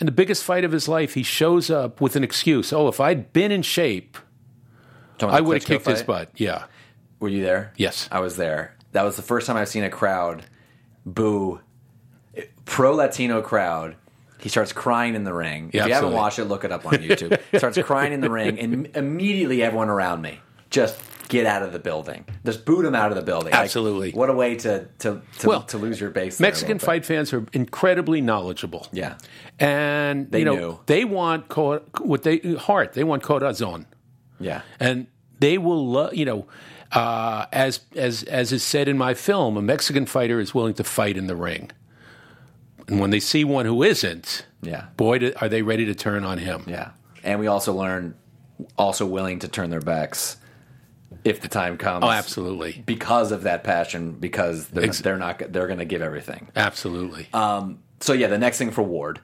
And 0.00 0.06
the 0.06 0.12
biggest 0.12 0.44
fight 0.44 0.64
of 0.64 0.70
his 0.70 0.86
life, 0.86 1.14
he 1.14 1.24
shows 1.24 1.70
up 1.70 2.00
with 2.00 2.14
an 2.14 2.22
excuse. 2.22 2.72
Oh, 2.72 2.86
if 2.86 3.00
I'd 3.00 3.32
been 3.32 3.50
in 3.50 3.62
shape, 3.62 4.16
I 5.20 5.40
would 5.40 5.56
have 5.56 5.64
kicked 5.64 5.86
his 5.86 6.04
butt. 6.04 6.30
Yeah. 6.36 6.66
Were 7.18 7.28
you 7.28 7.42
there? 7.42 7.72
Yes. 7.76 8.08
I 8.12 8.20
was 8.20 8.36
there. 8.36 8.76
That 8.92 9.02
was 9.02 9.16
the 9.16 9.22
first 9.22 9.48
time 9.48 9.56
I've 9.56 9.68
seen 9.68 9.82
a 9.82 9.90
crowd 9.90 10.44
boo, 11.04 11.60
pro 12.64 12.94
Latino 12.94 13.42
crowd. 13.42 13.96
He 14.40 14.48
starts 14.48 14.72
crying 14.72 15.14
in 15.14 15.24
the 15.24 15.34
ring. 15.34 15.70
Yeah, 15.72 15.82
if 15.82 15.88
you 15.88 15.94
haven't 15.94 16.12
watched 16.12 16.38
it, 16.38 16.44
look 16.44 16.64
it 16.64 16.72
up 16.72 16.86
on 16.86 16.94
YouTube. 16.94 17.40
starts 17.58 17.78
crying 17.82 18.12
in 18.12 18.20
the 18.20 18.30
ring, 18.30 18.58
and 18.58 18.86
immediately 18.96 19.62
everyone 19.62 19.88
around 19.88 20.22
me 20.22 20.40
just 20.70 20.98
get 21.28 21.44
out 21.44 21.62
of 21.62 21.72
the 21.72 21.78
building. 21.78 22.24
Just 22.44 22.64
boot 22.64 22.84
him 22.86 22.94
out 22.94 23.10
of 23.10 23.16
the 23.16 23.22
building. 23.22 23.52
Like, 23.52 23.60
Absolutely. 23.62 24.12
what 24.12 24.30
a 24.30 24.32
way 24.32 24.56
to 24.56 24.86
to 25.00 25.20
to, 25.40 25.46
Well, 25.46 25.62
to 25.64 25.78
lose 25.78 26.00
your 26.00 26.10
base. 26.10 26.40
Mexican 26.40 26.78
fight 26.78 27.04
fans 27.04 27.32
are 27.32 27.44
incredibly 27.52 28.20
knowledgeable. 28.20 28.86
Yeah. 28.92 29.18
And 29.58 30.30
They 30.30 30.40
you 30.40 30.44
know, 30.44 30.54
knew. 30.56 30.80
they 30.86 31.04
want 31.04 31.48
co- 31.48 31.82
what 32.00 32.22
they 32.22 32.38
heart. 32.38 32.92
They 32.94 33.04
want 33.04 33.22
corazon. 33.22 33.86
Yeah. 34.40 34.62
and 34.78 35.06
they 35.40 35.58
will 35.58 35.86
lo- 35.86 36.10
you 36.12 36.24
know 36.24 36.46
uh, 36.92 37.46
as 37.52 37.80
as 37.96 38.22
as 38.24 38.52
is 38.52 38.62
said 38.62 38.88
in 38.88 38.96
my 38.96 39.14
film 39.14 39.56
a 39.56 39.62
mexican 39.62 40.06
fighter 40.06 40.40
is 40.40 40.54
willing 40.54 40.74
to 40.74 40.84
fight 40.84 41.16
in 41.16 41.26
the 41.26 41.36
ring 41.36 41.70
and 42.88 43.00
when 43.00 43.10
they 43.10 43.20
see 43.20 43.44
one 43.44 43.66
who 43.66 43.82
isn't 43.82 44.46
Yeah. 44.62 44.86
boy 44.96 45.18
do- 45.18 45.32
are 45.40 45.48
they 45.48 45.62
ready 45.62 45.84
to 45.86 45.94
turn 45.94 46.24
on 46.24 46.38
him 46.38 46.64
Yeah. 46.66 46.90
And 47.24 47.40
we 47.40 47.46
also 47.46 47.72
learn 47.74 48.14
also 48.76 49.06
willing 49.06 49.38
to 49.40 49.48
turn 49.48 49.70
their 49.70 49.80
backs 49.80 50.36
if 51.24 51.40
the 51.40 51.48
time 51.48 51.76
comes. 51.76 52.04
oh 52.04 52.10
absolutely 52.10 52.82
Because 52.86 53.32
of 53.32 53.42
that 53.42 53.64
passion, 53.64 54.12
because 54.12 54.68
they're, 54.68 54.84
Ex- 54.84 55.00
they're 55.00 55.16
not 55.16 55.38
they're 55.52 55.66
going 55.66 55.78
to 55.78 55.84
give 55.84 56.02
everything. 56.02 56.48
absolutely 56.56 57.28
Um, 57.32 57.78
so 58.00 58.12
yeah, 58.12 58.26
the 58.28 58.38
next 58.38 58.58
thing 58.58 58.70
for 58.70 58.82
Ward, 58.82 59.20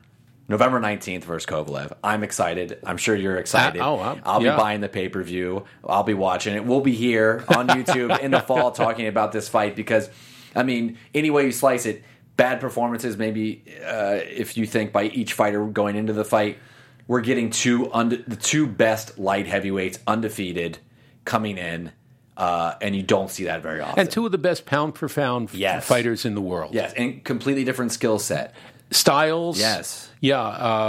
November 0.49 0.79
nineteenth 0.81 1.25
versus 1.25 1.47
Kovalev. 1.47 1.93
I'm 2.05 2.23
excited. 2.23 2.79
I'm 2.85 2.97
sure 2.99 3.15
you're 3.17 3.37
excited. 3.39 3.81
Uh, 3.81 3.91
oh, 3.95 3.99
I'm- 4.01 4.21
I'll 4.25 4.41
be 4.41 4.47
yeah. 4.47 4.57
buying 4.57 4.81
the 4.83 4.89
pay 4.89 5.09
per 5.09 5.23
view. 5.23 5.65
I'll 5.89 6.03
be 6.03 6.15
watching 6.15 6.55
it. 6.55 6.65
We'll 6.65 6.81
be 6.83 6.93
here 6.95 7.45
on 7.57 7.69
YouTube 7.77 8.19
in 8.21 8.31
the 8.33 8.41
fall 8.41 8.71
talking 8.73 9.07
about 9.07 9.33
this 9.33 9.49
fight 9.49 9.75
because, 9.77 10.11
I 10.55 10.63
mean, 10.65 10.99
any 11.15 11.31
way 11.31 11.47
you 11.47 11.53
slice 11.53 11.87
it, 11.87 12.03
bad 12.37 12.61
performances. 12.61 13.17
Maybe 13.17 13.63
uh, 13.85 14.19
if 14.23 14.57
you 14.57 14.67
think 14.67 14.93
by 14.93 15.05
each 15.05 15.33
fighter 15.33 15.65
going 15.67 15.97
into 15.97 16.13
the 16.13 16.25
fight, 16.25 16.59
we're 17.07 17.21
getting 17.21 17.51
two 17.51 17.85
the 18.27 18.39
two 18.41 18.67
best 18.67 19.19
light 19.19 19.47
heavyweights 19.47 19.99
undefeated 20.07 20.79
coming 21.25 21.59
in, 21.59 21.93
uh, 22.37 22.75
and 22.81 22.95
you 22.97 23.03
don't 23.03 23.31
see 23.31 23.45
that 23.45 23.63
very 23.63 23.81
often. 23.81 23.99
and 24.01 24.11
two 24.11 24.25
of 24.27 24.33
the 24.33 24.39
best 24.39 24.67
pound 24.67 24.97
for 24.97 25.09
pound 25.09 25.53
Yes. 25.55 25.87
fighters 25.87 26.25
in 26.25 26.35
the 26.35 26.41
world 26.41 26.75
yes, 26.75 26.93
and 26.95 27.23
completely 27.25 27.65
different 27.65 27.93
skill 27.93 28.19
set. 28.19 28.55
styles 28.91 29.59
Yes. 29.59 30.11
yeah 30.21 30.41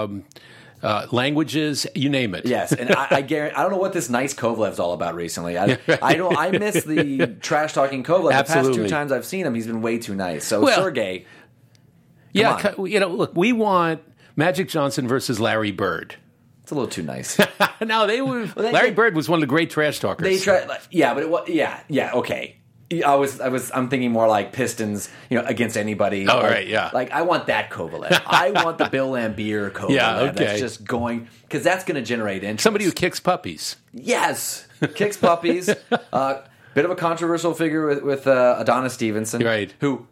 um, 0.01 0.23
uh, 0.85 1.07
languages 1.11 1.87
you 1.95 2.09
name 2.09 2.35
it 2.35 2.45
Yes, 2.45 2.71
and 2.71 2.91
I, 2.91 3.07
I 3.09 3.21
guarantee 3.21 3.55
I 3.57 3.61
don't 3.63 3.71
know 3.71 3.77
what 3.77 3.93
this 3.93 4.09
nice 4.09 4.33
Kovalev's 4.33 4.79
all 4.79 4.93
about 4.93 5.15
recently. 5.15 5.57
I, 5.57 5.79
I 6.01 6.15
don't. 6.15 6.37
I 6.37 6.51
miss 6.51 6.83
the 6.83 7.35
trash 7.41 7.73
talking 7.73 8.03
Kovalev. 8.03 8.37
The 8.37 8.53
past 8.53 8.73
two 8.73 8.87
times 8.87 9.11
I've 9.11 9.25
seen 9.25 9.45
him, 9.45 9.55
he's 9.55 9.67
been 9.67 9.81
way 9.81 9.97
too 9.97 10.15
nice. 10.15 10.45
So 10.45 10.61
Well- 10.61 10.79
Sergey, 10.79 11.25
yeah 12.33 12.73
on. 12.77 12.85
you 12.85 12.99
know 12.99 13.07
look 13.07 13.31
we 13.35 13.53
want 13.53 14.01
magic 14.35 14.67
johnson 14.67 15.07
versus 15.07 15.39
larry 15.39 15.71
bird 15.71 16.15
it's 16.63 16.71
a 16.71 16.75
little 16.75 16.89
too 16.89 17.03
nice. 17.03 17.37
no 17.81 18.07
they 18.07 18.21
were 18.21 18.45
they- 18.47 18.71
larry 18.71 18.89
they- 18.89 18.95
bird 18.95 19.15
was 19.15 19.29
one 19.29 19.37
of 19.37 19.41
the 19.41 19.47
great 19.47 19.69
trash 19.69 19.99
talkers 19.99 20.25
they 20.27 20.37
try, 20.39 20.65
yeah, 20.91 21.13
but 21.13 21.23
it 21.23 21.29
was, 21.29 21.47
yeah, 21.47 21.79
yeah, 21.87 22.11
okay. 22.15 22.57
I 23.03 23.15
was, 23.15 23.39
I 23.41 23.49
was, 23.49 23.71
I'm 23.73 23.89
thinking 23.89 24.11
more 24.11 24.27
like 24.27 24.53
Pistons, 24.53 25.09
you 25.29 25.37
know, 25.37 25.45
against 25.45 25.75
anybody. 25.77 26.27
Oh, 26.27 26.35
like, 26.37 26.43
right, 26.51 26.67
yeah. 26.67 26.89
Like 26.93 27.11
I 27.11 27.23
want 27.23 27.47
that 27.47 27.69
Kovalev. 27.69 28.21
I 28.25 28.51
want 28.51 28.77
the 28.77 28.89
Bill 28.89 29.11
Laimbeer 29.11 29.71
Kovalev. 29.71 29.89
Yeah, 29.91 30.23
That's 30.23 30.41
okay. 30.41 30.59
just 30.59 30.85
going 30.85 31.27
because 31.43 31.63
that's 31.63 31.83
going 31.83 31.95
to 31.95 32.01
generate 32.01 32.43
interest. 32.43 32.63
somebody 32.63 32.85
who 32.85 32.91
kicks 32.91 33.19
puppies 33.19 33.75
Yes, 33.93 34.67
kicks 34.95 35.17
puppies. 35.17 35.69
uh, 36.13 36.41
bit 36.73 36.85
of 36.85 36.91
a 36.91 36.95
controversial 36.95 37.53
figure 37.53 37.87
with, 37.87 38.03
with 38.03 38.27
uh, 38.27 38.55
Adonis 38.59 38.93
Stevenson, 38.93 39.43
Right. 39.43 39.73
Who 39.79 40.07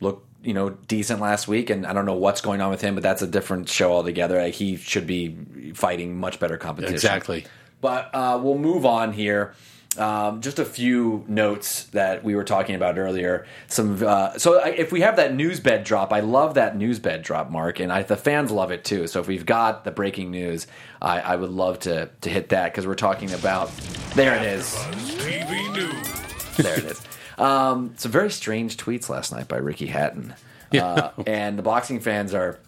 looked 0.00 0.26
you 0.42 0.54
know 0.54 0.70
decent 0.70 1.20
last 1.20 1.48
week, 1.48 1.68
and 1.70 1.86
I 1.86 1.92
don't 1.92 2.06
know 2.06 2.14
what's 2.14 2.40
going 2.40 2.60
on 2.60 2.70
with 2.70 2.80
him, 2.80 2.94
but 2.94 3.02
that's 3.02 3.22
a 3.22 3.26
different 3.26 3.68
show 3.68 3.92
altogether. 3.92 4.40
Like, 4.42 4.54
he 4.54 4.76
should 4.76 5.06
be 5.06 5.36
fighting 5.74 6.18
much 6.18 6.40
better 6.40 6.56
competition. 6.56 6.94
Exactly. 6.94 7.44
But 7.80 8.14
uh, 8.14 8.38
we'll 8.42 8.58
move 8.58 8.84
on 8.86 9.12
here. 9.12 9.54
Um, 9.98 10.40
just 10.40 10.60
a 10.60 10.64
few 10.64 11.24
notes 11.26 11.84
that 11.86 12.22
we 12.22 12.36
were 12.36 12.44
talking 12.44 12.76
about 12.76 12.96
earlier. 12.96 13.44
Some 13.66 14.00
uh, 14.06 14.38
so 14.38 14.60
I, 14.60 14.68
if 14.68 14.92
we 14.92 15.00
have 15.00 15.16
that 15.16 15.34
news 15.34 15.58
bed 15.58 15.82
drop, 15.82 16.12
I 16.12 16.20
love 16.20 16.54
that 16.54 16.76
news 16.76 17.00
bed 17.00 17.22
drop, 17.22 17.50
Mark, 17.50 17.80
and 17.80 17.92
I, 17.92 18.04
the 18.04 18.16
fans 18.16 18.52
love 18.52 18.70
it 18.70 18.84
too. 18.84 19.08
So 19.08 19.18
if 19.18 19.26
we've 19.26 19.44
got 19.44 19.82
the 19.82 19.90
breaking 19.90 20.30
news, 20.30 20.68
I, 21.02 21.20
I 21.20 21.36
would 21.36 21.50
love 21.50 21.80
to 21.80 22.08
to 22.20 22.30
hit 22.30 22.50
that 22.50 22.72
because 22.72 22.86
we're 22.86 22.94
talking 22.94 23.32
about. 23.32 23.72
There 24.14 24.36
it 24.36 24.42
is. 24.42 24.74
TV 25.18 25.74
News. 25.74 26.56
There 26.56 26.78
it 26.78 26.84
is. 26.84 27.02
Um, 27.36 27.94
some 27.96 28.12
very 28.12 28.30
strange 28.30 28.76
tweets 28.76 29.08
last 29.08 29.32
night 29.32 29.48
by 29.48 29.56
Ricky 29.56 29.86
Hatton, 29.86 30.34
uh, 30.80 31.10
and 31.26 31.58
the 31.58 31.62
boxing 31.62 31.98
fans 31.98 32.32
are 32.32 32.60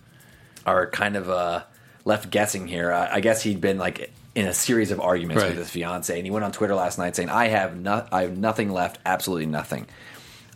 are 0.67 0.91
kind 0.91 1.15
of 1.15 1.31
uh, 1.31 1.63
left 2.05 2.31
guessing 2.31 2.67
here. 2.67 2.93
I, 2.93 3.15
I 3.15 3.21
guess 3.21 3.43
he'd 3.43 3.61
been 3.61 3.79
like 3.79 4.11
in 4.35 4.47
a 4.47 4.55
series 4.55 4.91
of 4.91 5.01
arguments 5.01 5.43
Right. 5.43 5.51
with 5.51 5.59
his 5.59 5.71
fiance, 5.71 6.17
and 6.17 6.27
he 6.27 6.31
went 6.31 6.45
on 6.45 6.53
Twitter 6.53 6.75
last 6.75 6.99
night 6.99 7.15
saying, 7.17 7.29
"I 7.29 7.49
have 7.49 7.77
no, 7.77 8.07
I 8.11 8.23
have 8.23 8.37
nothing 8.37 8.71
left, 8.73 8.99
absolutely 9.05 9.47
nothing." 9.47 9.87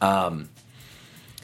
Um, 0.01 0.49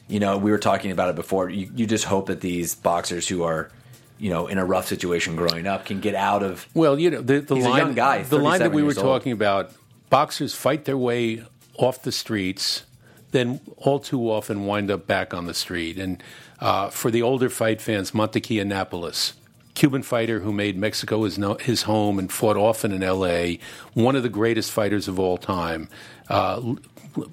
you 0.07 0.19
know, 0.19 0.37
we 0.37 0.51
were 0.51 0.57
talking 0.57 0.91
about 0.91 1.09
it 1.09 1.15
before. 1.15 1.49
You, 1.49 1.69
you 1.75 1.85
just 1.87 2.05
hope 2.05 2.27
that 2.27 2.41
these 2.41 2.75
boxers 2.75 3.27
who 3.27 3.43
are, 3.43 3.71
you 4.19 4.29
know, 4.29 4.47
in 4.47 4.57
a 4.57 4.65
rough 4.65 4.87
situation 4.87 5.35
growing 5.35 5.65
up 5.67 5.85
can 5.85 5.99
get 5.99 6.15
out 6.15 6.43
of. 6.43 6.67
Well, 6.73 6.99
you 6.99 7.09
know, 7.11 7.21
the, 7.21 7.39
the 7.39 7.55
line, 7.55 7.77
young 7.77 7.93
guy, 7.93 8.23
the 8.23 8.37
line 8.37 8.59
that 8.59 8.71
we 8.71 8.83
were 8.83 8.89
old. 8.89 8.97
talking 8.97 9.31
about, 9.31 9.71
boxers 10.09 10.53
fight 10.53 10.85
their 10.85 10.97
way 10.97 11.43
off 11.77 12.03
the 12.03 12.11
streets, 12.11 12.83
then 13.31 13.59
all 13.77 13.99
too 13.99 14.29
often 14.29 14.65
wind 14.65 14.91
up 14.91 15.07
back 15.07 15.33
on 15.33 15.45
the 15.45 15.53
street. 15.53 15.97
And 15.97 16.21
uh, 16.59 16.89
for 16.89 17.09
the 17.09 17.21
older 17.21 17.49
fight 17.49 17.81
fans, 17.81 18.11
Mantequilla 18.11 18.65
Napoles, 18.65 19.33
Cuban 19.75 20.03
fighter 20.03 20.39
who 20.39 20.51
made 20.51 20.77
Mexico 20.77 21.23
his, 21.23 21.37
no, 21.37 21.55
his 21.55 21.83
home 21.83 22.19
and 22.19 22.31
fought 22.31 22.57
often 22.57 22.91
in 22.91 23.03
L.A., 23.03 23.59
one 23.93 24.15
of 24.15 24.23
the 24.23 24.29
greatest 24.29 24.71
fighters 24.71 25.07
of 25.07 25.19
all 25.19 25.37
time. 25.37 25.89
Uh, 26.29 26.75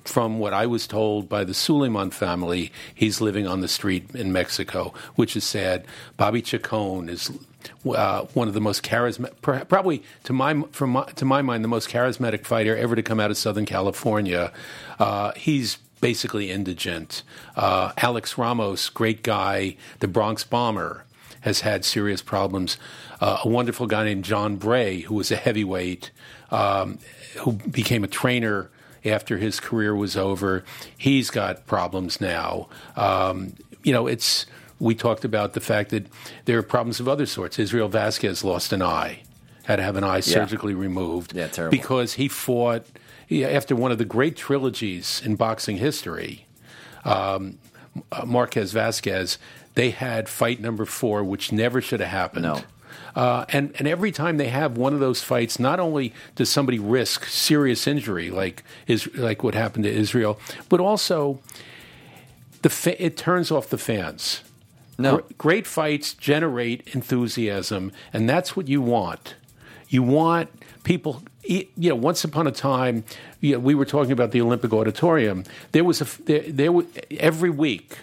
from 0.05 0.39
what 0.39 0.53
I 0.53 0.67
was 0.67 0.87
told 0.87 1.29
by 1.29 1.45
the 1.45 1.55
Sulaiman 1.55 2.11
family, 2.11 2.73
he's 2.95 3.21
living 3.21 3.47
on 3.47 3.61
the 3.61 3.69
street 3.69 4.15
in 4.15 4.33
Mexico, 4.33 4.93
which 5.15 5.37
is 5.37 5.45
sad. 5.45 5.85
Bobby 6.17 6.43
Chacon 6.43 7.09
is 7.09 7.31
uh, 7.87 8.23
one 8.35 8.49
of 8.49 8.55
the 8.55 8.61
most 8.61 8.83
charismatic, 8.83 9.69
probably 9.69 10.03
to 10.25 10.33
my, 10.33 10.63
from 10.73 10.91
my, 10.91 11.05
to 11.17 11.25
my 11.25 11.43
mind, 11.43 11.65
the 11.65 11.69
most 11.69 11.89
charismatic 11.89 12.45
fighter 12.45 12.77
ever 12.77 12.95
to 12.95 13.03
come 13.03 13.21
out 13.21 13.31
of 13.31 13.37
Southern 13.37 13.67
California. 13.67 14.53
Uh, 14.99 15.33
he's 15.33 15.77
basically 16.01 16.51
indigent. 16.51 17.23
Uh, 17.57 17.93
Alex 17.99 18.39
Ramos, 18.39 18.89
great 18.89 19.23
guy, 19.23 19.77
the 20.01 20.09
Bronx 20.09 20.45
Bomber, 20.45 21.05
has 21.41 21.61
had 21.61 21.85
serious 21.85 22.23
problems. 22.23 22.77
Uh, 23.21 23.39
a 23.45 23.49
wonderful 23.49 23.87
guy 23.87 24.05
named 24.05 24.25
John 24.25 24.57
Bray, 24.57 25.01
who 25.01 25.15
was 25.15 25.31
a 25.31 25.37
heavyweight, 25.37 26.11
um, 26.51 26.99
who 27.39 27.53
became 27.53 28.05
a 28.05 28.09
trainer 28.09 28.71
after 29.05 29.39
his 29.39 29.61
career 29.61 29.95
was 29.95 30.17
over. 30.17 30.65
He's 30.97 31.31
got 31.31 31.67
problems 31.67 32.21
now. 32.21 32.69
Um, 32.97 33.55
you 33.83 33.93
know, 33.93 34.07
it's 34.07 34.47
we 34.79 34.95
talked 34.95 35.25
about 35.25 35.53
the 35.53 35.61
fact 35.61 35.91
that 35.91 36.07
there 36.45 36.59
are 36.59 36.63
problems 36.63 37.01
of 37.01 37.09
other 37.09 37.27
sorts. 37.27 37.59
Israel 37.59 37.89
Vasquez 37.89 38.45
lost 38.45 38.73
an 38.73 38.83
eye, 38.83 39.23
had 39.65 39.77
to 39.77 39.83
have 39.83 39.97
an 39.97 40.05
eye 40.05 40.21
surgically 40.21 40.75
removed. 40.75 41.35
Yeah, 41.35 41.49
terrible. 41.49 41.71
Because 41.71 42.15
he 42.15 42.29
fought 42.29 42.87
yeah, 43.31 43.49
after 43.49 43.77
one 43.77 43.93
of 43.93 43.99
the 43.99 44.05
great 44.05 44.37
trilogies 44.37 45.23
in 45.25 45.37
boxing 45.37 45.77
history, 45.77 46.47
um, 47.05 47.59
uh, 48.13 48.25
Marquez 48.25 48.73
Vasquez. 48.73 49.39
They 49.75 49.91
had 49.91 50.29
fight 50.29 50.61
number 50.61 50.85
four, 50.85 51.23
which 51.23 51.53
never 51.53 51.81
should 51.81 52.01
have 52.01 52.11
happened. 52.11 52.43
No. 52.43 52.63
Uh, 53.15 53.45
and 53.49 53.75
and 53.79 53.89
every 53.89 54.13
time 54.13 54.37
they 54.37 54.49
have 54.49 54.77
one 54.77 54.95
of 54.95 55.01
those 55.01 55.23
fights, 55.23 55.59
not 55.59 55.81
only 55.81 56.13
does 56.37 56.49
somebody 56.49 56.79
risk 56.79 57.25
serious 57.25 57.87
injury, 57.87 58.31
like 58.31 58.63
is 58.87 59.13
like 59.17 59.43
what 59.43 59.55
happened 59.55 59.85
to 59.85 59.91
Israel, 59.91 60.39
but 60.69 60.81
also 60.81 61.41
the 62.63 62.71
fa- 62.71 63.03
it 63.03 63.17
turns 63.17 63.51
off 63.51 63.69
the 63.69 63.79
fans. 63.79 64.43
No. 64.99 65.19
Gr- 65.19 65.33
great 65.39 65.67
fights 65.67 66.15
generate 66.15 66.95
enthusiasm, 66.95 67.91
and 68.13 68.29
that's 68.29 68.57
what 68.57 68.69
you 68.69 68.81
want. 68.81 69.35
You 69.89 70.03
want 70.03 70.51
people. 70.85 71.23
You 71.43 71.67
know, 71.77 71.95
once 71.95 72.23
upon 72.23 72.47
a 72.47 72.53
time, 72.53 73.05
you 73.41 73.55
know, 73.55 73.61
we 73.61 73.75
were 73.75 73.87
talking 73.87 74.13
about 74.13 74.31
the 74.31 74.41
Olympic 74.41 74.73
Auditorium. 74.73 75.45
There 75.73 75.85
was 75.85 76.01
a 76.01 76.23
there, 76.25 76.43
there 76.47 76.73
every 77.19 77.51
week 77.51 77.97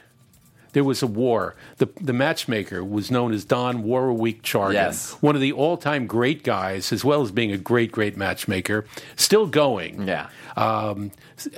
there 0.78 0.84
was 0.84 1.02
a 1.02 1.08
war. 1.08 1.56
The 1.78 1.90
the 2.00 2.14
matchmaker 2.14 2.84
was 2.84 3.10
known 3.10 3.34
as 3.34 3.44
Don 3.46 3.82
War-a-Week 3.82 4.44
Chargin, 4.44 4.74
Yes. 4.74 5.12
one 5.22 5.34
of 5.36 5.42
the 5.42 5.52
all 5.52 5.76
time 5.76 6.06
great 6.06 6.44
guys, 6.44 6.92
as 6.94 7.04
well 7.04 7.24
as 7.24 7.32
being 7.32 7.52
a 7.52 7.58
great 7.58 7.92
great 7.92 8.16
matchmaker. 8.16 8.86
Still 9.16 9.48
going. 9.48 10.08
Yeah. 10.08 10.28
Um, 10.56 11.12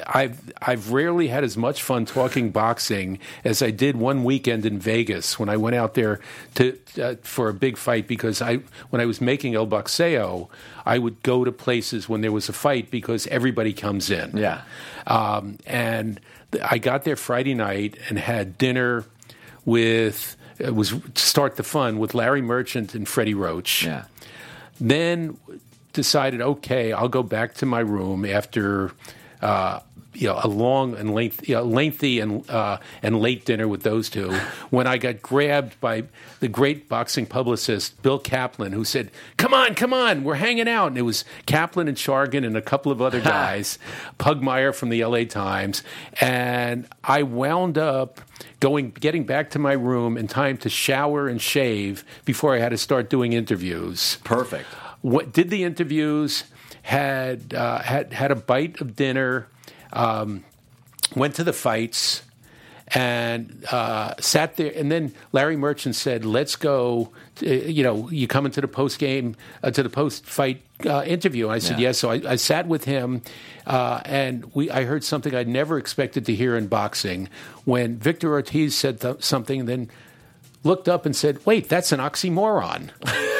I've 0.07 0.39
I've 0.61 0.91
rarely 0.91 1.27
had 1.27 1.43
as 1.43 1.57
much 1.57 1.83
fun 1.83 2.05
talking 2.05 2.51
boxing 2.51 3.19
as 3.43 3.61
I 3.61 3.71
did 3.71 3.97
one 3.97 4.23
weekend 4.23 4.65
in 4.65 4.79
Vegas 4.79 5.37
when 5.39 5.49
I 5.49 5.57
went 5.57 5.75
out 5.75 5.93
there 5.95 6.19
to 6.55 6.77
uh, 7.01 7.15
for 7.21 7.49
a 7.49 7.53
big 7.53 7.75
fight 7.77 8.07
because 8.07 8.41
I 8.41 8.59
when 8.89 9.01
I 9.01 9.05
was 9.05 9.19
making 9.19 9.55
El 9.55 9.67
Boxeo, 9.67 10.47
I 10.85 10.97
would 10.97 11.21
go 11.23 11.43
to 11.43 11.51
places 11.51 12.07
when 12.09 12.21
there 12.21 12.31
was 12.31 12.47
a 12.49 12.53
fight 12.53 12.89
because 12.89 13.27
everybody 13.27 13.73
comes 13.73 14.09
in. 14.09 14.37
Yeah. 14.37 14.61
Um, 15.07 15.57
and 15.65 16.19
I 16.63 16.77
got 16.77 17.03
there 17.03 17.15
Friday 17.15 17.53
night 17.53 17.97
and 18.09 18.17
had 18.17 18.57
dinner 18.57 19.05
with 19.65 20.35
it 20.57 20.75
was 20.75 20.93
start 21.15 21.55
the 21.55 21.63
fun 21.63 21.99
with 21.99 22.13
Larry 22.13 22.41
Merchant 22.41 22.93
and 22.95 23.07
Freddie 23.07 23.33
Roach 23.33 23.85
Yeah. 23.85 24.05
then 24.79 25.37
decided, 25.93 26.41
okay, 26.41 26.91
I'll 26.91 27.09
go 27.09 27.23
back 27.23 27.53
to 27.55 27.65
my 27.65 27.79
room 27.79 28.25
after 28.25 28.91
uh, 29.41 29.79
you 30.19 30.27
know 30.27 30.39
a 30.43 30.47
long 30.47 30.95
and 30.95 31.15
length, 31.15 31.47
you 31.47 31.55
know, 31.55 31.63
lengthy 31.63 32.19
and 32.19 32.47
uh, 32.49 32.77
and 33.01 33.19
late 33.19 33.45
dinner 33.45 33.67
with 33.67 33.83
those 33.83 34.09
two. 34.09 34.31
when 34.69 34.85
I 34.85 34.97
got 34.97 35.21
grabbed 35.21 35.79
by 35.79 36.03
the 36.41 36.49
great 36.49 36.89
boxing 36.89 37.25
publicist 37.25 38.01
Bill 38.01 38.19
Caplan, 38.19 38.73
who 38.73 38.83
said, 38.83 39.11
"Come 39.37 39.53
on, 39.53 39.75
come 39.75 39.93
on, 39.93 40.23
we're 40.25 40.35
hanging 40.35 40.67
out." 40.67 40.87
And 40.87 40.97
it 40.97 41.03
was 41.03 41.23
Caplan 41.47 41.87
and 41.87 41.95
Chargin 41.97 42.45
and 42.45 42.57
a 42.57 42.61
couple 42.61 42.91
of 42.91 43.01
other 43.01 43.21
guys, 43.37 43.79
Pugmire 44.17 44.75
from 44.75 44.89
the 44.89 45.01
L.A. 45.01 45.25
Times, 45.25 45.83
and 46.19 46.85
I 47.03 47.23
wound 47.23 47.77
up 47.77 48.19
going 48.59 48.91
getting 48.91 49.23
back 49.23 49.49
to 49.51 49.59
my 49.59 49.73
room 49.73 50.17
in 50.17 50.27
time 50.27 50.57
to 50.57 50.69
shower 50.69 51.29
and 51.29 51.41
shave 51.41 52.03
before 52.25 52.53
I 52.53 52.59
had 52.59 52.69
to 52.69 52.77
start 52.77 53.09
doing 53.09 53.31
interviews 53.33 54.17
Perfect. 54.25 54.65
what, 55.01 55.31
did 55.31 55.49
the 55.49 55.63
interviews, 55.63 56.43
had 56.81 57.53
uh, 57.53 57.79
had 57.79 58.13
had 58.13 58.31
a 58.31 58.35
bite 58.35 58.81
of 58.81 58.95
dinner, 58.95 59.47
um, 59.93 60.43
went 61.15 61.35
to 61.35 61.43
the 61.43 61.53
fights, 61.53 62.23
and 62.91 63.65
uh, 63.71 64.15
sat 64.19 64.55
there. 64.57 64.71
And 64.75 64.91
then 64.91 65.13
Larry 65.31 65.55
Merchant 65.57 65.95
said, 65.95 66.25
"Let's 66.25 66.55
go." 66.55 67.11
To, 67.35 67.71
you 67.71 67.83
know, 67.83 68.09
you 68.09 68.27
come 68.27 68.45
into 68.45 68.61
the 68.61 68.67
post 68.67 68.99
game 68.99 69.35
uh, 69.63 69.71
to 69.71 69.83
the 69.83 69.89
post 69.89 70.25
fight 70.25 70.61
uh, 70.85 71.03
interview. 71.05 71.45
And 71.45 71.53
I 71.53 71.59
said, 71.59 71.79
Yeah. 71.79 71.89
"Yes." 71.89 71.99
So 71.99 72.09
I, 72.11 72.21
I 72.27 72.35
sat 72.35 72.67
with 72.67 72.85
him, 72.85 73.21
uh, 73.67 74.01
and 74.05 74.53
we 74.55 74.69
I 74.71 74.83
heard 74.85 75.03
something 75.03 75.35
I'd 75.35 75.47
never 75.47 75.77
expected 75.77 76.25
to 76.25 76.35
hear 76.35 76.55
in 76.57 76.67
boxing 76.67 77.29
when 77.65 77.97
Victor 77.97 78.31
Ortiz 78.33 78.75
said 78.75 79.01
th- 79.01 79.21
something, 79.23 79.65
then 79.65 79.89
looked 80.63 80.89
up 80.89 81.05
and 81.05 81.15
said, 81.15 81.45
"Wait, 81.45 81.69
that's 81.69 81.91
an 81.91 81.99
oxymoron." 81.99 82.89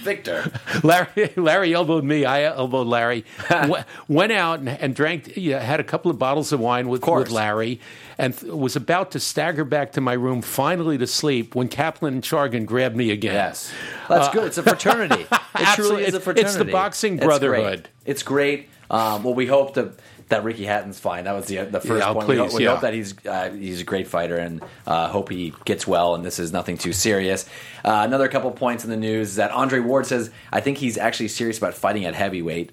Victor. 0.00 0.50
Larry, 0.82 1.32
Larry 1.36 1.74
elbowed 1.74 2.04
me. 2.04 2.24
I 2.24 2.42
elbowed 2.44 2.86
Larry. 2.86 3.24
Went 4.08 4.32
out 4.32 4.60
and, 4.60 4.68
and 4.68 4.94
drank. 4.94 5.36
Yeah, 5.36 5.60
had 5.60 5.80
a 5.80 5.84
couple 5.84 6.10
of 6.10 6.18
bottles 6.18 6.52
of 6.52 6.60
wine 6.60 6.88
with, 6.88 7.00
course. 7.02 7.24
with 7.28 7.32
Larry, 7.32 7.80
and 8.18 8.36
th- 8.36 8.52
was 8.52 8.76
about 8.76 9.10
to 9.12 9.20
stagger 9.20 9.64
back 9.64 9.92
to 9.92 10.00
my 10.00 10.14
room, 10.14 10.42
finally 10.42 10.98
to 10.98 11.06
sleep, 11.06 11.54
when 11.54 11.68
Caplan 11.68 12.08
and 12.08 12.22
Chargin 12.22 12.66
grabbed 12.66 12.96
me 12.96 13.10
again. 13.10 13.34
Yes, 13.34 13.72
that's 14.08 14.32
good. 14.34 14.44
It's 14.44 14.58
a 14.58 14.62
fraternity. 14.62 15.26
It 15.52 15.74
truly 15.74 16.04
is 16.04 16.14
a 16.14 16.16
It's- 16.16 16.22
fraternity. 16.24 16.46
it's 16.48 16.56
the 16.56 16.64
boxing 16.64 17.14
It's 17.16 17.24
brotherhood. 17.24 17.82
great. 17.82 17.88
It's 18.06 18.22
great. 18.22 18.68
Um, 18.88 19.24
well, 19.24 19.34
we 19.34 19.46
hope 19.46 19.74
that 19.74 19.92
that 20.30 20.42
Ricky 20.44 20.64
Hatton's 20.64 20.98
fine. 20.98 21.24
That 21.24 21.32
was 21.32 21.46
the 21.46 21.58
the 21.64 21.80
first 21.80 22.04
Yeah, 22.04 22.12
point. 22.12 22.26
we, 22.28 22.34
please, 22.36 22.50
hope, 22.50 22.58
we 22.58 22.64
yeah. 22.64 22.70
hope 22.70 22.80
that 22.80 22.94
he's 22.94 23.14
uh, 23.26 23.50
he's 23.50 23.80
a 23.80 23.84
great 23.84 24.08
fighter 24.08 24.36
and 24.36 24.62
uh, 24.86 25.08
hope 25.08 25.28
he 25.30 25.52
gets 25.64 25.86
well. 25.86 26.14
And 26.14 26.24
this 26.24 26.38
is 26.38 26.52
nothing 26.52 26.78
too 26.78 26.92
serious. 26.92 27.46
Uh, 27.84 28.02
another 28.06 28.28
couple 28.28 28.50
points 28.50 28.82
in 28.84 28.90
the 28.90 28.96
news 28.96 29.30
is 29.30 29.36
that 29.36 29.50
Andre 29.50 29.80
Ward 29.80 30.06
says 30.06 30.30
I 30.50 30.60
think 30.60 30.78
he's 30.78 30.96
actually 30.98 31.28
serious 31.28 31.58
about 31.58 31.74
fighting 31.74 32.04
at 32.06 32.14
heavyweight. 32.14 32.72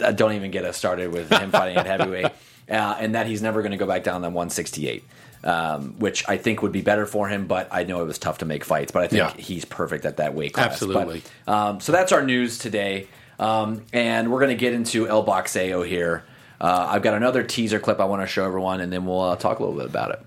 Uh, 0.00 0.12
don't 0.12 0.32
even 0.32 0.50
get 0.50 0.64
us 0.64 0.76
started 0.76 1.12
with 1.12 1.30
him 1.30 1.50
fighting 1.50 1.76
at 1.76 1.86
heavyweight, 1.86 2.26
uh, 2.70 2.96
and 2.98 3.14
that 3.14 3.26
he's 3.26 3.40
never 3.42 3.62
going 3.62 3.72
to 3.72 3.78
go 3.78 3.86
back 3.86 4.02
down 4.02 4.22
to 4.22 4.28
168. 4.28 5.04
Um, 5.44 5.94
which 6.00 6.28
I 6.28 6.36
think 6.36 6.62
would 6.62 6.72
be 6.72 6.80
better 6.82 7.06
for 7.06 7.28
him, 7.28 7.46
but 7.46 7.68
I 7.70 7.84
know 7.84 8.02
it 8.02 8.06
was 8.06 8.18
tough 8.18 8.38
to 8.38 8.44
make 8.44 8.64
fights. 8.64 8.90
But 8.90 9.04
I 9.04 9.06
think 9.06 9.18
Yeah. 9.20 9.40
he's 9.40 9.64
perfect 9.64 10.04
at 10.04 10.16
that 10.16 10.34
weight 10.34 10.52
class. 10.52 10.72
Absolutely. 10.72 11.22
But, 11.46 11.52
um, 11.52 11.80
so 11.80 11.92
that's 11.92 12.10
our 12.10 12.24
news 12.24 12.58
today, 12.58 13.06
um, 13.38 13.82
and 13.92 14.32
we're 14.32 14.40
going 14.40 14.50
to 14.50 14.60
get 14.60 14.72
into 14.72 15.06
El 15.08 15.24
Boxeo 15.24 15.86
here. 15.86 16.24
Uh, 16.60 16.88
I've 16.90 17.02
got 17.02 17.14
another 17.14 17.42
teaser 17.42 17.78
clip 17.78 18.00
I 18.00 18.04
want 18.04 18.22
to 18.22 18.26
show 18.26 18.44
everyone, 18.44 18.80
and 18.80 18.92
then 18.92 19.06
we'll 19.06 19.20
uh, 19.20 19.36
talk 19.36 19.60
a 19.60 19.62
little 19.64 19.78
bit 19.78 19.86
about 19.86 20.10
it. 20.10 20.20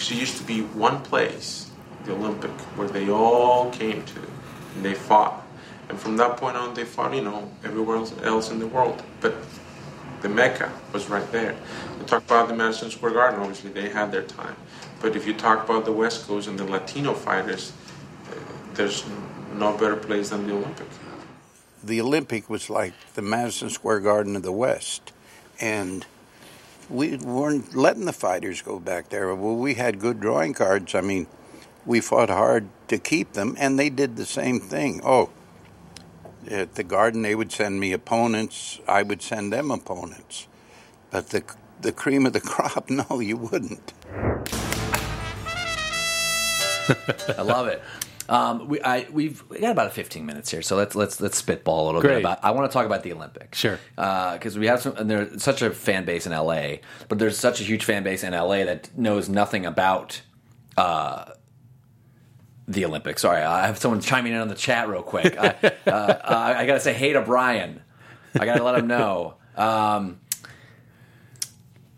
because 0.00 0.12
it 0.12 0.20
used 0.20 0.38
to 0.38 0.44
be 0.44 0.62
one 0.62 1.02
place, 1.02 1.70
the 2.06 2.12
Olympic, 2.12 2.50
where 2.74 2.88
they 2.88 3.10
all 3.10 3.70
came 3.70 4.02
to 4.02 4.20
and 4.74 4.82
they 4.82 4.94
fought. 4.94 5.46
And 5.90 6.00
from 6.00 6.16
that 6.16 6.38
point 6.38 6.56
on, 6.56 6.72
they 6.72 6.84
fought, 6.84 7.14
you 7.14 7.20
know, 7.20 7.50
everywhere 7.64 7.98
else, 8.22 8.50
in 8.50 8.58
the 8.58 8.66
world. 8.66 9.02
But 9.20 9.34
the 10.22 10.30
Mecca 10.30 10.72
was 10.94 11.10
right 11.10 11.30
there. 11.32 11.54
You 11.98 12.06
talk 12.06 12.24
about 12.24 12.48
the 12.48 12.54
Madison 12.54 12.90
Square 12.90 13.12
Garden, 13.12 13.40
obviously, 13.40 13.72
they 13.72 13.90
had 13.90 14.10
their 14.10 14.22
time. 14.22 14.56
But 15.02 15.16
if 15.16 15.26
you 15.26 15.34
talk 15.34 15.68
about 15.68 15.84
the 15.84 15.92
West 15.92 16.26
Coast 16.26 16.48
and 16.48 16.58
the 16.58 16.64
Latino 16.64 17.12
fighters, 17.12 17.74
uh, 18.30 18.34
there's 18.72 19.04
no 19.60 19.76
better 19.76 19.96
place 19.96 20.30
than 20.30 20.46
the 20.46 20.54
Olympic. 20.54 20.88
the 21.84 22.00
Olympic 22.00 22.48
was 22.50 22.68
like 22.70 22.94
the 23.14 23.22
Madison 23.22 23.70
Square 23.70 24.00
Garden 24.00 24.34
of 24.34 24.42
the 24.42 24.52
West, 24.52 25.12
and 25.60 26.06
we 26.88 27.16
weren't 27.18 27.76
letting 27.76 28.06
the 28.06 28.12
fighters 28.12 28.62
go 28.62 28.78
back 28.80 29.10
there. 29.10 29.34
Well, 29.34 29.54
we 29.54 29.74
had 29.74 30.00
good 30.00 30.18
drawing 30.20 30.54
cards. 30.54 30.94
I 30.94 31.02
mean, 31.02 31.26
we 31.86 32.00
fought 32.00 32.30
hard 32.30 32.68
to 32.88 32.98
keep 32.98 33.34
them, 33.34 33.54
and 33.58 33.78
they 33.78 33.90
did 33.90 34.16
the 34.16 34.26
same 34.26 34.60
thing. 34.60 35.00
Oh, 35.04 35.30
at 36.50 36.74
the 36.74 36.82
Garden, 36.82 37.22
they 37.22 37.34
would 37.34 37.52
send 37.52 37.78
me 37.78 37.92
opponents. 37.92 38.80
I 38.88 39.02
would 39.02 39.22
send 39.22 39.52
them 39.52 39.70
opponents, 39.70 40.48
but 41.10 41.28
the 41.28 41.44
the 41.82 41.92
cream 41.92 42.26
of 42.26 42.32
the 42.32 42.40
crop, 42.52 42.90
no, 42.90 43.20
you 43.20 43.36
wouldn't. 43.36 43.92
I 47.38 47.42
love 47.42 47.68
it. 47.68 47.80
Um, 48.30 48.68
we 48.68 48.80
I, 48.80 49.06
we've 49.10 49.42
we 49.50 49.58
got 49.58 49.72
about 49.72 49.92
15 49.92 50.24
minutes 50.24 50.50
here, 50.52 50.62
so 50.62 50.76
let's 50.76 50.94
let's 50.94 51.20
let's 51.20 51.36
spitball 51.36 51.84
a 51.84 51.86
little 51.86 52.00
Great. 52.00 52.14
bit 52.14 52.20
about. 52.20 52.38
I 52.44 52.52
want 52.52 52.70
to 52.70 52.72
talk 52.72 52.86
about 52.86 53.02
the 53.02 53.12
Olympics, 53.12 53.58
Sure. 53.58 53.78
because 53.96 54.56
we 54.56 54.68
have 54.68 54.80
some, 54.80 54.96
and 54.96 55.10
there's 55.10 55.42
such 55.42 55.62
a 55.62 55.70
fan 55.70 56.04
base 56.04 56.26
in 56.26 56.32
LA, 56.32 56.76
but 57.08 57.18
there's 57.18 57.36
such 57.36 57.60
a 57.60 57.64
huge 57.64 57.84
fan 57.84 58.04
base 58.04 58.22
in 58.22 58.32
LA 58.32 58.64
that 58.64 58.96
knows 58.96 59.28
nothing 59.28 59.66
about 59.66 60.22
uh, 60.76 61.32
the 62.68 62.84
Olympics. 62.84 63.22
Sorry, 63.22 63.42
I 63.42 63.66
have 63.66 63.78
someone 63.78 64.00
chiming 64.00 64.32
in 64.32 64.38
on 64.38 64.46
the 64.46 64.54
chat 64.54 64.88
real 64.88 65.02
quick. 65.02 65.36
I, 65.36 65.48
uh, 65.86 65.90
uh, 65.90 66.54
I 66.58 66.66
got 66.66 66.74
to 66.74 66.80
say 66.80 66.92
hey 66.92 67.12
to 67.14 67.22
Brian. 67.22 67.82
I 68.38 68.44
got 68.44 68.58
to 68.58 68.62
let 68.62 68.76
him 68.76 68.86
know. 68.86 69.34
Um, 69.56 70.20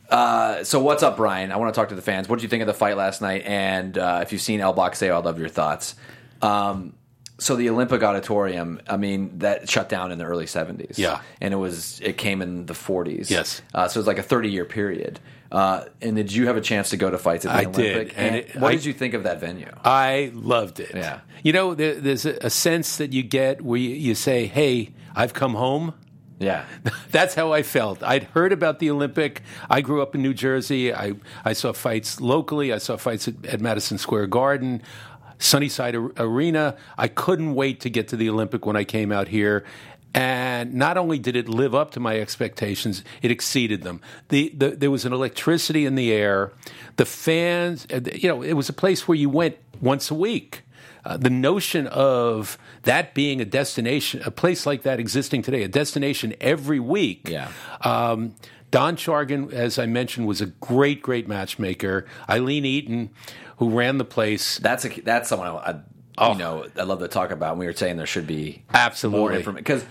uh, 0.09 0.65
so 0.65 0.81
what's 0.81 1.03
up, 1.03 1.17
Brian? 1.19 1.53
I 1.53 1.57
want 1.57 1.73
to 1.75 1.79
talk 1.79 1.91
to 1.91 1.95
the 1.95 2.03
fans. 2.03 2.29
What 2.29 2.37
did 2.37 2.43
you 2.43 2.49
think 2.49 2.63
of 2.63 2.67
the 2.67 2.75
fight 2.75 2.97
last 2.97 3.21
night? 3.21 3.43
And 3.45 3.97
uh, 3.99 4.21
if 4.23 4.33
you've 4.33 4.41
seen 4.43 4.61
El 4.61 4.75
Boxeo, 4.75 5.19
I'd 5.19 5.25
love 5.27 5.39
your 5.39 5.49
thoughts. 5.49 5.95
Um, 6.43 6.95
so 7.39 7.57
the 7.57 7.71
Olympic 7.71 8.03
Auditorium, 8.03 8.81
I 8.89 8.97
mean, 8.97 9.39
that 9.39 9.69
shut 9.69 9.89
down 9.89 10.13
in 10.13 10.19
the 10.19 10.25
early 10.25 10.45
'70s. 10.47 10.97
Yeah. 10.99 11.21
and 11.41 11.53
it 11.53 11.57
was 11.57 12.01
it 12.01 12.17
came 12.19 12.41
in 12.43 12.67
the 12.67 12.75
'40s. 12.75 13.31
Yes. 13.31 13.63
uh, 13.75 13.89
so 13.89 13.99
it 13.99 14.01
was 14.03 14.07
like 14.07 14.19
a 14.19 14.23
30 14.23 14.51
year 14.51 14.65
period. 14.65 15.19
Uh, 15.51 15.85
and 16.01 16.17
did 16.17 16.33
you 16.33 16.47
have 16.47 16.57
a 16.57 16.61
chance 16.63 16.91
to 16.91 16.97
go 16.97 17.11
to 17.11 17.19
fights 17.19 17.45
at 17.45 17.49
the 17.53 17.59
I 17.59 17.61
Olympic? 17.71 18.09
did, 18.11 18.17
and 18.17 18.37
it- 18.37 18.57
what 18.57 18.69
I- 18.73 18.75
did 18.77 18.85
you 18.85 18.93
think 18.93 19.15
of 19.15 19.25
that 19.25 19.41
venue? 19.41 19.71
I 19.85 20.31
loved 20.35 20.81
it. 20.81 20.93
Yeah. 20.95 21.21
You 21.43 21.53
know, 21.53 21.75
there, 21.75 21.95
there's 21.95 22.25
a, 22.27 22.39
a 22.43 22.51
sense 22.51 22.97
that 22.99 23.13
you 23.13 23.23
get 23.23 23.61
where 23.63 23.79
you, 23.79 23.91
you 23.91 24.15
say, 24.15 24.47
"Hey, 24.47 24.91
I've 25.15 25.33
come 25.35 25.55
home." 25.55 25.95
yeah, 26.39 26.65
That's 27.13 27.35
how 27.35 27.53
I 27.53 27.63
felt. 27.63 28.03
I'd 28.03 28.25
heard 28.25 28.53
about 28.53 28.79
the 28.81 28.91
Olympic. 28.91 29.43
I 29.71 29.81
grew 29.81 30.01
up 30.03 30.15
in 30.17 30.23
New 30.23 30.35
Jersey. 30.35 30.93
I, 30.93 31.13
I 31.45 31.53
saw 31.53 31.73
fights 31.73 32.21
locally. 32.21 32.73
I 32.73 32.79
saw 32.79 32.97
fights 32.97 33.29
at, 33.29 33.35
at 33.47 33.61
Madison 33.61 33.97
Square 33.99 34.27
Garden, 34.29 34.83
Sunnyside 35.43 35.97
Ar- 35.97 36.13
Arena. 36.17 36.77
I 36.97 37.09
couldn't 37.09 37.55
wait 37.55 37.81
to 37.81 37.91
get 37.91 38.09
to 38.09 38.17
the 38.17 38.29
Olympic 38.31 38.65
when 38.65 38.77
I 38.77 38.85
came 38.85 39.13
out 39.13 39.29
here. 39.29 39.65
And 40.15 40.75
not 40.75 40.99
only 40.99 41.19
did 41.19 41.37
it 41.37 41.49
live 41.49 41.75
up 41.75 41.93
to 41.93 42.01
my 42.01 42.21
expectations, 42.21 43.03
it 43.23 43.31
exceeded 43.31 43.83
them. 43.83 44.01
The, 44.29 44.53
the, 44.55 44.71
there 44.71 44.91
was 44.91 45.07
an 45.07 45.13
electricity 45.13 45.87
in 45.87 45.95
the 45.95 46.13
air. 46.13 46.53
The 46.97 47.07
fans, 47.07 47.87
uh, 47.93 48.01
you 48.15 48.29
know, 48.29 48.43
it 48.43 48.53
was 48.53 48.69
a 48.69 48.75
place 48.75 49.09
where 49.09 49.17
you 49.17 49.31
went 49.31 49.57
once 49.81 50.11
a 50.11 50.15
week. 50.15 50.65
Uh, 51.05 51.17
the 51.17 51.31
notion 51.31 51.87
of 51.89 52.59
that 52.83 53.15
being 53.15 53.41
a 53.41 53.45
destination, 53.45 54.23
a 54.25 54.31
place 54.31 54.67
like 54.67 54.83
that 54.83 55.01
existing 55.01 55.43
today, 55.43 55.63
a 55.63 55.69
destination 55.69 56.35
every 56.41 56.79
week. 56.79 57.29
Yeah. 57.29 57.51
Um, 57.81 58.35
Don 58.73 58.97
Chargin, 58.97 59.53
as 59.53 59.79
I 59.79 59.87
mentioned, 59.87 60.27
was 60.27 60.41
a 60.41 60.47
great, 60.47 61.01
great 61.03 61.29
matchmaker. 61.29 62.07
Eileen 62.29 62.65
Eaton, 62.65 63.11
who 63.59 63.71
ran 63.71 63.99
the 63.99 64.05
place, 64.05 64.59
that's 64.59 64.85
a 64.85 64.89
that's 65.03 65.29
someone 65.29 65.49
I, 65.49 65.53
I 65.71 65.81
Oh. 66.19 66.33
you 66.33 66.39
know 66.39 66.67
I 66.77 66.83
love 66.83 66.99
to 66.99 67.09
talk 67.09 67.31
about. 67.31 67.57
We 67.57 67.65
were 67.65 67.73
saying 67.73 67.97
there 67.97 68.05
should 68.07 68.27
be 68.27 68.65
Absolutely. 68.75 69.19
more 69.21 69.33
information 69.33 69.63
because 69.65 69.85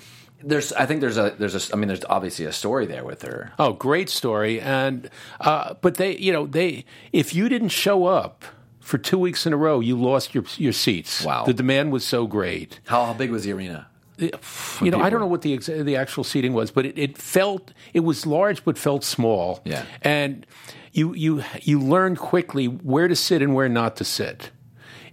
there's 0.43 0.71
I 0.73 0.85
think 0.85 1.01
there's 1.01 1.17
a 1.17 1.33
there's 1.39 1.55
a 1.71 1.73
I 1.73 1.77
mean 1.79 1.87
there's 1.87 2.05
obviously 2.07 2.45
a 2.45 2.51
story 2.51 2.85
there 2.85 3.03
with 3.03 3.23
her. 3.23 3.53
Oh, 3.57 3.73
great 3.73 4.07
story. 4.09 4.61
And 4.61 5.09
uh, 5.39 5.73
but 5.81 5.95
they, 5.95 6.15
you 6.17 6.31
know, 6.31 6.45
they 6.45 6.85
if 7.11 7.33
you 7.33 7.49
didn't 7.49 7.69
show 7.69 8.05
up 8.05 8.45
for 8.79 8.99
two 8.99 9.17
weeks 9.17 9.47
in 9.47 9.53
a 9.53 9.57
row, 9.57 9.79
you 9.79 9.99
lost 9.99 10.35
your 10.35 10.43
your 10.57 10.73
seats. 10.73 11.23
Wow. 11.25 11.43
the 11.45 11.53
demand 11.55 11.91
was 11.91 12.05
so 12.05 12.27
great. 12.27 12.79
How, 12.85 13.05
how 13.05 13.13
big 13.13 13.31
was 13.31 13.43
the 13.43 13.53
arena? 13.53 13.87
You 14.21 14.91
know, 14.91 14.99
I 15.01 15.09
don't 15.09 15.19
know 15.19 15.27
what 15.27 15.41
the 15.41 15.53
ex- 15.53 15.67
the 15.67 15.95
actual 15.95 16.23
seating 16.23 16.53
was, 16.53 16.71
but 16.71 16.85
it, 16.85 16.97
it 16.97 17.17
felt 17.17 17.73
it 17.93 18.01
was 18.01 18.25
large, 18.25 18.63
but 18.63 18.77
felt 18.77 19.03
small. 19.03 19.61
Yeah. 19.65 19.85
and 20.01 20.45
you 20.93 21.13
you 21.13 21.43
you 21.61 21.79
learned 21.79 22.17
quickly 22.19 22.65
where 22.65 23.07
to 23.07 23.15
sit 23.15 23.41
and 23.41 23.55
where 23.55 23.69
not 23.69 23.95
to 23.97 24.03
sit. 24.03 24.51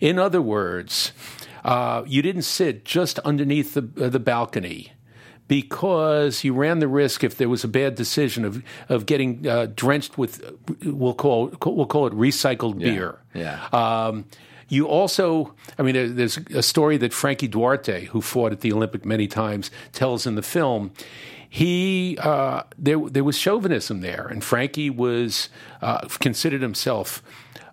In 0.00 0.18
other 0.18 0.42
words, 0.42 1.12
uh, 1.64 2.02
you 2.06 2.22
didn't 2.22 2.42
sit 2.42 2.84
just 2.84 3.18
underneath 3.20 3.74
the 3.74 4.04
uh, 4.04 4.08
the 4.08 4.20
balcony. 4.20 4.92
Because 5.46 6.44
you 6.44 6.52
ran 6.52 6.78
the 6.78 6.88
risk, 6.88 7.24
if 7.24 7.38
there 7.38 7.48
was 7.48 7.64
a 7.64 7.68
bad 7.68 7.94
decision, 7.94 8.44
of 8.44 8.62
of 8.90 9.06
getting 9.06 9.46
uh, 9.46 9.68
drenched 9.74 10.18
with, 10.18 10.44
we'll 10.84 11.14
call 11.14 11.50
we'll 11.64 11.86
call 11.86 12.06
it 12.06 12.12
recycled 12.12 12.78
beer. 12.78 13.18
Yeah. 13.32 13.66
Um, 13.72 14.26
you 14.68 14.86
also, 14.86 15.54
I 15.78 15.82
mean, 15.82 16.16
there's 16.16 16.36
a 16.36 16.62
story 16.62 16.96
that 16.98 17.12
Frankie 17.12 17.48
Duarte, 17.48 18.06
who 18.06 18.20
fought 18.20 18.52
at 18.52 18.60
the 18.60 18.72
Olympic 18.72 19.04
many 19.04 19.26
times, 19.26 19.70
tells 19.92 20.26
in 20.26 20.34
the 20.34 20.42
film. 20.42 20.92
He 21.50 22.18
uh, 22.20 22.64
there 22.76 22.98
there 23.08 23.24
was 23.24 23.38
chauvinism 23.38 24.02
there, 24.02 24.26
and 24.26 24.44
Frankie 24.44 24.90
was 24.90 25.48
uh, 25.80 26.06
considered 26.20 26.60
himself 26.60 27.22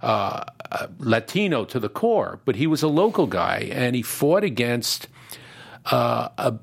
uh, 0.01 0.45
uh, 0.71 0.87
Latino 0.99 1.65
to 1.65 1.79
the 1.79 1.89
core, 1.89 2.39
but 2.45 2.55
he 2.55 2.67
was 2.67 2.83
a 2.83 2.87
local 2.87 3.27
guy, 3.27 3.69
and 3.71 3.95
he 3.95 4.01
fought 4.01 4.43
against 4.43 5.07
uh, 5.91 6.29
a, 6.37 6.53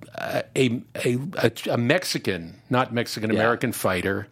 a, 0.56 0.82
a, 1.04 1.52
a, 1.70 1.76
Mexican, 1.76 2.60
not 2.70 2.94
Mexican 2.94 3.30
American 3.30 3.72
fighter, 3.72 4.26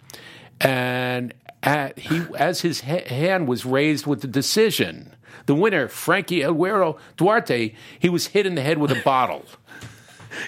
and 0.60 1.34
at, 1.62 1.98
he 1.98 2.22
as 2.36 2.62
his 2.62 2.80
ha- 2.80 3.06
hand 3.06 3.46
was 3.46 3.66
raised 3.66 4.06
with 4.06 4.22
the 4.22 4.28
decision, 4.28 5.14
the 5.46 5.54
winner 5.54 5.88
Frankie 5.88 6.40
Aguero 6.40 6.98
Duarte, 7.16 7.74
he 7.98 8.08
was 8.08 8.28
hit 8.28 8.46
in 8.46 8.54
the 8.54 8.62
head 8.62 8.78
with 8.78 8.90
a 8.92 9.00
bottle. 9.04 9.44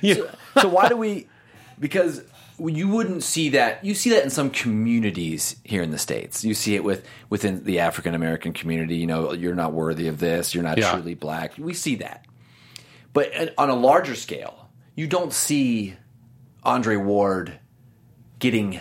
You- 0.01 0.29
so 0.61 0.69
why 0.69 0.89
do 0.89 0.97
we? 0.97 1.27
Because 1.81 2.23
you 2.61 2.87
wouldn't 2.89 3.25
see 3.25 3.49
that. 3.51 3.85
You 3.85 3.95
see 3.95 4.11
that 4.11 4.23
in 4.23 4.31
some 4.31 4.49
communities 4.51 5.57
here 5.65 5.83
in 5.83 5.91
the 5.91 5.99
states. 5.99 6.45
You 6.45 6.55
see 6.55 6.77
it 6.77 6.85
with 6.85 7.05
within 7.31 7.65
the 7.65 7.81
African 7.81 8.15
American 8.15 8.53
community. 8.53 8.97
You 8.97 9.09
know, 9.09 9.33
you're 9.33 9.57
not 9.57 9.73
worthy 9.73 10.07
of 10.07 10.21
this. 10.21 10.55
You're 10.55 10.63
not 10.63 10.79
Yeah. 10.79 10.93
truly 10.93 11.15
black. 11.15 11.55
We 11.59 11.75
see 11.75 11.97
that, 11.97 12.25
but 13.13 13.33
on 13.59 13.71
a 13.71 13.75
larger 13.75 14.15
scale, 14.15 14.69
you 14.95 15.09
don't 15.09 15.33
see 15.33 15.97
Andre 16.63 16.95
Ward 16.97 17.59
getting 18.39 18.81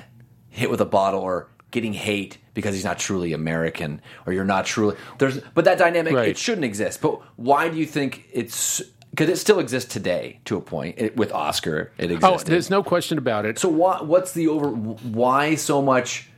hit 0.50 0.70
with 0.70 0.82
a 0.82 0.86
bottle 0.86 1.22
or 1.22 1.50
getting 1.72 1.94
hate 1.94 2.38
because 2.54 2.76
he's 2.76 2.84
not 2.84 3.00
truly 3.00 3.34
American 3.34 4.02
or 4.26 4.34
you're 4.34 4.44
not 4.46 4.66
truly 4.66 4.96
there's 5.18 5.40
but 5.56 5.66
that 5.66 5.78
dynamic 5.78 6.14
Right. 6.14 6.30
it 6.30 6.38
shouldn't 6.38 6.66
exist 6.66 7.02
but 7.02 7.22
why 7.38 7.70
do 7.70 7.78
you 7.78 7.86
think 7.86 8.28
it's 8.34 8.82
because 9.10 9.28
it 9.30 9.38
still 9.38 9.60
exists 9.60 9.92
today 9.92 10.40
to 10.46 10.56
a 10.58 10.62
point 10.62 10.96
it, 10.98 11.18
with 11.18 11.32
Oscar 11.34 11.92
it 11.98 12.12
exists. 12.12 12.44
oh, 12.44 12.50
there's 12.50 12.70
no 12.70 12.84
question 12.84 13.18
about 13.18 13.46
it. 13.46 13.58
so 13.60 13.70
why, 13.70 14.02
what's 14.02 14.34
the 14.34 14.48
over 14.48 14.70
why 14.70 15.56
so 15.56 15.82
much 15.82 16.30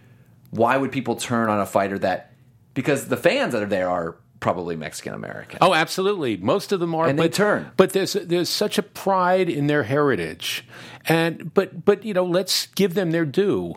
why 0.52 0.78
would 0.78 0.92
people 0.92 1.16
turn 1.16 1.50
on 1.50 1.60
a 1.60 1.66
fighter 1.66 1.98
that 2.00 2.32
because 2.74 3.08
the 3.08 3.18
fans 3.18 3.54
that 3.54 3.62
are 3.64 3.68
there 3.68 3.90
are 3.90 4.16
probably 4.40 4.76
Mexican 4.76 5.14
American 5.14 5.58
Oh, 5.62 5.74
absolutely. 5.74 6.36
Most 6.38 6.72
of 6.74 6.80
them 6.82 6.94
are, 6.94 7.08
And 7.08 7.18
they 7.18 7.24
but, 7.26 7.34
turn. 7.34 7.72
But 7.78 7.92
there's 7.94 8.14
there's 8.14 8.50
such 8.50 8.78
a 8.78 8.84
pride 8.84 9.50
in 9.50 9.68
their 9.68 9.84
heritage, 9.84 10.66
and 11.08 11.54
but 11.54 11.86
but 11.86 12.04
you 12.04 12.14
know, 12.14 12.26
let's 12.26 12.66
give 12.68 12.94
them 12.94 13.12
their 13.12 13.26
due. 13.26 13.76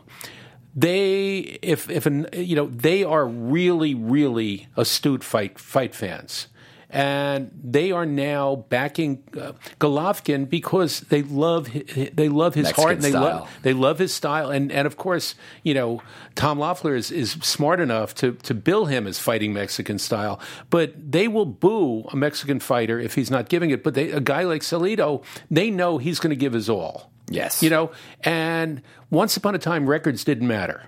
They 0.77 1.59
if 1.63 1.89
if 1.89 2.05
an, 2.07 2.27
you 2.35 2.55
know 2.55 2.67
they 2.67 3.03
are 3.03 3.27
really 3.27 3.95
really 3.95 4.69
astute 4.77 5.25
fight 5.25 5.59
fight 5.59 5.95
fans. 5.95 6.49
and 6.89 7.51
they 7.65 7.91
are 7.91 8.07
now 8.07 8.65
backing 8.69 9.23
uh, 9.41 9.53
Golovkin 9.81 10.49
because 10.49 11.01
they 11.09 11.23
love 11.23 11.67
hi- 11.69 12.11
they 12.15 12.29
love 12.29 12.55
his 12.55 12.67
Mexican 12.67 12.83
heart 12.85 12.95
and 12.97 13.03
they 13.05 13.11
style. 13.11 13.23
love 13.25 13.59
they 13.63 13.73
love 13.73 13.99
his 13.99 14.15
style 14.15 14.51
and 14.51 14.71
and 14.71 14.87
of 14.87 14.97
course 14.97 15.35
you 15.65 15.75
know 15.75 16.01
Tom 16.37 16.59
Loeffler 16.61 16.95
is, 16.95 17.11
is 17.11 17.33
smart 17.43 17.81
enough 17.81 18.15
to 18.17 18.33
to 18.33 18.55
bill 18.55 18.85
him 18.87 19.07
as 19.07 19.19
fighting 19.19 19.53
Mexican 19.55 19.99
style, 19.99 20.39
but 20.71 20.93
they 20.97 21.27
will 21.27 21.47
boo 21.47 22.03
a 22.13 22.17
Mexican 22.17 22.61
fighter 22.61 23.01
if 23.01 23.15
he's 23.15 23.31
not 23.31 23.49
giving 23.49 23.71
it. 23.71 23.83
But 23.83 23.95
they, 23.95 24.11
a 24.13 24.21
guy 24.21 24.43
like 24.45 24.63
Salido, 24.63 25.25
they 25.51 25.71
know 25.71 25.99
he's 25.99 26.21
going 26.21 26.31
to 26.31 26.37
give 26.37 26.53
his 26.53 26.69
all. 26.69 27.11
Yes. 27.29 27.63
You 27.63 27.71
know, 27.71 27.91
and 28.25 28.83
once 29.11 29.37
upon 29.37 29.55
a 29.55 29.59
time, 29.59 29.89
records 29.89 30.25
didn't 30.25 30.47
matter. 30.49 30.85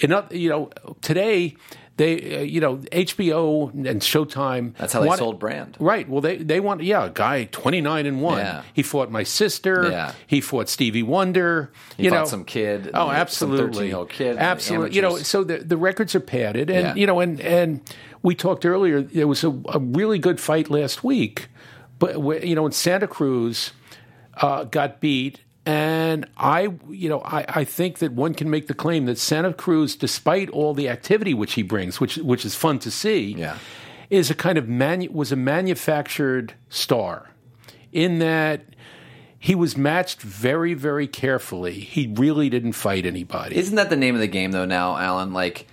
In, 0.00 0.12
oth- 0.12 0.32
you 0.32 0.48
know, 0.48 0.70
today 1.02 1.54
they, 1.98 2.38
uh, 2.38 2.40
you 2.40 2.60
know, 2.60 2.76
HBO 2.78 3.70
and 3.74 4.00
Showtime. 4.00 4.74
That's 4.78 4.94
how 4.94 5.00
they 5.00 5.06
want- 5.08 5.18
sold 5.18 5.38
brand. 5.38 5.76
Right. 5.78 6.08
Well, 6.08 6.22
they 6.22 6.38
they 6.38 6.60
want 6.60 6.82
yeah, 6.82 7.04
a 7.04 7.10
guy 7.10 7.44
twenty 7.52 7.82
nine 7.82 8.06
and 8.06 8.22
one. 8.22 8.38
Yeah. 8.38 8.62
He 8.72 8.82
fought 8.82 9.10
my 9.10 9.22
sister. 9.22 9.88
Yeah. 9.90 10.12
He 10.26 10.40
fought 10.40 10.70
Stevie 10.70 11.02
Wonder. 11.02 11.70
He 11.98 12.04
you 12.04 12.10
fought 12.10 12.16
know, 12.20 12.24
some 12.24 12.44
kid, 12.46 12.90
Oh, 12.94 13.10
absolutely. 13.10 13.88
13-year-old 13.88 14.08
kid 14.08 14.38
Absolutely. 14.38 14.96
You 14.96 15.02
know, 15.02 15.18
so 15.18 15.44
the 15.44 15.58
the 15.58 15.76
records 15.76 16.14
are 16.14 16.20
padded, 16.20 16.70
and 16.70 16.86
Yeah. 16.88 16.94
you 16.94 17.06
know, 17.06 17.20
and 17.20 17.38
and 17.42 17.80
we 18.22 18.34
talked 18.34 18.64
earlier. 18.64 19.02
There 19.02 19.28
was 19.28 19.44
a, 19.44 19.50
a 19.68 19.78
really 19.78 20.18
good 20.18 20.40
fight 20.40 20.70
last 20.70 21.04
week, 21.04 21.48
but 21.98 22.14
you 22.46 22.54
know, 22.54 22.64
in 22.64 22.72
Santa 22.72 23.06
Cruz, 23.06 23.72
uh, 24.36 24.64
got 24.64 25.00
beat. 25.00 25.40
And 25.64 26.26
I, 26.36 26.74
you 26.90 27.08
know, 27.08 27.20
I, 27.20 27.44
I 27.48 27.64
think 27.64 27.98
that 27.98 28.12
one 28.12 28.34
can 28.34 28.50
make 28.50 28.66
the 28.66 28.74
claim 28.74 29.06
that 29.06 29.16
Santa 29.18 29.52
Cruz, 29.52 29.94
despite 29.94 30.50
all 30.50 30.74
the 30.74 30.88
activity 30.88 31.34
which 31.34 31.52
he 31.54 31.62
brings, 31.62 32.00
which 32.00 32.16
which 32.16 32.44
is 32.44 32.56
fun 32.56 32.80
to 32.80 32.90
see, 32.90 33.34
Yeah. 33.38 33.58
is 34.10 34.28
a 34.28 34.34
kind 34.34 34.58
of 34.58 34.68
manu- 34.68 35.12
was 35.12 35.30
a 35.30 35.36
manufactured 35.36 36.54
star, 36.68 37.30
in 37.92 38.18
that 38.18 38.62
he 39.38 39.54
was 39.54 39.76
matched 39.76 40.20
very 40.20 40.74
very 40.74 41.06
carefully. 41.06 41.74
He 41.74 42.08
really 42.08 42.50
didn't 42.50 42.72
fight 42.72 43.06
anybody. 43.06 43.54
Isn't 43.56 43.76
that 43.76 43.88
the 43.88 43.96
name 43.96 44.16
of 44.16 44.20
the 44.20 44.26
game 44.26 44.50
though 44.50 44.64
now, 44.66 44.96
Alan? 44.96 45.32
Like 45.32 45.68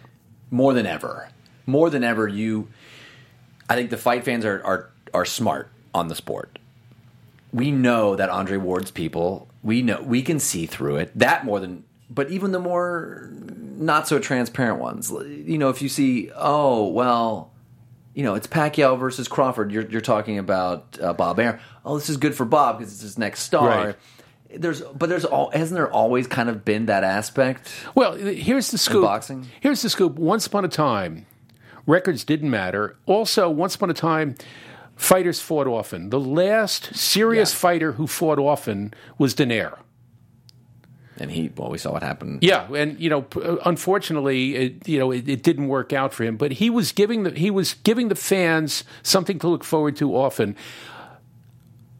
more 0.51 0.75
than 0.75 0.85
ever. 0.85 1.29
More 1.65 1.89
than 1.89 2.03
ever 2.03 2.27
you 2.27 2.67
I 3.67 3.75
think 3.75 3.89
the 3.89 3.97
fight 3.97 4.23
fans 4.23 4.45
are 4.45 4.61
are 4.63 4.89
are 5.15 5.25
smart 5.25 5.71
on 5.95 6.09
the 6.09 6.15
sport. 6.15 6.58
We 7.51 7.71
know 7.71 8.15
that 8.15 8.29
Andre 8.29 8.57
Ward's 8.57 8.91
people, 8.91 9.49
we 9.63 9.81
know 9.81 10.01
we 10.01 10.21
can 10.21 10.39
see 10.39 10.65
through 10.65 10.97
it. 10.97 11.11
That 11.17 11.45
more 11.45 11.59
than 11.59 11.83
but 12.09 12.31
even 12.31 12.51
the 12.51 12.59
more 12.59 13.31
not 13.79 14.07
so 14.07 14.19
transparent 14.19 14.79
ones. 14.79 15.11
You 15.11 15.57
know, 15.57 15.69
if 15.69 15.81
you 15.81 15.89
see, 15.89 16.31
oh, 16.35 16.87
well, 16.87 17.51
you 18.13 18.23
know, 18.23 18.35
it's 18.35 18.47
Pacquiao 18.47 18.99
versus 18.99 19.27
Crawford. 19.27 19.71
You're, 19.71 19.87
you're 19.87 20.01
talking 20.01 20.37
about 20.37 20.97
uh, 21.01 21.13
Bob 21.13 21.39
Arum. 21.39 21.59
Oh, 21.85 21.97
this 21.97 22.09
is 22.09 22.17
good 22.17 22.35
for 22.35 22.45
Bob 22.45 22.79
because 22.79 22.93
it's 22.93 23.01
his 23.01 23.17
next 23.17 23.41
star. 23.41 23.85
Right. 23.85 23.95
There's, 24.53 24.81
but 24.81 25.09
there's 25.09 25.25
all 25.25 25.51
hasn't 25.51 25.75
there 25.75 25.91
always 25.91 26.25
kind 26.25 26.49
of 26.49 26.65
been 26.65 26.87
that 26.87 27.03
aspect? 27.03 27.71
Well, 27.93 28.13
here's 28.15 28.71
the 28.71 28.79
scoop. 28.79 29.03
boxing? 29.03 29.47
Here's 29.59 29.83
the 29.83 29.91
scoop. 29.91 30.15
Once 30.15 30.47
upon 30.47 30.65
a 30.65 30.67
time, 30.67 31.27
records 31.85 32.23
didn't 32.23 32.49
matter. 32.49 32.97
Also, 33.05 33.47
once 33.47 33.75
upon 33.75 33.91
a 33.91 33.93
time, 33.93 34.33
fighters 34.99 35.39
fought 35.39 35.65
often. 35.67 36.09
The 36.09 36.19
last 36.19 36.93
serious 36.95 37.53
Yeah. 37.53 37.57
fighter 37.59 37.91
who 37.93 38.05
fought 38.05 38.37
often 38.37 38.93
was 39.17 39.33
Daenerys. 39.33 39.77
And 41.21 41.31
he, 41.31 41.49
well, 41.57 41.69
we 41.69 41.77
saw 41.77 41.91
what 41.91 42.01
happened. 42.03 42.39
Yeah, 42.43 42.65
and 42.73 42.97
you 42.99 43.09
know, 43.09 43.25
unfortunately, 43.65 44.55
it, 44.55 44.87
you 44.87 44.97
know, 44.99 45.11
it, 45.11 45.27
it 45.27 45.43
didn't 45.43 45.67
work 45.67 45.91
out 45.91 46.13
for 46.13 46.23
him. 46.23 46.37
But 46.37 46.53
he 46.53 46.69
was 46.69 46.93
giving 46.93 47.23
the 47.23 47.31
he 47.31 47.51
was 47.51 47.73
giving 47.73 48.07
the 48.07 48.15
fans 48.15 48.83
something 49.03 49.37
to 49.39 49.47
look 49.49 49.63
forward 49.65 49.95
to 49.97 50.15
often. 50.15 50.55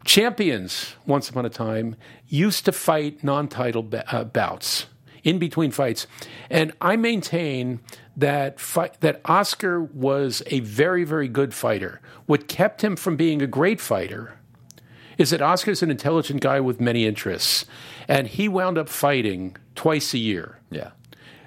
Champions, 0.06 0.96
once 1.06 1.30
upon 1.30 1.46
a 1.46 1.50
time, 1.50 1.96
used 2.28 2.64
to 2.66 2.72
fight 2.72 3.22
non-title 3.24 3.84
ba- 3.84 4.06
uh, 4.14 4.24
bouts 4.24 4.86
in 5.24 5.40
between 5.40 5.72
fights, 5.72 6.08
and 6.50 6.74
I 6.82 6.96
maintain 6.96 7.80
that 8.18 8.60
fight, 8.60 9.00
that 9.02 9.22
Oscar 9.26 9.82
was 9.82 10.44
a 10.48 10.60
very 10.62 11.04
very 11.04 11.28
good 11.28 11.54
fighter. 11.54 12.02
What 12.26 12.48
kept 12.48 12.84
him 12.84 12.96
from 12.96 13.16
being 13.16 13.42
a 13.42 13.48
great 13.48 13.80
fighter 13.82 14.38
is 15.18 15.32
that 15.32 15.42
Oscar's 15.42 15.84
an 15.84 15.92
intelligent 15.92 16.42
guy 16.42 16.60
with 16.60 16.80
many 16.80 17.06
interests, 17.06 17.66
and 18.08 18.28
he 18.28 18.48
wound 18.48 18.78
up 18.78 18.88
fighting 18.88 19.58
twice 19.76 20.14
a 20.14 20.18
year. 20.18 20.60
Yeah. 20.72 20.92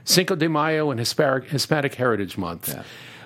Cinco 0.04 0.34
de 0.34 0.48
Mayo 0.48 0.90
and 0.90 1.00
Hispanic, 1.00 1.48
Hispanic 1.48 1.94
Heritage 1.94 2.36
Month. 2.36 2.68
Yeah. 2.68 2.82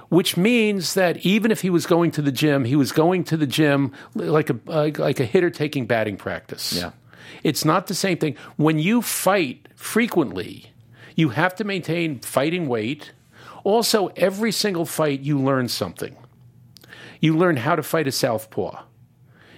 Which 0.08 0.36
means 0.36 0.94
that 0.94 1.16
even 1.26 1.50
if 1.50 1.62
he 1.62 1.70
was 1.70 1.84
going 1.84 2.12
to 2.12 2.22
the 2.22 2.30
gym, 2.30 2.64
he 2.64 2.76
was 2.76 2.92
going 2.92 3.24
to 3.24 3.36
the 3.36 3.46
gym 3.46 3.92
like 4.14 4.50
a 4.50 4.56
like, 4.66 5.00
like 5.00 5.18
a 5.18 5.24
hitter 5.24 5.50
taking 5.50 5.86
batting 5.86 6.16
practice. 6.16 6.72
Yeah. 6.72 6.92
It's 7.42 7.64
not 7.64 7.86
the 7.86 7.94
same 7.94 8.18
thing. 8.18 8.36
When 8.56 8.78
you 8.78 9.02
fight 9.02 9.68
frequently, 9.74 10.72
you 11.14 11.30
have 11.30 11.54
to 11.56 11.64
maintain 11.64 12.20
fighting 12.20 12.68
weight. 12.68 13.12
Also, 13.64 14.08
every 14.16 14.52
single 14.52 14.84
fight 14.84 15.20
you 15.20 15.38
learn 15.38 15.68
something. 15.68 16.16
You 17.20 17.36
learn 17.36 17.56
how 17.56 17.74
to 17.76 17.82
fight 17.82 18.06
a 18.06 18.12
southpaw. 18.12 18.82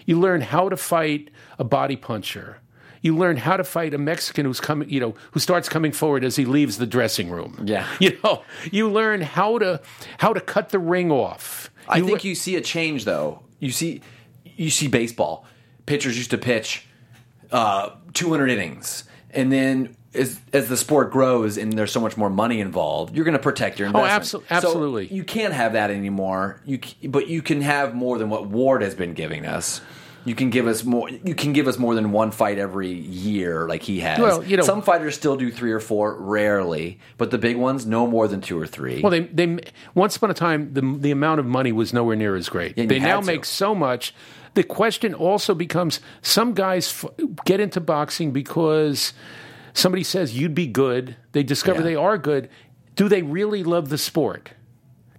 You 0.06 0.18
learn 0.18 0.40
how 0.40 0.68
to 0.68 0.76
fight 0.76 1.30
a 1.58 1.64
body 1.64 1.96
puncher. 1.96 2.58
You 3.02 3.16
learn 3.16 3.36
how 3.36 3.56
to 3.56 3.64
fight 3.64 3.94
a 3.94 3.98
Mexican 3.98 4.46
who's 4.46 4.60
coming, 4.60 4.88
you 4.90 5.00
know, 5.00 5.14
who 5.32 5.40
starts 5.40 5.68
coming 5.68 5.92
forward 5.92 6.24
as 6.24 6.36
he 6.36 6.44
leaves 6.44 6.78
the 6.78 6.86
dressing 6.86 7.30
room. 7.30 7.62
Yeah. 7.64 7.86
You 8.00 8.18
know, 8.24 8.42
you 8.72 8.90
learn 8.90 9.20
how 9.20 9.58
to 9.58 9.80
how 10.18 10.32
to 10.32 10.40
cut 10.40 10.70
the 10.70 10.78
ring 10.78 11.12
off. 11.12 11.70
I 11.88 12.00
think 12.00 12.24
lear- 12.24 12.30
you 12.30 12.34
see 12.34 12.56
a 12.56 12.60
change 12.60 13.04
though. 13.04 13.42
You 13.60 13.70
see, 13.70 14.00
you 14.44 14.70
see 14.70 14.88
baseball. 14.88 15.44
Pitchers 15.86 16.16
used 16.16 16.30
to 16.30 16.38
pitch 16.38 16.86
uh, 17.52 17.90
200 18.14 18.50
innings, 18.50 19.04
and 19.30 19.50
then 19.52 19.96
as 20.14 20.40
as 20.52 20.68
the 20.68 20.76
sport 20.76 21.10
grows 21.10 21.56
and 21.58 21.72
there's 21.74 21.92
so 21.92 22.00
much 22.00 22.16
more 22.16 22.30
money 22.30 22.60
involved, 22.60 23.14
you're 23.14 23.24
going 23.24 23.36
to 23.36 23.42
protect 23.42 23.78
your 23.78 23.86
investment. 23.88 24.44
abso- 24.44 24.50
absolutely. 24.50 25.08
So 25.08 25.14
you 25.14 25.24
can't 25.24 25.52
have 25.52 25.74
that 25.74 25.90
anymore. 25.90 26.60
You 26.64 26.80
but 27.08 27.28
you 27.28 27.42
can 27.42 27.60
have 27.60 27.94
more 27.94 28.18
than 28.18 28.30
what 28.30 28.46
Ward 28.46 28.82
has 28.82 28.94
been 28.94 29.12
giving 29.14 29.46
us. 29.46 29.80
You 30.24 30.34
can 30.34 30.50
give 30.50 30.66
us 30.66 30.84
more. 30.84 31.08
You 31.08 31.34
can 31.34 31.52
give 31.52 31.68
us 31.68 31.78
more 31.78 31.94
than 31.94 32.10
one 32.10 32.32
fight 32.32 32.58
every 32.58 32.90
year, 32.92 33.66
like 33.68 33.82
he 33.82 34.00
has. 34.00 34.18
Well, 34.18 34.44
you 34.44 34.56
know- 34.56 34.62
some 34.62 34.82
fighters 34.82 35.14
still 35.14 35.36
do 35.36 35.50
three 35.50 35.72
or 35.72 35.80
four, 35.80 36.16
rarely, 36.20 36.98
but 37.16 37.30
the 37.30 37.38
big 37.38 37.56
ones, 37.56 37.86
no 37.86 38.06
more 38.06 38.28
than 38.28 38.40
two 38.40 38.58
or 38.58 38.66
three. 38.66 39.00
Well, 39.00 39.10
they 39.10 39.20
they 39.20 39.58
once 39.94 40.16
upon 40.16 40.30
a 40.30 40.34
time 40.34 40.74
the 40.74 40.82
the 40.98 41.10
amount 41.12 41.40
of 41.40 41.46
money 41.46 41.72
was 41.72 41.92
nowhere 41.92 42.16
near 42.16 42.34
as 42.34 42.48
great. 42.48 42.76
Yeah, 42.76 42.86
they 42.86 42.98
now 42.98 43.20
to. 43.20 43.26
make 43.26 43.44
so 43.44 43.74
much. 43.74 44.12
The 44.58 44.64
question 44.64 45.14
also 45.14 45.54
becomes: 45.54 46.00
some 46.20 46.52
guys 46.52 46.88
f- 47.04 47.12
get 47.44 47.60
into 47.60 47.80
boxing 47.80 48.32
because 48.32 49.12
somebody 49.72 50.02
says 50.02 50.36
you'd 50.36 50.52
be 50.56 50.66
good. 50.66 51.14
They 51.30 51.44
discover 51.44 51.78
Yeah. 51.78 51.84
they 51.84 51.94
are 51.94 52.18
good. 52.18 52.48
Do 52.96 53.08
they 53.08 53.22
really 53.22 53.62
love 53.62 53.88
the 53.88 53.98
sport? 53.98 54.50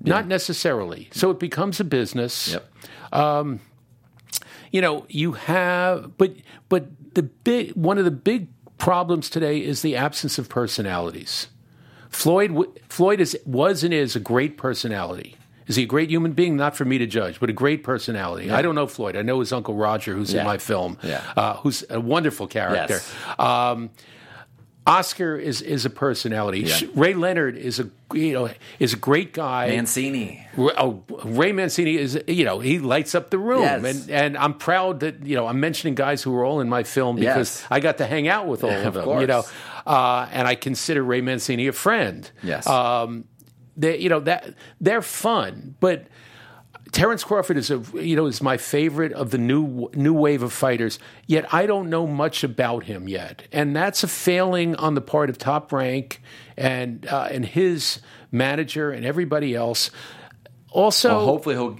Not 0.01 0.27
necessarily. 0.27 1.07
So 1.13 1.31
it 1.31 1.39
becomes 1.39 1.79
a 1.79 1.85
business. 1.85 2.51
Yep. 2.51 2.73
Um, 3.13 3.61
you 4.73 4.81
know 4.81 5.05
you 5.07 5.31
have 5.31 6.17
but 6.17 6.35
but 6.67 6.87
the 7.15 7.23
big 7.23 7.71
one 7.77 7.97
of 7.97 8.03
the 8.03 8.11
big 8.11 8.49
problems 8.77 9.29
today 9.29 9.59
is 9.59 9.81
the 9.83 9.95
absence 9.95 10.37
of 10.37 10.49
personalities 10.49 11.47
floyd 12.09 12.67
floyd 12.89 13.21
is 13.21 13.37
was 13.45 13.85
and 13.85 13.93
is 13.93 14.15
a 14.17 14.19
great 14.19 14.57
personality 14.57 15.35
is 15.69 15.75
he 15.77 15.83
a 15.83 15.85
great 15.85 16.09
human 16.09 16.33
being 16.33 16.57
not 16.57 16.75
for 16.75 16.83
me 16.83 16.97
to 16.97 17.05
judge 17.07 17.39
but 17.39 17.49
a 17.49 17.53
great 17.53 17.83
personality 17.83 18.51
i 18.51 18.61
don't 18.61 18.75
know 18.75 18.87
floyd 18.87 19.15
i 19.15 19.21
know 19.21 19.39
his 19.39 19.53
uncle 19.53 19.75
roger 19.75 20.13
who's 20.15 20.33
Yeah. 20.33 20.41
in 20.41 20.45
my 20.47 20.57
film 20.57 20.97
Yeah. 21.03 21.21
uh, 21.37 21.53
who's 21.61 21.83
a 21.89 21.99
wonderful 22.01 22.47
character 22.47 22.95
Yes. 22.95 23.39
um, 23.39 23.89
Oscar 24.87 25.35
is 25.35 25.61
is 25.61 25.85
a 25.85 25.89
personality. 25.89 26.61
Yeah. 26.61 26.79
Ray 26.95 27.13
Leonard 27.13 27.55
is 27.57 27.79
a 27.79 27.89
you 28.11 28.33
know 28.33 28.49
is 28.79 28.93
a 28.93 28.97
great 28.97 29.33
guy. 29.33 29.67
Mancini. 29.67 30.47
Oh, 30.57 31.03
Ray 31.25 31.51
Mancini 31.51 31.95
is 31.95 32.19
you 32.27 32.43
know 32.43 32.57
he 32.59 32.79
lights 32.79 33.13
up 33.13 33.29
the 33.29 33.37
room, 33.37 33.61
Yes. 33.61 33.83
and 33.83 34.09
and 34.09 34.37
I'm 34.37 34.55
proud 34.55 35.01
that 35.01 35.23
you 35.23 35.35
know 35.35 35.45
I'm 35.45 35.59
mentioning 35.59 35.93
guys 35.93 36.23
who 36.23 36.35
are 36.35 36.43
all 36.43 36.59
in 36.59 36.69
my 36.69 36.81
film 36.83 37.17
because 37.17 37.59
Yes. 37.61 37.67
I 37.69 37.81
got 37.81 37.97
to 37.99 38.07
hang 38.07 38.27
out 38.27 38.47
with 38.47 38.63
all 38.63 38.71
Yeah, 38.81 38.87
of 38.87 38.93
them, 38.95 39.19
you 39.21 39.27
know, 39.27 39.43
uh, 39.85 40.27
and 40.31 40.47
I 40.47 40.55
consider 40.55 41.03
Ray 41.03 41.21
Mancini 41.21 41.67
a 41.67 41.73
friend. 41.73 42.31
Yes. 42.41 42.65
um, 42.65 43.25
they 43.79 43.97
you 43.97 44.09
know 44.09 44.19
that 44.21 44.53
they're 44.81 45.01
fun, 45.01 45.75
but. 45.79 46.05
Terrence 46.91 47.23
Crawford 47.23 47.57
is 47.57 47.69
a 47.69 47.83
you 47.93 48.15
know 48.15 48.25
is 48.25 48.41
my 48.41 48.57
favorite 48.57 49.13
of 49.13 49.29
the 49.29 49.37
new 49.37 49.91
new 49.93 50.13
wave 50.13 50.41
of 50.41 50.51
fighters. 50.51 50.97
Yet 51.27 51.45
I 51.53 51.67
don't 51.67 51.87
know 51.91 52.07
much 52.07 52.43
about 52.43 52.85
him 52.85 53.07
yet, 53.07 53.43
and 53.51 53.75
that's 53.75 54.03
a 54.03 54.07
failing 54.07 54.75
on 54.75 54.95
the 54.95 55.01
part 55.01 55.29
of 55.29 55.37
Top 55.37 55.71
Rank 55.71 56.19
and 56.57 57.05
uh, 57.05 57.27
and 57.31 57.45
his 57.45 57.99
manager 58.31 58.89
and 58.89 59.05
everybody 59.05 59.53
else. 59.53 59.91
Also, 60.71 61.09
Well, 61.09 61.25
hopefully 61.25 61.55
he'll 61.55 61.77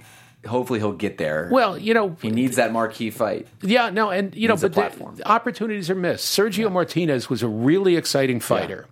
hopefully 0.48 0.78
he'll 0.78 0.92
get 0.92 1.18
there. 1.18 1.48
well, 1.50 1.76
you 1.76 1.92
know, 1.92 2.16
he 2.22 2.30
needs 2.30 2.54
that 2.54 2.70
marquee 2.72 3.10
fight. 3.10 3.48
yeah, 3.62 3.90
no, 3.90 4.10
and 4.10 4.32
you 4.36 4.46
know, 4.46 4.56
but 4.56 4.72
the- 4.74 5.12
the 5.16 5.28
opportunities 5.28 5.90
are 5.90 5.96
missed. 5.96 6.38
Sergio 6.38 6.70
Martinez 6.70 7.28
was 7.28 7.42
a 7.42 7.48
really 7.48 7.96
exciting 7.96 8.38
fighter. 8.38 8.86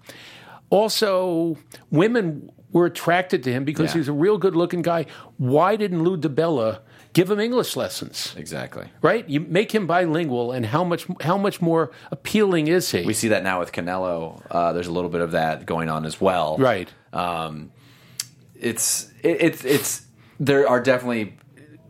also 0.71 1.57
women 1.93 2.51
were 2.73 2.87
attracted 2.87 3.43
to 3.45 3.53
him 3.53 3.65
because 3.65 3.87
Yeah. 3.87 3.93
he 3.95 3.99
was 4.01 4.09
a 4.09 4.13
real 4.13 4.39
good 4.39 4.55
looking 4.55 4.83
guy. 4.83 5.07
Why 5.39 5.77
didn't 5.77 6.03
Lou 6.05 6.17
DiBella 6.19 6.81
give 7.15 7.31
him 7.31 7.41
English 7.41 7.77
lessons? 7.77 8.35
Exactly. 8.37 8.87
Right? 9.01 9.27
You 9.29 9.41
make 9.41 9.73
him 9.75 9.87
bilingual, 9.87 10.53
and 10.53 10.67
how 10.67 10.85
much 10.85 11.07
how 11.23 11.39
much 11.39 11.63
more 11.63 11.91
appealing 12.11 12.69
is 12.69 12.91
he? 12.91 13.05
We 13.07 13.15
see 13.15 13.29
that 13.29 13.43
now 13.43 13.59
with 13.61 13.73
Canelo. 13.73 14.43
Uh, 14.51 14.73
there's 14.75 14.87
a 14.87 14.93
little 14.93 15.11
bit 15.11 15.23
of 15.23 15.33
that 15.33 15.65
going 15.67 15.89
on 15.89 16.05
as 16.05 16.21
well. 16.21 16.57
right. 16.59 16.89
Um, 17.13 17.71
it's 18.55 19.11
it, 19.23 19.41
it's 19.41 19.65
it's 19.65 20.07
there 20.41 20.69
are 20.69 20.81
definitely 20.81 21.37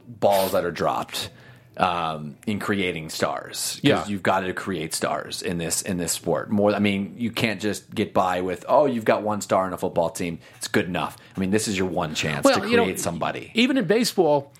balls 0.06 0.52
that 0.52 0.64
are 0.64 0.70
dropped 0.70 1.30
um, 1.78 2.36
in 2.46 2.58
creating 2.58 3.08
stars. 3.08 3.80
Yeah. 3.82 4.06
you've 4.06 4.22
got 4.22 4.40
to 4.40 4.52
create 4.52 4.92
stars 4.94 5.42
in 5.42 5.58
this 5.58 5.82
in 5.82 5.96
this 5.96 6.12
sport. 6.12 6.50
More, 6.50 6.74
I 6.74 6.78
mean, 6.80 7.14
you 7.16 7.30
can't 7.30 7.60
just 7.60 7.94
get 7.94 8.12
by 8.12 8.40
with 8.40 8.64
oh, 8.68 8.86
you've 8.86 9.04
got 9.04 9.22
one 9.22 9.40
star 9.40 9.66
in 9.66 9.72
a 9.72 9.78
football 9.78 10.10
team. 10.10 10.40
It's 10.56 10.68
good 10.68 10.86
enough. 10.86 11.16
I 11.36 11.40
mean, 11.40 11.50
this 11.50 11.68
is 11.68 11.78
your 11.78 11.88
one 11.88 12.14
chance 12.14 12.46
to 12.46 12.54
create 12.60 12.70
you 12.70 12.76
know, 12.76 12.94
somebody. 12.96 13.52
Even 13.54 13.78
in 13.78 13.86
baseball, 13.86 14.52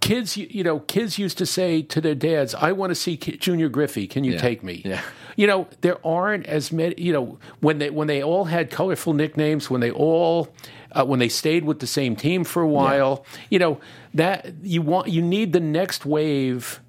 kids, 0.00 0.36
you, 0.36 0.46
you 0.50 0.64
know, 0.64 0.80
kids 0.80 1.18
used 1.18 1.38
to 1.38 1.46
say 1.46 1.82
to 1.82 2.00
their 2.00 2.14
dads, 2.14 2.54
"I 2.54 2.72
want 2.72 2.90
to 2.90 2.94
see 2.94 3.16
Junior 3.16 3.68
Griffey. 3.68 4.06
Can 4.06 4.24
you 4.24 4.32
Yeah. 4.32 4.38
take 4.38 4.62
me?" 4.62 4.82
Yeah. 4.84 5.00
You 5.36 5.46
know, 5.48 5.66
there 5.80 5.98
aren't 6.06 6.46
as 6.46 6.70
many. 6.72 6.94
You 6.96 7.12
know, 7.12 7.38
when 7.60 7.78
they 7.78 7.90
when 7.90 8.06
they 8.08 8.22
all 8.22 8.44
had 8.44 8.70
colorful 8.70 9.12
nicknames, 9.12 9.68
when 9.68 9.80
they 9.80 9.90
all 9.90 10.48
uh, 10.94 11.04
when 11.04 11.18
they 11.18 11.28
stayed 11.28 11.64
with 11.64 11.80
the 11.80 11.86
same 11.86 12.16
team 12.16 12.44
for 12.44 12.62
a 12.62 12.68
while, 12.68 13.24
you 13.50 13.58
know 13.58 13.80
that 14.14 14.54
you 14.62 14.82
want 14.82 15.08
you 15.08 15.20
need 15.20 15.52
the 15.52 15.60
next 15.60 16.06
wave 16.06 16.80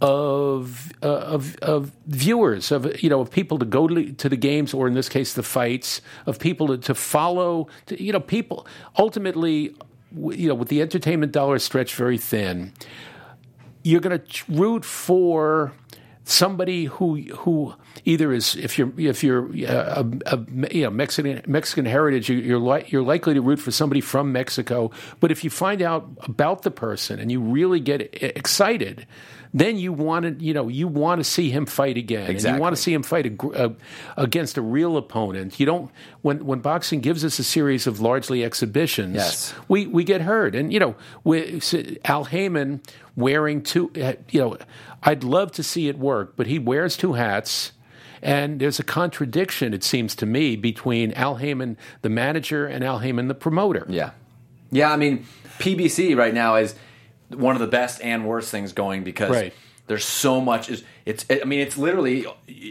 of 0.00 0.92
uh, 1.02 1.08
of 1.08 1.56
of 1.56 1.92
viewers 2.06 2.72
of 2.72 3.02
you 3.02 3.08
know 3.08 3.20
of 3.20 3.30
people 3.30 3.58
to 3.58 3.64
go 3.64 3.86
to, 3.86 4.12
to 4.12 4.28
the 4.28 4.36
games 4.36 4.74
or 4.74 4.86
in 4.88 4.94
this 4.94 5.08
case 5.08 5.34
the 5.34 5.42
fights 5.42 6.02
of 6.26 6.38
people 6.38 6.66
to, 6.66 6.78
to 6.78 6.94
follow 6.94 7.68
to, 7.86 8.02
you 8.02 8.12
know 8.12 8.20
people 8.20 8.66
ultimately 8.98 9.74
you 10.14 10.48
know 10.48 10.54
with 10.54 10.68
the 10.68 10.82
entertainment 10.82 11.32
dollar 11.32 11.58
stretched 11.58 11.94
very 11.94 12.18
thin 12.18 12.72
you're 13.82 14.00
going 14.00 14.18
to 14.18 14.44
root 14.48 14.84
for 14.84 15.72
somebody 16.24 16.86
who 16.86 17.22
who 17.36 17.74
either 18.04 18.32
is 18.32 18.56
if 18.56 18.78
you're 18.78 18.92
if 18.98 19.22
you're 19.24 19.46
uh, 19.68 20.02
a, 20.26 20.36
a 20.36 20.74
you 20.74 20.82
know 20.84 20.90
Mexican 20.90 21.42
Mexican 21.46 21.84
heritage 21.86 22.28
you- 22.28 22.38
you're 22.38 22.58
li- 22.58 22.84
you're 22.88 23.02
likely 23.02 23.34
to 23.34 23.40
root 23.40 23.58
for 23.60 23.70
somebody 23.70 24.00
from 24.00 24.32
Mexico 24.32 24.90
but 25.20 25.30
if 25.30 25.44
you 25.44 25.50
find 25.50 25.80
out 25.82 26.08
about 26.22 26.62
the 26.62 26.70
person 26.70 27.18
and 27.18 27.30
you 27.30 27.40
really 27.40 27.80
get 27.80 28.08
excited 28.22 29.06
then 29.56 29.78
you 29.78 29.92
want 29.92 30.24
to 30.24 30.44
you 30.44 30.52
know 30.52 30.66
you 30.68 30.88
want 30.88 31.20
to 31.20 31.24
see 31.24 31.48
him 31.50 31.64
fight 31.66 31.96
again 31.96 32.28
and 32.28 32.42
you 32.42 32.60
want 32.60 32.74
to 32.74 32.82
see 32.82 32.92
him 32.92 33.04
fight 33.04 33.26
a, 33.26 33.30
gr- 33.30 33.54
uh, 33.56 33.68
against 34.16 34.58
a 34.58 34.62
real 34.62 34.96
opponent 34.96 35.60
you 35.60 35.66
don't 35.66 35.90
when 36.22 36.44
when 36.44 36.58
boxing 36.58 37.00
gives 37.00 37.24
us 37.24 37.38
a 37.38 37.44
series 37.44 37.86
of 37.86 38.00
largely 38.00 38.42
exhibitions 38.44 39.14
Yes. 39.14 39.54
we 39.68 39.86
we 39.86 40.02
get 40.04 40.20
hurt. 40.22 40.54
And 40.56 40.72
you 40.72 40.80
know, 40.80 40.96
we, 41.22 41.60
Al 42.04 42.24
Haymon 42.24 42.80
wearing 43.16 43.62
two. 43.62 43.90
uh, 44.02 44.14
You 44.30 44.40
know, 44.40 44.58
I'd 45.02 45.22
love 45.22 45.52
to 45.52 45.62
see 45.62 45.88
it 45.88 45.98
work, 45.98 46.34
but 46.36 46.46
he 46.46 46.58
wears 46.58 46.96
two 46.96 47.12
hats. 47.12 47.72
And 48.24 48.58
there's 48.58 48.78
a 48.80 48.82
contradiction, 48.84 49.74
it 49.74 49.84
seems 49.84 50.16
to 50.16 50.26
me, 50.26 50.56
between 50.56 51.12
Al 51.12 51.36
Haymon, 51.36 51.76
the 52.02 52.08
manager, 52.08 52.66
and 52.66 52.82
Al 52.82 52.98
Haymon, 53.00 53.28
the 53.28 53.34
promoter. 53.34 53.84
Yeah, 53.88 54.10
yeah. 54.72 54.90
I 54.90 54.96
mean, 54.96 55.26
PBC 55.58 56.16
right 56.16 56.32
now 56.34 56.56
is 56.56 56.74
one 57.28 57.54
of 57.54 57.60
the 57.60 57.66
best 57.68 58.00
and 58.00 58.26
worst 58.26 58.50
things 58.50 58.72
going 58.72 59.04
because 59.04 59.30
Right. 59.30 59.52
there's 59.88 60.04
so 60.06 60.40
much. 60.40 60.70
Is 60.70 60.82
it's? 61.04 61.26
I 61.30 61.44
mean, 61.44 61.60
it's 61.60 61.76
literally 61.76 62.24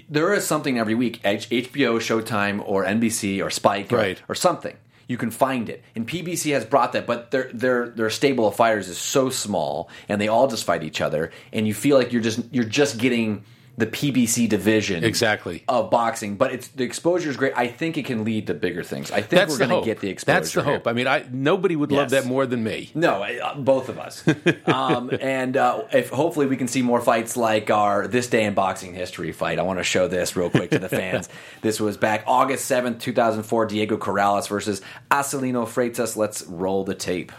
there 0.09 0.33
is 0.33 0.43
something 0.45 0.79
every 0.79 0.95
week. 0.95 1.21
H- 1.23 1.47
HBO, 1.49 1.99
Showtime, 1.99 2.61
or 2.65 2.83
NBC, 2.83 3.39
or 3.43 3.51
Spike, 3.51 3.93
or, 3.93 3.97
Right. 3.97 4.21
or 4.27 4.33
something. 4.35 4.75
You 5.07 5.17
can 5.17 5.29
find 5.31 5.69
it, 5.69 5.83
and 5.95 6.07
PBC 6.07 6.53
has 6.53 6.65
brought 6.65 6.93
that, 6.93 7.05
but 7.05 7.29
their 7.29 7.51
their 7.53 7.89
their 7.89 8.09
stable 8.09 8.47
of 8.47 8.55
fighters 8.55 8.87
is 8.89 8.97
so 8.97 9.29
small, 9.29 9.87
and 10.09 10.19
they 10.19 10.29
all 10.29 10.47
just 10.47 10.63
fight 10.63 10.81
each 10.81 10.99
other, 11.01 11.29
and 11.51 11.67
you 11.67 11.75
feel 11.75 11.95
like 11.97 12.11
you're 12.11 12.21
just 12.23 12.39
you're 12.51 12.63
just 12.63 12.97
getting 12.97 13.43
the 13.75 13.87
PBC 13.87 14.47
division 14.47 15.03
Exactly. 15.03 15.63
of 15.67 15.89
boxing, 15.89 16.35
but 16.35 16.53
it's 16.53 16.67
the 16.67 16.83
exposure 16.83 17.29
is 17.31 17.37
great. 17.37 17.53
I 17.55 17.67
think 17.67 17.97
it 17.97 18.05
can 18.05 18.23
lead 18.23 18.45
to 18.47 18.53
bigger 18.53 18.83
things. 18.83 19.11
I 19.11 19.21
think 19.21 19.29
That's 19.31 19.51
we're 19.51 19.65
going 19.67 19.81
to 19.81 19.85
get 19.85 19.99
the 19.99 20.09
exposure. 20.09 20.39
That's 20.39 20.53
the 20.53 20.63
here. 20.63 20.73
hope. 20.73 20.87
I 20.87 20.93
mean, 20.93 21.07
I 21.07 21.25
nobody 21.31 21.75
would 21.75 21.91
love 21.91 22.11
that 22.11 22.25
more 22.25 22.45
than 22.45 22.63
me. 22.63 22.91
No, 22.93 23.23
uh, 23.23 23.55
both 23.55 23.89
of 23.89 23.97
us. 23.97 24.23
um, 24.67 25.09
and 25.19 25.57
uh, 25.57 25.85
if 25.91 26.09
hopefully 26.09 26.45
we 26.45 26.55
can 26.55 26.67
see 26.67 26.83
more 26.83 27.01
fights 27.01 27.35
like 27.35 27.71
our 27.71 28.07
this 28.07 28.27
day 28.27 28.43
in 28.43 28.53
boxing 28.53 28.93
history 28.93 29.31
fight. 29.31 29.57
I 29.57 29.63
want 29.63 29.79
to 29.79 29.83
show 29.83 30.07
this 30.07 30.35
real 30.35 30.51
quick 30.51 30.69
to 30.71 30.79
the 30.79 30.89
fans. 30.89 31.27
this 31.61 31.79
was 31.79 31.97
back 31.97 32.23
August 32.27 32.65
seventh, 32.65 32.99
two 32.99 33.13
thousand 33.13 33.41
four. 33.43 33.65
Diego 33.65 33.97
Corrales 33.97 34.47
versus 34.49 34.81
Acelino 35.09 35.65
Freitas. 35.65 36.15
Let's 36.15 36.43
roll 36.43 36.83
the 36.83 36.95
tape. 36.95 37.31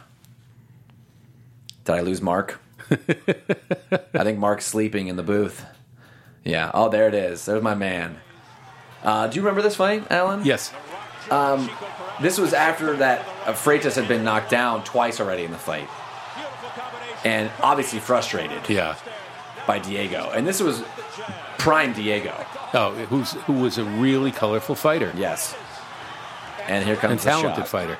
Did 1.85 1.95
I 1.95 2.01
lose 2.01 2.21
Mark? 2.21 2.61
I 2.91 4.25
think 4.25 4.39
Mark's 4.39 4.65
sleeping 4.67 5.07
in 5.07 5.17
the 5.17 5.23
booth. 5.23 5.65
Yeah. 6.45 6.71
Oh, 6.75 6.89
there 6.89 7.09
it 7.09 7.15
is. 7.15 7.45
There's 7.47 7.63
my 7.63 7.75
man. 7.75 8.19
Uh, 9.03 9.27
do 9.27 9.37
you 9.37 9.43
remember 9.43 9.63
this 9.63 9.77
fight, 9.77 10.11
Alan? 10.11 10.45
Yes. 10.45 10.73
This 12.21 12.39
was 12.39 12.53
after 12.55 12.97
that 12.99 13.21
uh, 13.47 13.53
Freitas 13.53 13.97
had 13.97 14.07
been 14.09 14.25
knocked 14.25 14.51
down 14.51 14.85
twice 14.85 15.21
already 15.21 15.45
in 15.45 15.51
the 15.51 15.59
fight. 15.59 15.89
And 17.25 17.51
obviously 17.63 17.99
frustrated 18.01 18.69
Yeah. 18.69 18.97
by 19.67 19.79
Diego. 19.79 20.31
And 20.35 20.47
this 20.47 20.61
was 20.61 20.83
prime 21.59 21.93
Diego. 21.95 22.33
Oh, 22.75 22.93
who's 23.09 23.33
who 23.47 23.55
was 23.55 23.79
a 23.79 23.85
really 23.85 24.31
colorful 24.31 24.75
fighter 24.75 25.13
Yes. 25.17 25.55
And 26.67 26.85
here 26.85 26.97
comes 26.97 27.11
and 27.13 27.21
the 27.21 27.25
talented 27.25 27.57
shot. 27.65 27.69
fighter. 27.69 27.99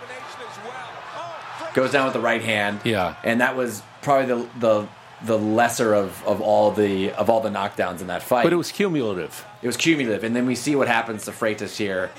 Goes 1.75 1.91
down 1.93 2.05
with 2.05 2.15
the 2.15 2.21
right 2.21 2.43
hand. 2.43 2.81
Yeah. 2.85 3.17
And 3.25 3.41
that 3.41 3.57
was 3.57 3.83
probably 4.03 4.27
the 4.27 4.49
the 4.59 4.89
the 5.25 5.39
lesser 5.39 5.95
of, 5.95 6.23
of 6.27 6.41
all 6.41 6.71
the 6.71 7.11
of 7.13 7.29
all 7.31 7.41
the 7.41 7.49
knockdowns 7.51 8.01
in 8.01 8.07
that 8.09 8.23
fight. 8.23 8.43
But 8.45 8.53
it 8.53 8.57
was 8.57 8.71
cumulative. 8.71 9.45
it 9.63 9.67
was 9.67 9.77
cumulative. 9.77 10.23
And 10.25 10.35
then 10.37 10.47
we 10.47 10.55
see 10.55 10.77
what 10.77 10.87
happens 10.89 11.25
to 11.25 11.31
Freitas 11.33 11.77
here 11.77 12.11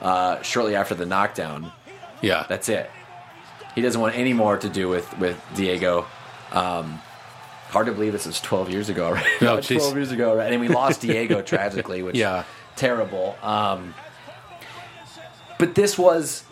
uh, 0.00 0.40
shortly 0.42 0.74
after 0.74 0.94
the 0.94 1.06
knockdown. 1.06 1.72
Yeah. 2.22 2.46
That's 2.48 2.68
it. 2.68 2.90
He 3.74 3.82
doesn't 3.82 4.00
want 4.00 4.16
any 4.16 4.32
more 4.32 4.56
to 4.56 4.68
do 4.68 4.88
with 4.88 5.18
with 5.18 5.40
Diego. 5.54 6.06
Um, 6.52 7.00
hard 7.70 7.86
to 7.86 7.92
believe 7.92 8.12
this 8.12 8.26
is 8.26 8.40
12 8.40 8.70
years 8.70 8.88
ago 8.88 9.10
right? 9.10 9.26
Oh, 9.42 9.60
12 9.60 9.62
jeez. 9.64 9.94
years 9.94 10.12
ago, 10.12 10.30
already. 10.30 10.54
and 10.54 10.60
we 10.60 10.68
lost 10.68 11.00
Diego 11.06 11.42
tragically, 11.42 12.02
which 12.02 12.14
Yeah. 12.16 12.44
terrible. 12.76 13.36
Um, 13.42 13.94
but 15.58 15.74
this 15.74 15.98
was, 15.98 16.44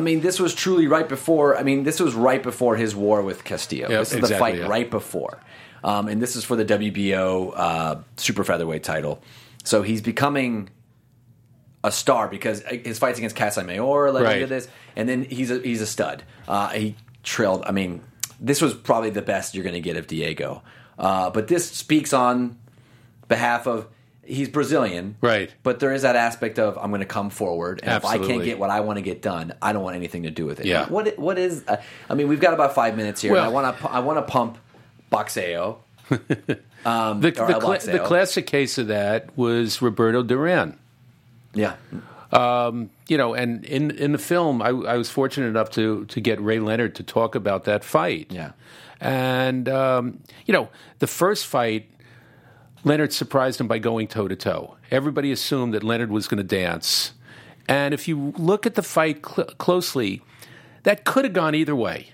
I 0.00 0.02
mean, 0.02 0.20
this 0.22 0.40
was 0.40 0.54
truly 0.54 0.86
right 0.86 1.06
before. 1.06 1.58
I 1.58 1.62
mean, 1.62 1.82
this 1.82 2.00
was 2.00 2.14
right 2.14 2.42
before 2.42 2.74
his 2.74 2.96
war 2.96 3.20
with 3.20 3.44
Castillo. 3.44 3.90
Yeah, 3.90 3.98
this 3.98 4.14
is 4.14 4.26
the 4.26 4.34
fight 4.38 4.56
yeah. 4.56 4.66
right 4.66 4.90
before, 4.90 5.38
um, 5.84 6.08
and 6.08 6.22
this 6.22 6.36
is 6.36 6.42
for 6.42 6.56
the 6.56 6.64
WBO 6.64 7.52
uh, 7.54 7.96
super 8.16 8.42
featherweight 8.42 8.82
title. 8.82 9.22
So 9.62 9.82
he's 9.82 10.00
becoming 10.00 10.70
a 11.84 11.92
star 11.92 12.28
because 12.28 12.62
his 12.62 12.98
fights 12.98 13.18
against 13.18 13.36
Casamayor 13.36 14.10
led 14.10 14.22
Right. 14.22 14.36
into 14.36 14.46
this, 14.46 14.68
and 14.96 15.06
then 15.06 15.24
he's 15.24 15.50
a 15.50 15.58
he's 15.58 15.82
a 15.82 15.86
stud. 15.86 16.22
Uh, 16.48 16.68
he 16.68 16.96
trailed. 17.22 17.62
I 17.66 17.72
mean, 17.72 18.00
this 18.40 18.62
was 18.62 18.72
probably 18.72 19.10
the 19.10 19.20
best 19.20 19.54
you're 19.54 19.64
going 19.64 19.74
to 19.74 19.82
get 19.82 19.98
of 19.98 20.06
Diego. 20.06 20.62
Uh, 20.98 21.28
but 21.28 21.48
this 21.48 21.70
speaks 21.70 22.14
on 22.14 22.58
behalf 23.28 23.66
of 23.66 23.86
he's 24.30 24.48
Brazilian, 24.48 25.16
Right. 25.20 25.52
But 25.62 25.80
there 25.80 25.92
is 25.92 26.02
that 26.02 26.16
aspect 26.16 26.58
of 26.58 26.78
I'm 26.78 26.90
going 26.90 27.00
to 27.00 27.06
come 27.06 27.30
forward, 27.30 27.80
and 27.82 27.92
if 27.96 28.04
I 28.04 28.18
can't 28.18 28.44
get 28.44 28.58
what 28.58 28.70
I 28.70 28.80
want 28.80 28.96
to 28.98 29.02
get 29.02 29.20
done, 29.22 29.52
I 29.60 29.72
don't 29.72 29.82
want 29.82 29.96
anything 29.96 30.22
to 30.22 30.30
do 30.30 30.46
with 30.46 30.60
it. 30.60 30.66
Yeah. 30.66 30.88
What 30.88 31.18
what 31.18 31.38
is? 31.38 31.64
Uh, 31.66 31.76
I 32.08 32.14
mean, 32.14 32.28
we've 32.28 32.40
got 32.40 32.54
about 32.54 32.74
five 32.74 32.96
minutes 32.96 33.20
here. 33.20 33.32
and 33.36 33.40
I 33.44 33.48
want 33.48 33.78
to 33.78 33.90
I 33.90 34.00
want 34.00 34.18
to 34.18 34.22
pump 34.22 34.58
Boxeo. 35.12 35.78
Um, 36.82 37.20
The, 37.20 37.30
the, 37.32 37.36
Boxeo. 37.60 37.92
the 37.92 37.98
classic 37.98 38.46
case 38.46 38.78
of 38.78 38.86
that 38.86 39.36
was 39.36 39.82
Roberto 39.82 40.22
Duran. 40.22 40.78
yeah, 41.52 41.74
you 42.32 43.18
know, 43.18 43.34
and 43.34 43.64
in 43.66 43.90
in 43.90 44.12
the 44.12 44.18
film, 44.18 44.62
I, 44.62 44.68
I 44.68 44.96
was 44.96 45.10
fortunate 45.10 45.48
enough 45.48 45.70
to 45.72 46.04
to 46.06 46.20
get 46.20 46.40
Ray 46.40 46.58
Leonard 46.58 46.94
to 46.96 47.02
talk 47.02 47.34
about 47.34 47.64
that 47.64 47.84
fight. 47.84 48.28
Yeah. 48.30 48.52
and 49.00 49.68
um, 49.68 50.20
you 50.46 50.52
know, 50.52 50.68
the 51.00 51.06
first 51.06 51.46
fight, 51.46 51.90
Leonard 52.84 53.12
surprised 53.12 53.60
him 53.60 53.68
by 53.68 53.78
going 53.78 54.08
toe 54.08 54.28
to 54.28 54.36
toe. 54.36 54.76
Everybody 54.90 55.32
assumed 55.32 55.74
that 55.74 55.82
Leonard 55.84 56.10
was 56.10 56.28
going 56.28 56.38
to 56.38 56.44
dance, 56.44 57.12
and 57.68 57.94
if 57.94 58.08
you 58.08 58.32
look 58.36 58.66
at 58.66 58.74
the 58.74 58.82
fight 58.82 59.24
cl- 59.26 59.48
closely, 59.58 60.22
that 60.82 61.04
could 61.04 61.24
have 61.24 61.34
gone 61.34 61.54
either 61.54 61.76
way. 61.76 62.08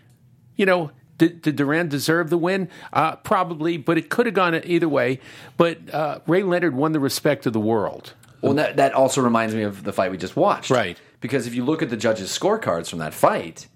You 0.57 0.67
know. 0.67 0.91
Did, 1.19 1.41
did 1.41 1.57
Duran 1.57 1.89
deserve 1.89 2.29
the 2.29 2.37
win? 2.37 2.69
Uh, 2.93 3.17
probably, 3.17 3.79
but 3.79 3.97
it 3.97 4.11
could 4.11 4.27
have 4.27 4.35
gone 4.35 4.55
either 4.67 4.87
way. 4.87 5.19
But 5.57 5.79
uh, 5.95 6.19
Ray 6.27 6.43
Leonard 6.43 6.75
won 6.75 6.93
the 6.93 7.01
respect 7.01 7.47
of 7.47 7.55
the 7.55 7.59
world. 7.59 8.13
Well, 8.43 8.53
that, 8.53 8.77
that 8.77 8.93
also 8.93 9.23
reminds 9.23 9.55
me 9.55 9.63
of 9.63 9.83
the 9.83 9.95
fight 9.95 10.11
we 10.11 10.19
just 10.19 10.37
watched. 10.37 10.71
Right. 10.71 11.01
Because 11.23 11.47
if 11.47 11.55
you 11.55 11.65
look 11.65 11.81
at 11.81 11.89
the 11.89 11.97
judges' 11.97 12.39
scorecards 12.39 12.91
from 12.91 12.99
that 12.99 13.15
fight, 13.15 13.67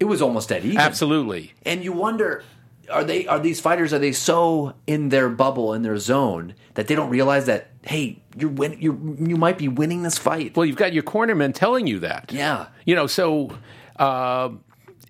it 0.00 0.06
was 0.06 0.20
almost 0.20 0.48
dead 0.48 0.64
even. 0.64 0.78
Absolutely. 0.78 1.52
And 1.64 1.84
you 1.84 1.92
wonder, 1.92 2.42
are 2.90 3.04
they 3.04 3.26
are 3.26 3.38
these 3.40 3.60
fighters 3.60 3.92
are 3.92 3.98
they 3.98 4.12
so 4.12 4.74
in 4.86 5.08
their 5.08 5.28
bubble 5.28 5.72
in 5.74 5.82
their 5.82 5.98
zone 5.98 6.54
that 6.74 6.86
they 6.86 6.94
don't 6.94 7.10
realize 7.10 7.46
that 7.46 7.68
hey 7.82 8.22
you're 8.36 8.50
win 8.50 8.76
you 8.80 9.16
you 9.20 9.36
might 9.36 9.58
be 9.58 9.68
winning 9.68 10.02
this 10.02 10.18
fight. 10.18 10.56
Well, 10.56 10.66
you've 10.66 10.76
got 10.76 10.92
your 10.92 11.02
cornermen 11.02 11.52
telling 11.54 11.86
you 11.86 11.98
that. 12.00 12.30
Yeah. 12.32 12.66
You 12.84 12.94
know, 12.94 13.06
so 13.06 13.50
uh, 13.96 14.50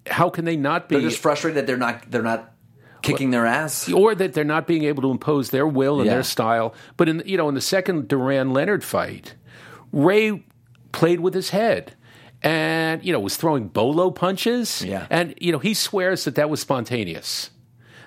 how 0.06 0.30
can 0.30 0.44
they 0.44 0.56
not 0.56 0.88
be? 0.88 0.96
They're 0.96 1.08
just 1.10 1.20
frustrated 1.20 1.56
that 1.58 1.66
they're 1.66 1.76
not 1.76 2.10
they're 2.10 2.22
not 2.22 2.52
kicking 3.02 3.30
their 3.30 3.46
ass. 3.46 3.88
or 3.92 4.14
that 4.14 4.32
they're 4.34 4.44
not 4.44 4.66
being 4.66 4.84
able 4.84 5.02
to 5.02 5.10
impose 5.10 5.50
their 5.50 5.66
will 5.66 5.98
and 6.00 6.06
Yeah. 6.06 6.14
their 6.14 6.22
style. 6.22 6.74
But 6.96 7.08
in 7.08 7.22
you 7.26 7.36
know 7.36 7.48
in 7.48 7.54
the 7.54 7.60
second 7.60 8.08
Duran 8.08 8.52
Leonard 8.52 8.82
fight, 8.84 9.34
Ray 9.92 10.44
played 10.92 11.20
with 11.20 11.34
his 11.34 11.50
head. 11.50 11.94
And 12.42 13.02
you 13.04 13.12
know 13.12 13.18
was 13.18 13.36
throwing 13.36 13.66
bolo 13.68 14.10
punches, 14.10 14.82
Yeah. 14.82 15.06
and 15.10 15.34
you 15.40 15.50
know 15.52 15.58
he 15.58 15.72
swears 15.74 16.24
that 16.26 16.34
that 16.36 16.48
was 16.50 16.60
spontaneous, 16.60 17.50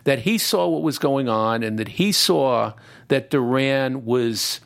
that 0.10 0.20
he 0.20 0.38
saw 0.40 0.68
what 0.68 0.82
was 0.82 0.98
going 0.98 1.30
on, 1.30 1.62
and 1.62 1.78
that 1.78 1.88
he 2.02 2.12
saw 2.12 2.74
that 3.10 3.30
Duran 3.30 4.06
was 4.06 4.60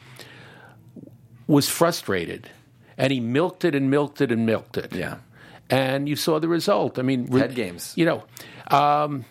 was 1.47 1.67
frustrated, 1.69 2.49
and 2.97 3.11
he 3.11 3.19
milked 3.19 3.65
it 3.65 3.75
and 3.75 3.89
milked 3.91 4.21
it 4.21 4.31
and 4.31 4.45
milked 4.45 4.77
it. 4.77 4.93
Yeah. 4.95 5.17
and 5.69 6.07
you 6.07 6.15
saw 6.15 6.39
the 6.39 6.47
result. 6.47 6.97
I 6.97 7.01
mean, 7.01 7.27
Head 7.27 7.55
games. 7.55 7.93
You 7.95 8.05
know, 8.05 8.23
um, 8.71 9.25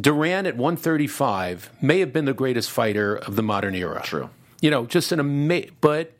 Duran 0.00 0.46
at 0.46 0.56
135 0.56 1.70
may 1.82 2.00
have 2.00 2.12
been 2.12 2.24
the 2.24 2.34
greatest 2.34 2.70
fighter 2.70 3.16
of 3.16 3.36
the 3.36 3.42
modern 3.42 3.74
era. 3.74 4.00
True. 4.04 4.30
You 4.62 4.70
know, 4.70 4.86
just 4.86 5.12
an 5.12 5.20
amazing, 5.20 5.72
but 5.80 6.12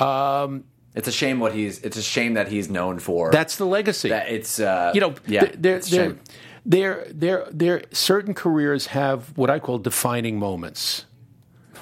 um, 0.00 0.64
It's 0.94 1.08
a 1.08 1.12
shame 1.12 1.40
what 1.40 1.52
he's. 1.54 1.80
It's 1.82 1.96
a 1.96 2.02
shame 2.02 2.34
that 2.34 2.48
he's 2.48 2.68
known 2.70 2.98
for. 3.00 3.30
that's 3.32 3.56
the 3.56 3.66
legacy. 3.66 4.10
that 4.10 4.28
it's. 4.28 4.60
Uh, 4.60 4.92
you 4.94 5.00
know, 5.00 5.14
yeah, 5.26 5.40
th- 5.46 5.82
a 5.92 6.16
there, 6.64 7.06
there, 7.10 7.46
there. 7.50 7.82
Certain 7.92 8.34
careers 8.34 8.86
have 8.88 9.36
what 9.36 9.50
I 9.50 9.58
call 9.58 9.78
defining 9.78 10.38
moments. 10.38 11.04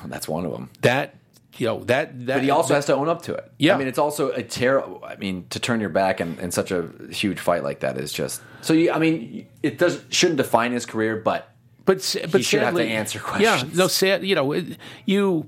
that's 0.06 0.28
one 0.28 0.44
of 0.44 0.52
them. 0.52 0.70
That 0.82 1.16
you 1.56 1.66
know 1.66 1.84
that 1.84 2.26
that. 2.26 2.34
But 2.36 2.42
he 2.42 2.50
also 2.50 2.74
has 2.74 2.86
to 2.86 2.94
own 2.94 3.08
up 3.08 3.22
to 3.22 3.34
it. 3.34 3.50
Yeah. 3.58 3.74
I 3.74 3.78
mean, 3.78 3.88
it's 3.88 3.98
also 3.98 4.30
a 4.30 4.42
terrible. 4.42 5.02
I 5.04 5.16
mean, 5.16 5.46
to 5.50 5.58
turn 5.58 5.80
your 5.80 5.88
back 5.90 6.20
in, 6.20 6.38
in 6.38 6.50
such 6.50 6.70
a 6.70 6.88
huge 7.10 7.40
fight 7.40 7.62
like 7.62 7.80
that 7.80 7.96
is 7.98 8.12
just. 8.12 8.42
So 8.60 8.72
you, 8.72 8.92
I 8.92 8.98
mean, 8.98 9.46
it 9.62 9.78
does 9.78 10.02
shouldn't 10.10 10.36
define 10.38 10.72
his 10.72 10.84
career, 10.86 11.16
but 11.16 11.50
but 11.84 11.96
but 12.30 12.44
should 12.44 12.62
have 12.62 12.74
to 12.74 12.82
answer 12.84 13.18
questions. 13.18 13.72
Yeah, 13.72 13.78
no, 13.78 13.88
sad. 13.88 14.24
You 14.24 14.34
know, 14.34 14.52
it- 14.52 14.76
you 15.06 15.46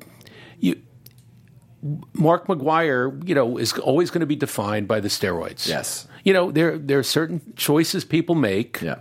you. 0.59 0.83
Mark 2.13 2.49
McGwire, 2.49 3.27
you 3.29 3.37
know, 3.37 3.57
is 3.57 3.73
always 3.75 4.11
going 4.11 4.21
to 4.21 4.27
be 4.27 4.35
defined 4.35 4.89
by 4.89 4.99
the 4.99 5.07
steroids. 5.09 5.69
Yes. 5.69 6.09
You 6.25 6.33
know, 6.33 6.51
there 6.51 6.77
there 6.77 6.99
are 6.99 7.05
certain 7.05 7.41
choices 7.55 8.05
people 8.05 8.35
make. 8.35 8.81
Yeah. 8.83 8.97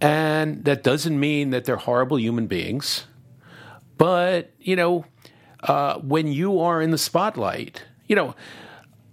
And 0.00 0.64
that 0.64 0.82
doesn't 0.82 1.18
mean 1.18 1.50
that 1.50 1.64
they're 1.64 1.76
horrible 1.76 2.18
human 2.18 2.46
beings. 2.46 3.06
But, 3.98 4.52
you 4.60 4.76
know, 4.76 5.06
uh, 5.62 5.98
when 5.98 6.28
you 6.28 6.60
are 6.60 6.82
in 6.82 6.90
the 6.90 6.98
spotlight, 6.98 7.82
you 8.06 8.14
know, 8.14 8.34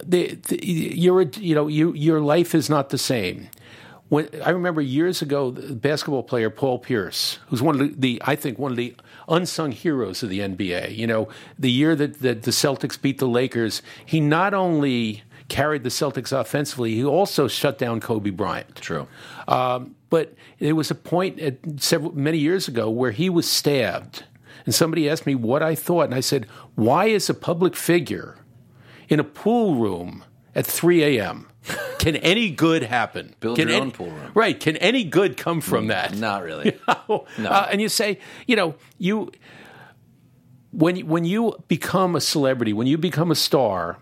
the, 0.03 0.35
the, 0.35 0.59
you're, 0.65 1.21
you 1.21 1.55
know, 1.55 1.67
you, 1.67 1.93
your 1.93 2.19
life 2.19 2.53
is 2.53 2.69
not 2.69 2.89
the 2.89 2.97
same. 2.97 3.49
When 4.09 4.27
I 4.43 4.49
remember 4.49 4.81
years 4.81 5.21
ago, 5.21 5.51
the 5.51 5.73
basketball 5.73 6.23
player 6.23 6.49
Paul 6.49 6.79
Pierce, 6.79 7.39
who's 7.47 7.61
one 7.61 7.79
of 7.79 8.01
the, 8.01 8.21
I 8.25 8.35
think 8.35 8.59
one 8.59 8.71
of 8.71 8.77
the 8.77 8.95
unsung 9.29 9.71
heroes 9.71 10.21
of 10.21 10.29
the 10.29 10.39
NBA. 10.39 10.95
You 10.95 11.07
know, 11.07 11.29
the 11.57 11.71
year 11.71 11.95
that, 11.95 12.19
that 12.19 12.43
the 12.43 12.51
Celtics 12.51 13.01
beat 13.01 13.19
the 13.19 13.27
Lakers, 13.27 13.81
he 14.05 14.19
not 14.19 14.53
only 14.53 15.23
carried 15.53 15.83
the 15.83 15.89
Celtics 15.89 16.31
offensively, 16.37 16.95
he 16.95 17.03
also 17.03 17.47
shut 17.47 17.77
down 17.77 17.99
Kobe 17.99 18.31
Bryant. 18.31 18.75
True. 18.75 19.07
Um, 19.47 19.95
but 20.09 20.33
there 20.59 20.75
was 20.75 20.89
a 20.91 20.95
point 20.95 21.39
at 21.39 21.57
several 21.77 22.11
many 22.15 22.37
years 22.39 22.67
ago 22.67 22.89
where 22.89 23.11
he 23.11 23.29
was 23.29 23.49
stabbed, 23.49 24.23
and 24.65 24.73
somebody 24.73 25.09
asked 25.09 25.25
me 25.25 25.35
what 25.35 25.61
I 25.61 25.75
thought, 25.75 26.05
and 26.05 26.15
I 26.15 26.21
said, 26.21 26.47
"Why 26.75 27.05
is 27.05 27.29
a 27.29 27.33
public 27.33 27.75
figure 27.75 28.37
in 29.09 29.19
a 29.19 29.23
pool 29.23 29.75
room 29.75 30.23
at 30.55 30.65
3 30.65 31.03
a.m. 31.03 31.47
Can 31.99 32.15
any 32.17 32.49
good 32.49 32.83
happen? 32.83 33.35
Build 33.39 33.57
can 33.57 33.67
your 33.67 33.77
any- 33.77 33.85
own 33.85 33.91
pool 33.91 34.09
room. 34.09 34.31
right? 34.33 34.59
Can 34.59 34.75
any 34.77 35.03
good 35.03 35.37
come 35.37 35.61
from 35.61 35.87
that? 35.87 36.15
not 36.17 36.43
really. 36.43 36.77
No. 37.09 37.49
Uh, 37.49 37.67
and 37.71 37.81
you 37.81 37.89
say, 37.89 38.19
you 38.47 38.55
know, 38.55 38.75
you 38.97 39.31
when 40.71 40.97
when 41.07 41.25
you 41.25 41.53
become 41.67 42.15
a 42.15 42.21
celebrity, 42.21 42.73
when 42.73 42.87
you 42.87 42.97
become 42.97 43.31
a 43.31 43.35
star, 43.35 43.97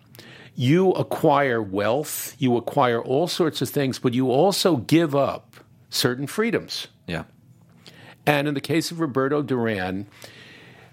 you 0.55 0.91
acquire 0.91 1.61
wealth, 1.61 2.35
you 2.39 2.57
acquire 2.57 3.01
all 3.01 3.27
sorts 3.27 3.61
of 3.61 3.69
things, 3.69 3.99
but 3.99 4.13
you 4.13 4.29
also 4.29 4.77
give 4.77 5.15
up 5.15 5.55
certain 5.89 6.27
freedoms. 6.27 6.87
yeah. 7.07 7.23
And 8.25 8.47
in 8.47 8.53
the 8.53 8.61
case 8.61 8.91
of 8.91 8.99
Roberto 8.99 9.41
Duran, 9.41 10.05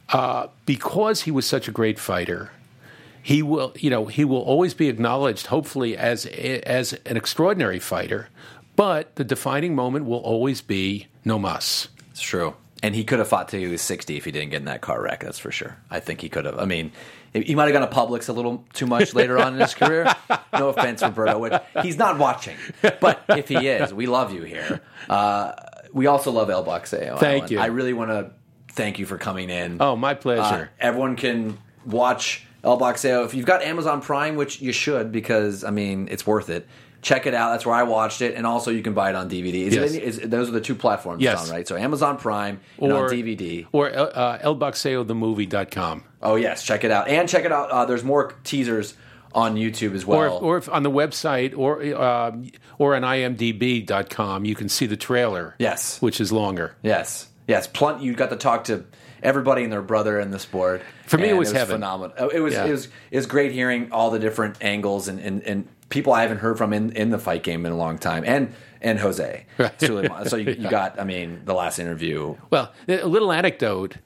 uh, 0.09 0.46
because 0.64 1.22
he 1.22 1.30
was 1.30 1.46
such 1.46 1.68
a 1.68 1.70
great 1.70 1.98
fighter, 1.98 2.50
he 3.22 3.42
will, 3.42 3.74
you 3.78 3.90
know, 3.90 4.06
he 4.06 4.24
will 4.24 4.40
always 4.40 4.72
be 4.72 4.88
acknowledged, 4.88 5.48
hopefully, 5.48 5.94
as 5.96 6.24
as 6.24 6.94
an 7.04 7.18
extraordinary 7.18 7.78
fighter. 7.78 8.30
But 8.76 9.16
the 9.16 9.24
defining 9.24 9.74
moment 9.74 10.06
will 10.06 10.20
always 10.20 10.62
be 10.62 11.09
no 11.24 11.38
mas. 11.38 11.88
It's 12.11 12.22
true. 12.22 12.54
And 12.82 12.94
he 12.94 13.04
could 13.04 13.18
have 13.18 13.28
fought 13.28 13.48
till 13.48 13.61
he 13.61 13.66
was 13.66 13.82
60 13.82 14.16
if 14.16 14.24
he 14.24 14.30
didn't 14.30 14.50
get 14.50 14.59
in 14.59 14.64
that 14.66 14.80
car 14.80 15.02
wreck, 15.02 15.20
that's 15.20 15.38
for 15.38 15.50
sure. 15.50 15.76
I 15.90 16.00
think 16.00 16.20
he 16.20 16.28
could 16.28 16.44
have. 16.44 16.59
I 16.59 16.64
mean, 16.64 16.92
he 17.35 17.55
might 17.55 17.64
have 17.64 17.72
gone 17.72 17.89
to 17.89 17.95
Publix 17.95 18.29
a 18.29 18.33
little 18.33 18.64
too 18.72 18.87
much 18.87 19.14
later 19.14 19.39
on 19.39 19.55
in 19.55 19.61
his 19.61 19.74
career. 19.74 20.12
No 20.53 20.68
offense, 20.70 21.03
Roberto. 21.03 21.39
Which, 21.39 21.53
he's 21.83 21.97
not 21.97 22.18
watching. 22.18 22.57
But 23.01 23.22
if 23.29 23.49
he 23.49 23.68
is, 23.68 23.93
we 23.95 24.07
love 24.07 24.33
you 24.33 24.43
here. 24.43 24.81
Uh, 25.09 25.53
we 25.93 26.07
also 26.07 26.31
love 26.31 26.51
El 26.51 26.64
Boxeo. 26.64 27.18
Thank 27.18 27.45
Alan. 27.45 27.53
you. 27.53 27.59
I 27.61 27.66
really 27.66 27.93
want 27.93 28.11
to 28.11 28.31
thank 28.72 28.99
you 28.99 29.07
for 29.07 29.18
coming 29.18 29.51
in. 29.51 29.79
Oh, 29.81 29.97
my 29.97 30.12
Uh, 30.12 30.16
pleasure. 30.16 30.70
everyone 30.81 31.16
can 31.16 31.59
watch 31.87 32.47
El 32.64 32.79
Boxeo. 32.79 33.24
If 33.24 33.35
you've 33.35 33.47
got 33.47 33.62
Amazon 33.62 34.01
Prime, 34.01 34.37
which 34.37 34.61
you 34.61 34.72
should 34.72 35.12
because, 35.12 35.64
I 35.64 35.70
mean, 35.70 36.09
it's 36.11 36.26
worth 36.26 36.51
it. 36.51 36.66
Check 37.01 37.26
it 37.26 37.34
out. 37.34 37.53
That's 37.53 37.64
where 37.64 37.76
I 37.76 37.84
watched 37.84 38.22
it, 38.22 38.34
and 38.34 38.44
also 38.46 38.70
you 38.72 38.82
can 38.82 38.92
buy 38.92 39.11
it 39.11 39.14
on 39.14 39.28
DVD. 39.28 39.66
Is 39.66 39.74
it 39.76 40.03
Yes. 40.03 40.18
is- 40.18 40.28
those 40.28 40.49
are 40.49 40.53
the 40.53 40.61
two 40.61 40.74
platforms 40.74 41.22
Yes. 41.22 41.49
on, 41.49 41.55
right? 41.55 41.66
So 41.68 41.76
Amazon 41.76 42.16
Prime 42.16 42.59
and 42.80 42.92
on 42.92 43.09
DVD. 43.09 43.66
Or 43.72 43.88
uh, 43.96 44.38
elboxeothemovie.com. 44.38 46.05
Oh 46.22 46.34
yes, 46.36 46.62
check 46.64 46.84
it 46.84 46.90
out, 46.90 47.09
and 47.09 47.28
check 47.28 47.44
it 47.44 47.53
out. 47.53 47.70
Uh, 47.70 47.84
there's 47.84 48.05
more 48.05 48.34
teasers 48.44 48.94
on 49.34 49.55
YouTube 49.57 49.94
as 49.94 50.05
well. 50.07 50.18
Or, 50.20 50.26
if, 50.26 50.42
or 50.42 50.57
if 50.59 50.68
on 50.68 50.82
the 50.82 50.90
website 50.90 51.57
or 51.57 51.80
uh, 51.82 52.32
or 52.78 52.96
on 52.96 53.03
imdb.com, 53.03 54.44
you 54.44 54.55
can 54.55 54.68
see 54.68 54.86
the 54.86 54.96
trailer. 54.96 55.55
Yes. 55.59 56.01
Which 56.03 56.20
is 56.20 56.32
longer. 56.32 56.74
yes, 56.82 57.28
yes. 57.46 57.66
Plenty. 57.66 58.05
You 58.05 58.14
got 58.14 58.30
to 58.30 58.36
talk 58.36 58.64
to 58.64 58.84
everybody 59.22 59.64
and 59.64 59.72
their 59.72 59.82
brother 59.82 60.18
in 60.18 60.30
the 60.30 60.38
sport. 60.38 60.82
For 61.07 61.18
me, 61.18 61.26
it 61.28 61.30
and 61.30 61.38
was 61.38 61.53
heaven. 61.53 61.76
phenomenal. 61.76 62.16
Oh, 62.18 62.28
It 62.28 62.40
was 62.40 62.55
Yeah. 62.55 62.66
it 62.66 62.70
was 62.72 62.88
it 63.11 63.16
was 63.16 63.26
great 63.26 63.53
hearing 63.53 63.92
all 63.92 64.11
the 64.11 64.18
different 64.18 64.57
angles 64.61 65.09
and, 65.09 65.20
and, 65.20 65.42
and 65.42 65.68
people 65.89 66.12
I 66.12 66.22
haven't 66.22 66.39
heard 66.39 66.59
from 66.59 66.72
in, 66.72 66.93
in 66.93 67.11
the 67.11 67.18
fight 67.18 67.43
game 67.43 67.64
in 67.66 67.72
a 67.72 67.76
long 67.76 67.99
time, 67.99 68.24
and 68.26 68.55
and 68.80 68.99
Jose. 68.99 69.47
Right. 69.59 69.72
So 70.28 70.36
you, 70.36 70.53
you 70.53 70.68
got. 70.70 71.01
I 71.01 71.05
mean, 71.05 71.43
the 71.45 71.55
last 71.55 71.78
interview. 71.78 72.36
Well, 72.51 72.72
a 72.89 73.07
little 73.07 73.32
anecdote. 73.32 73.97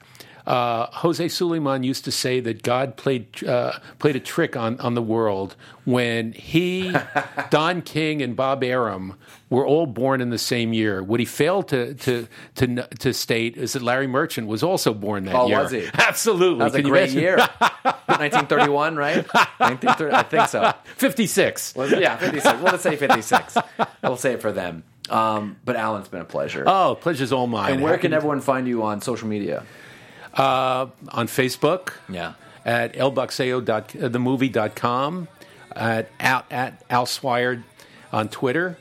Uh, 0.46 0.86
Jose 0.90 1.28
Sulaiman 1.28 1.82
used 1.84 2.04
to 2.04 2.10
say 2.10 2.40
that 2.40 2.62
God 2.62 2.96
played 2.96 3.44
uh, 3.46 3.72
played 3.98 4.16
a 4.16 4.20
trick 4.20 4.56
on, 4.56 4.78
on 4.80 4.94
the 4.94 5.02
world 5.02 5.54
when 5.84 6.32
he, 6.32 6.92
Don 7.50 7.80
King, 7.82 8.22
and 8.22 8.34
Bob 8.34 8.64
Arum 8.64 9.16
were 9.50 9.64
all 9.66 9.86
born 9.86 10.20
in 10.20 10.30
the 10.30 10.38
same 10.38 10.72
year. 10.72 11.02
What 11.02 11.20
he 11.20 11.26
failed 11.26 11.68
to 11.68 11.94
to 11.94 12.26
to, 12.56 12.88
to 12.98 13.12
state 13.14 13.56
is 13.56 13.74
that 13.74 13.82
Larry 13.82 14.06
Merchant 14.08 14.48
was 14.48 14.62
also 14.62 14.92
born 14.92 15.26
that 15.26 15.34
Oh, 15.36 15.46
year. 15.46 15.58
was 15.62 15.70
he? 15.70 15.88
Absolutely, 15.94 16.58
That 16.58 16.64
was 16.64 16.74
a 16.74 16.78
Can 16.78 16.86
you 16.86 16.92
great 16.92 17.10
year. 17.10 17.36
1931, 18.06 18.96
right? 18.96 19.16
1930, 19.58 20.14
I 20.14 20.22
think 20.22 20.48
so. 20.48 20.72
Fifty-six. 20.96 21.74
Was? 21.74 21.92
Yeah, 21.92 22.16
56. 22.16 22.44
Well, 22.60 22.72
let's 22.72 22.82
say 22.82 22.96
56. 22.96 23.56
We'll 24.02 24.16
say 24.16 24.32
it 24.34 24.42
for 24.42 24.52
them. 24.52 24.84
Um, 25.10 25.56
but 25.64 25.76
Alan, 25.76 26.00
it's 26.00 26.08
been 26.08 26.20
a 26.20 26.24
pleasure. 26.24 26.64
Oh, 26.66 26.96
pleasure's 27.00 27.32
all 27.32 27.46
mine. 27.46 27.74
and 27.74 27.82
where 27.82 27.98
can 27.98 28.12
everyone 28.12 28.40
find 28.40 28.68
you 28.68 28.82
on 28.82 29.00
social 29.00 29.28
media? 29.28 29.64
Uh, 30.34 30.86
on 31.10 31.26
Facebook? 31.28 31.92
Yeah. 32.08 32.32
at 32.64 32.94
elboxeo.themovie.com, 32.94 35.28
at 35.74 36.08
Al, 36.20 36.44
at 36.50 36.82
Al 36.90 37.06
Swyer 37.06 37.64
on 38.12 38.28
Twitter, 38.28 38.76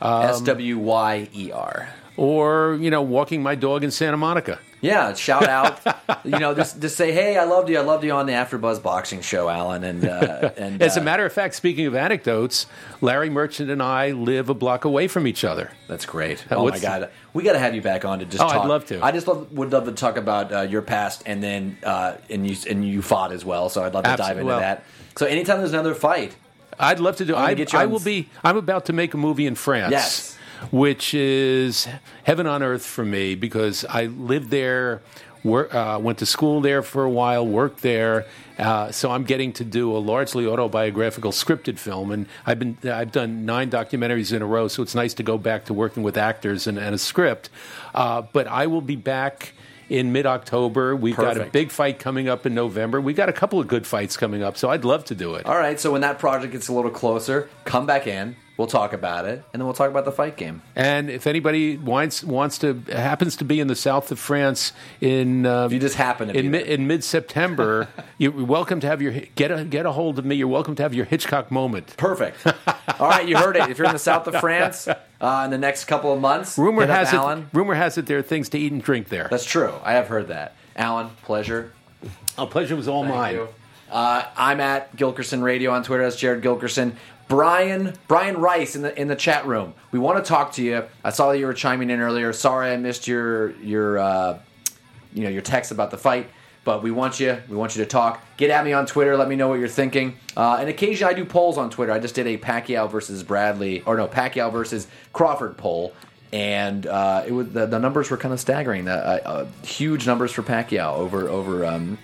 S 0.00 0.40
W 0.40 0.78
Y 0.78 1.28
E 1.34 1.52
R. 1.52 1.90
or 2.16 2.78
you 2.80 2.90
know, 2.90 3.02
walking 3.02 3.42
my 3.42 3.54
dog 3.54 3.84
in 3.84 3.90
Santa 3.90 4.16
Monica. 4.16 4.58
Yeah, 4.80 5.12
shout 5.14 5.46
out. 5.46 5.80
you 6.24 6.38
know, 6.38 6.54
just 6.54 6.80
just 6.80 6.96
say, 6.96 7.12
hey, 7.12 7.36
I 7.36 7.44
loved 7.44 7.68
you. 7.68 7.78
I 7.78 7.82
loved 7.82 8.04
you 8.04 8.12
on 8.12 8.26
the 8.26 8.32
AfterBuzz 8.32 8.82
boxing 8.82 9.20
show, 9.20 9.48
Alan. 9.48 9.84
And 9.84 10.04
uh, 10.04 10.50
and 10.56 10.82
As 10.82 10.96
a 10.96 11.00
uh, 11.00 11.04
matter 11.04 11.26
of 11.26 11.32
fact, 11.32 11.54
speaking 11.54 11.86
of 11.86 11.94
anecdotes, 11.94 12.66
Larry 13.00 13.30
Merchant 13.30 13.70
and 13.70 13.82
I 13.82 14.12
live 14.12 14.48
a 14.48 14.54
block 14.54 14.84
away 14.84 15.08
from 15.08 15.26
each 15.26 15.44
other. 15.44 15.70
That's 15.88 16.06
great. 16.06 16.44
Oh 16.50 16.68
my 16.68 16.78
god, 16.78 17.10
we 17.32 17.42
got 17.42 17.52
to 17.52 17.58
have 17.58 17.74
you 17.74 17.82
back 17.82 18.04
on 18.04 18.20
to 18.20 18.24
just. 18.24 18.42
Oh, 18.42 18.46
I'd 18.46 18.66
love 18.66 18.86
to. 18.86 19.04
I 19.04 19.12
just 19.12 19.26
love, 19.26 19.52
would 19.52 19.72
love 19.72 19.84
to 19.84 19.92
talk 19.92 20.16
about 20.16 20.52
uh, 20.52 20.60
your 20.62 20.82
past, 20.82 21.22
and 21.26 21.42
then 21.42 21.78
uh, 21.82 22.16
and 22.28 22.48
you 22.48 22.56
and 22.68 22.86
you 22.86 23.02
fought 23.02 23.32
as 23.32 23.44
well. 23.44 23.68
So 23.68 23.84
I'd 23.84 23.94
love 23.94 24.04
to 24.04 24.16
dive 24.16 24.38
into 24.38 24.46
Well- 24.46 24.60
that. 24.60 24.84
So 25.16 25.26
anytime 25.26 25.58
there's 25.58 25.72
another 25.72 25.94
fight, 25.94 26.34
I'd 26.78 27.00
love 27.00 27.16
to 27.16 27.24
do. 27.24 27.36
I, 27.36 27.54
get 27.54 27.72
you 27.72 27.78
I 27.78 27.86
will 27.86 28.00
be. 28.00 28.28
I'm 28.42 28.56
about 28.56 28.86
to 28.86 28.92
make 28.92 29.12
a 29.12 29.18
movie 29.18 29.46
in 29.46 29.54
France. 29.54 29.92
Yes. 29.92 30.38
Which 30.70 31.14
is 31.14 31.88
heaven 32.24 32.46
on 32.46 32.62
earth 32.62 32.84
for 32.84 33.04
me 33.04 33.34
because 33.34 33.84
I 33.86 34.06
lived 34.06 34.50
there, 34.50 35.02
wor- 35.42 35.74
uh, 35.74 35.98
went 35.98 36.18
to 36.18 36.26
school 36.26 36.60
there 36.60 36.82
for 36.82 37.04
a 37.04 37.10
while, 37.10 37.46
worked 37.46 37.82
there. 37.82 38.26
Uh, 38.58 38.92
so 38.92 39.10
I'm 39.10 39.24
getting 39.24 39.52
to 39.54 39.64
do 39.64 39.96
a 39.96 39.98
largely 39.98 40.46
autobiographical 40.46 41.32
scripted 41.32 41.78
film, 41.78 42.12
and 42.12 42.26
I've 42.44 42.58
been 42.58 42.76
I've 42.84 43.10
done 43.10 43.46
nine 43.46 43.70
documentaries 43.70 44.34
in 44.34 44.42
a 44.42 44.46
row. 44.46 44.68
So 44.68 44.82
it's 44.82 44.94
nice 44.94 45.14
to 45.14 45.22
go 45.22 45.38
back 45.38 45.64
to 45.66 45.74
working 45.74 46.02
with 46.02 46.18
actors 46.18 46.66
and, 46.66 46.78
and 46.78 46.94
a 46.94 46.98
script. 46.98 47.48
Uh, 47.94 48.22
but 48.32 48.46
I 48.46 48.66
will 48.66 48.82
be 48.82 48.96
back 48.96 49.54
in 49.90 50.12
mid 50.12 50.24
October. 50.24 50.96
We've 50.96 51.16
got 51.16 51.36
a 51.36 51.44
big 51.44 51.70
fight 51.70 51.98
coming 51.98 52.28
up 52.28 52.46
in 52.46 52.54
November. 52.54 53.00
We've 53.00 53.16
got 53.16 53.28
a 53.28 53.32
couple 53.32 53.60
of 53.60 53.68
good 53.68 53.86
fights 53.86 54.16
coming 54.16 54.42
up, 54.42 54.56
so 54.56 54.70
I'd 54.70 54.84
love 54.84 55.04
to 55.06 55.14
do 55.14 55.34
it. 55.34 55.44
All 55.44 55.58
right, 55.58 55.78
so 55.78 55.92
when 55.92 56.00
that 56.00 56.18
project 56.18 56.52
gets 56.52 56.68
a 56.68 56.72
little 56.72 56.90
closer, 56.92 57.50
come 57.64 57.84
back 57.84 58.06
in. 58.06 58.36
We'll 58.56 58.66
talk 58.66 58.92
about 58.92 59.24
it, 59.24 59.42
and 59.52 59.60
then 59.60 59.64
we'll 59.64 59.74
talk 59.74 59.88
about 59.88 60.04
the 60.04 60.12
fight 60.12 60.36
game. 60.36 60.60
And 60.76 61.08
if 61.08 61.26
anybody 61.26 61.78
wants 61.78 62.22
wants 62.22 62.58
to 62.58 62.74
happens 62.92 63.36
to 63.36 63.44
be 63.44 63.58
in 63.58 63.68
the 63.68 63.74
south 63.74 64.12
of 64.12 64.18
France 64.18 64.74
in 65.00 65.46
uh, 65.46 65.64
If 65.64 65.72
you 65.72 65.78
just 65.78 65.96
happen 65.96 66.28
to 66.28 66.34
be 66.34 66.40
in, 66.40 66.50
mi- 66.50 66.62
in 66.66 66.86
mid 66.86 67.02
September, 67.02 67.88
you're 68.18 68.32
welcome 68.32 68.78
to 68.80 68.86
have 68.86 69.00
your 69.00 69.12
get 69.34 69.50
a 69.50 69.64
get 69.64 69.86
a 69.86 69.92
hold 69.92 70.18
of 70.18 70.26
me. 70.26 70.34
You're 70.34 70.46
welcome 70.48 70.74
to 70.74 70.82
have 70.82 70.92
your 70.92 71.06
Hitchcock 71.06 71.50
moment. 71.50 71.96
Perfect. 71.96 72.46
All 73.00 73.08
right, 73.08 73.26
you 73.26 73.38
heard 73.38 73.56
it. 73.56 73.70
If 73.70 73.78
you're 73.78 73.86
in 73.86 73.94
the 73.94 73.98
south 73.98 74.26
of 74.26 74.34
France 74.40 74.86
uh, 75.20 75.42
in 75.44 75.50
the 75.50 75.58
next 75.58 75.84
couple 75.84 76.12
of 76.12 76.20
months, 76.20 76.56
Rumor 76.58 76.82
hit 76.82 76.90
up 76.90 76.96
has 76.98 77.12
it. 77.12 77.16
Alan. 77.16 77.48
Rumor 77.52 77.74
has 77.74 77.98
it 77.98 78.06
there 78.06 78.18
are 78.18 78.22
things 78.22 78.48
to 78.50 78.58
eat 78.58 78.72
and 78.72 78.82
drink 78.82 79.08
there. 79.08 79.28
That's 79.30 79.44
true. 79.44 79.74
I 79.82 79.92
have 79.92 80.08
heard 80.08 80.28
that. 80.28 80.54
Alan, 80.76 81.10
pleasure. 81.22 81.72
A 82.38 82.46
pleasure 82.46 82.76
was 82.76 82.88
all 82.88 83.04
mine. 83.04 83.34
you. 83.34 83.48
Uh, 83.90 84.24
I'm 84.36 84.60
at 84.60 84.96
Gilkerson 84.96 85.42
Radio 85.42 85.72
on 85.72 85.82
Twitter. 85.82 86.04
That's 86.04 86.16
Jared 86.16 86.42
Gilkerson. 86.42 86.94
Brian 87.28 87.94
Brian 88.08 88.38
Rice 88.38 88.74
in 88.74 88.82
the 88.82 88.98
in 89.00 89.08
the 89.08 89.14
chat 89.16 89.46
room. 89.46 89.74
We 89.92 89.98
want 89.98 90.24
to 90.24 90.28
talk 90.28 90.52
to 90.54 90.62
you. 90.62 90.84
I 91.04 91.10
saw 91.10 91.30
that 91.30 91.38
you 91.38 91.46
were 91.46 91.54
chiming 91.54 91.90
in 91.90 92.00
earlier. 92.00 92.32
Sorry 92.32 92.72
I 92.72 92.76
missed 92.76 93.06
your 93.06 93.50
your 93.60 93.98
uh, 93.98 94.38
you 95.12 95.22
know 95.24 95.28
your 95.30 95.42
text 95.42 95.70
about 95.70 95.90
the 95.90 95.96
fight, 95.98 96.28
but 96.64 96.82
we 96.82 96.90
want 96.90 97.18
you 97.20 97.40
we 97.48 97.56
want 97.56 97.76
you 97.76 97.82
to 97.82 97.88
talk. 97.88 98.22
Get 98.36 98.50
at 98.50 98.64
me 98.64 98.72
on 98.72 98.86
Twitter. 98.86 99.16
Let 99.16 99.28
me 99.28 99.36
know 99.36 99.48
what 99.48 99.58
you're 99.58 99.68
thinking. 99.68 100.16
Uh, 100.36 100.58
and 100.60 100.68
occasionally 100.68 101.14
I 101.14 101.16
do 101.16 101.24
polls 101.24 101.58
on 101.58 101.70
Twitter. 101.70 101.92
I 101.92 101.98
just 101.98 102.14
did 102.14 102.26
a 102.26 102.36
Pacquiao 102.38 102.90
versus 102.90 103.22
Bradley 103.22 103.82
or 103.82 103.96
no 103.96 104.06
Pacquiao 104.06 104.52
versus 104.52 104.86
Crawford 105.12 105.56
poll. 105.56 105.94
And 106.32 106.86
uh, 106.86 107.24
it 107.26 107.32
was 107.32 107.50
the, 107.50 107.66
the 107.66 107.78
numbers 107.78 108.10
were 108.10 108.16
kind 108.16 108.32
of 108.32 108.38
staggering. 108.40 108.86
Uh, 108.88 109.20
uh, 109.24 109.46
huge 109.64 110.06
numbers 110.06 110.32
for 110.32 110.42
Pacquiao 110.42 110.94
over 110.94 111.28
over 111.28 111.66
um, 111.66 111.98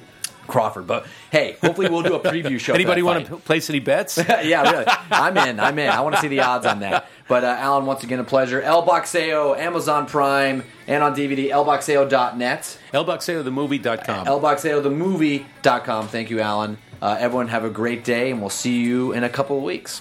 Crawford. 0.46 0.86
But 0.86 1.06
hey, 1.30 1.56
hopefully 1.60 1.88
we'll 1.88 2.02
do 2.02 2.14
a 2.14 2.20
preview 2.20 2.58
show. 2.58 2.74
Anybody 2.74 3.02
want 3.02 3.26
to 3.26 3.36
place 3.36 3.68
any 3.70 3.80
bets? 3.80 4.16
yeah, 4.28 4.70
really. 4.70 4.84
I'm 5.10 5.36
in. 5.36 5.60
I'm 5.60 5.78
in. 5.78 5.90
I 5.90 6.00
want 6.00 6.14
to 6.16 6.20
see 6.20 6.28
the 6.28 6.40
odds 6.40 6.66
on 6.66 6.80
that. 6.80 7.06
But 7.28 7.44
uh, 7.44 7.56
Alan, 7.58 7.86
once 7.86 8.04
again, 8.04 8.20
a 8.20 8.24
pleasure. 8.24 8.62
El 8.62 8.86
Boxeo, 8.86 9.58
Amazon 9.58 10.06
Prime, 10.06 10.62
and 10.86 11.02
on 11.02 11.14
DVD, 11.14 11.50
elboxeo.net. 11.50 12.78
ElBoxeoTheMovie.com. 12.92 14.26
elboxeothemovie.com. 14.26 16.08
Thank 16.08 16.30
you, 16.30 16.40
Alan. 16.40 16.78
Uh, 17.02 17.16
everyone 17.18 17.48
have 17.48 17.64
a 17.64 17.70
great 17.70 18.04
day, 18.04 18.30
and 18.30 18.40
we'll 18.40 18.48
see 18.50 18.80
you 18.80 19.12
in 19.12 19.24
a 19.24 19.28
couple 19.28 19.56
of 19.56 19.62
weeks. 19.62 20.00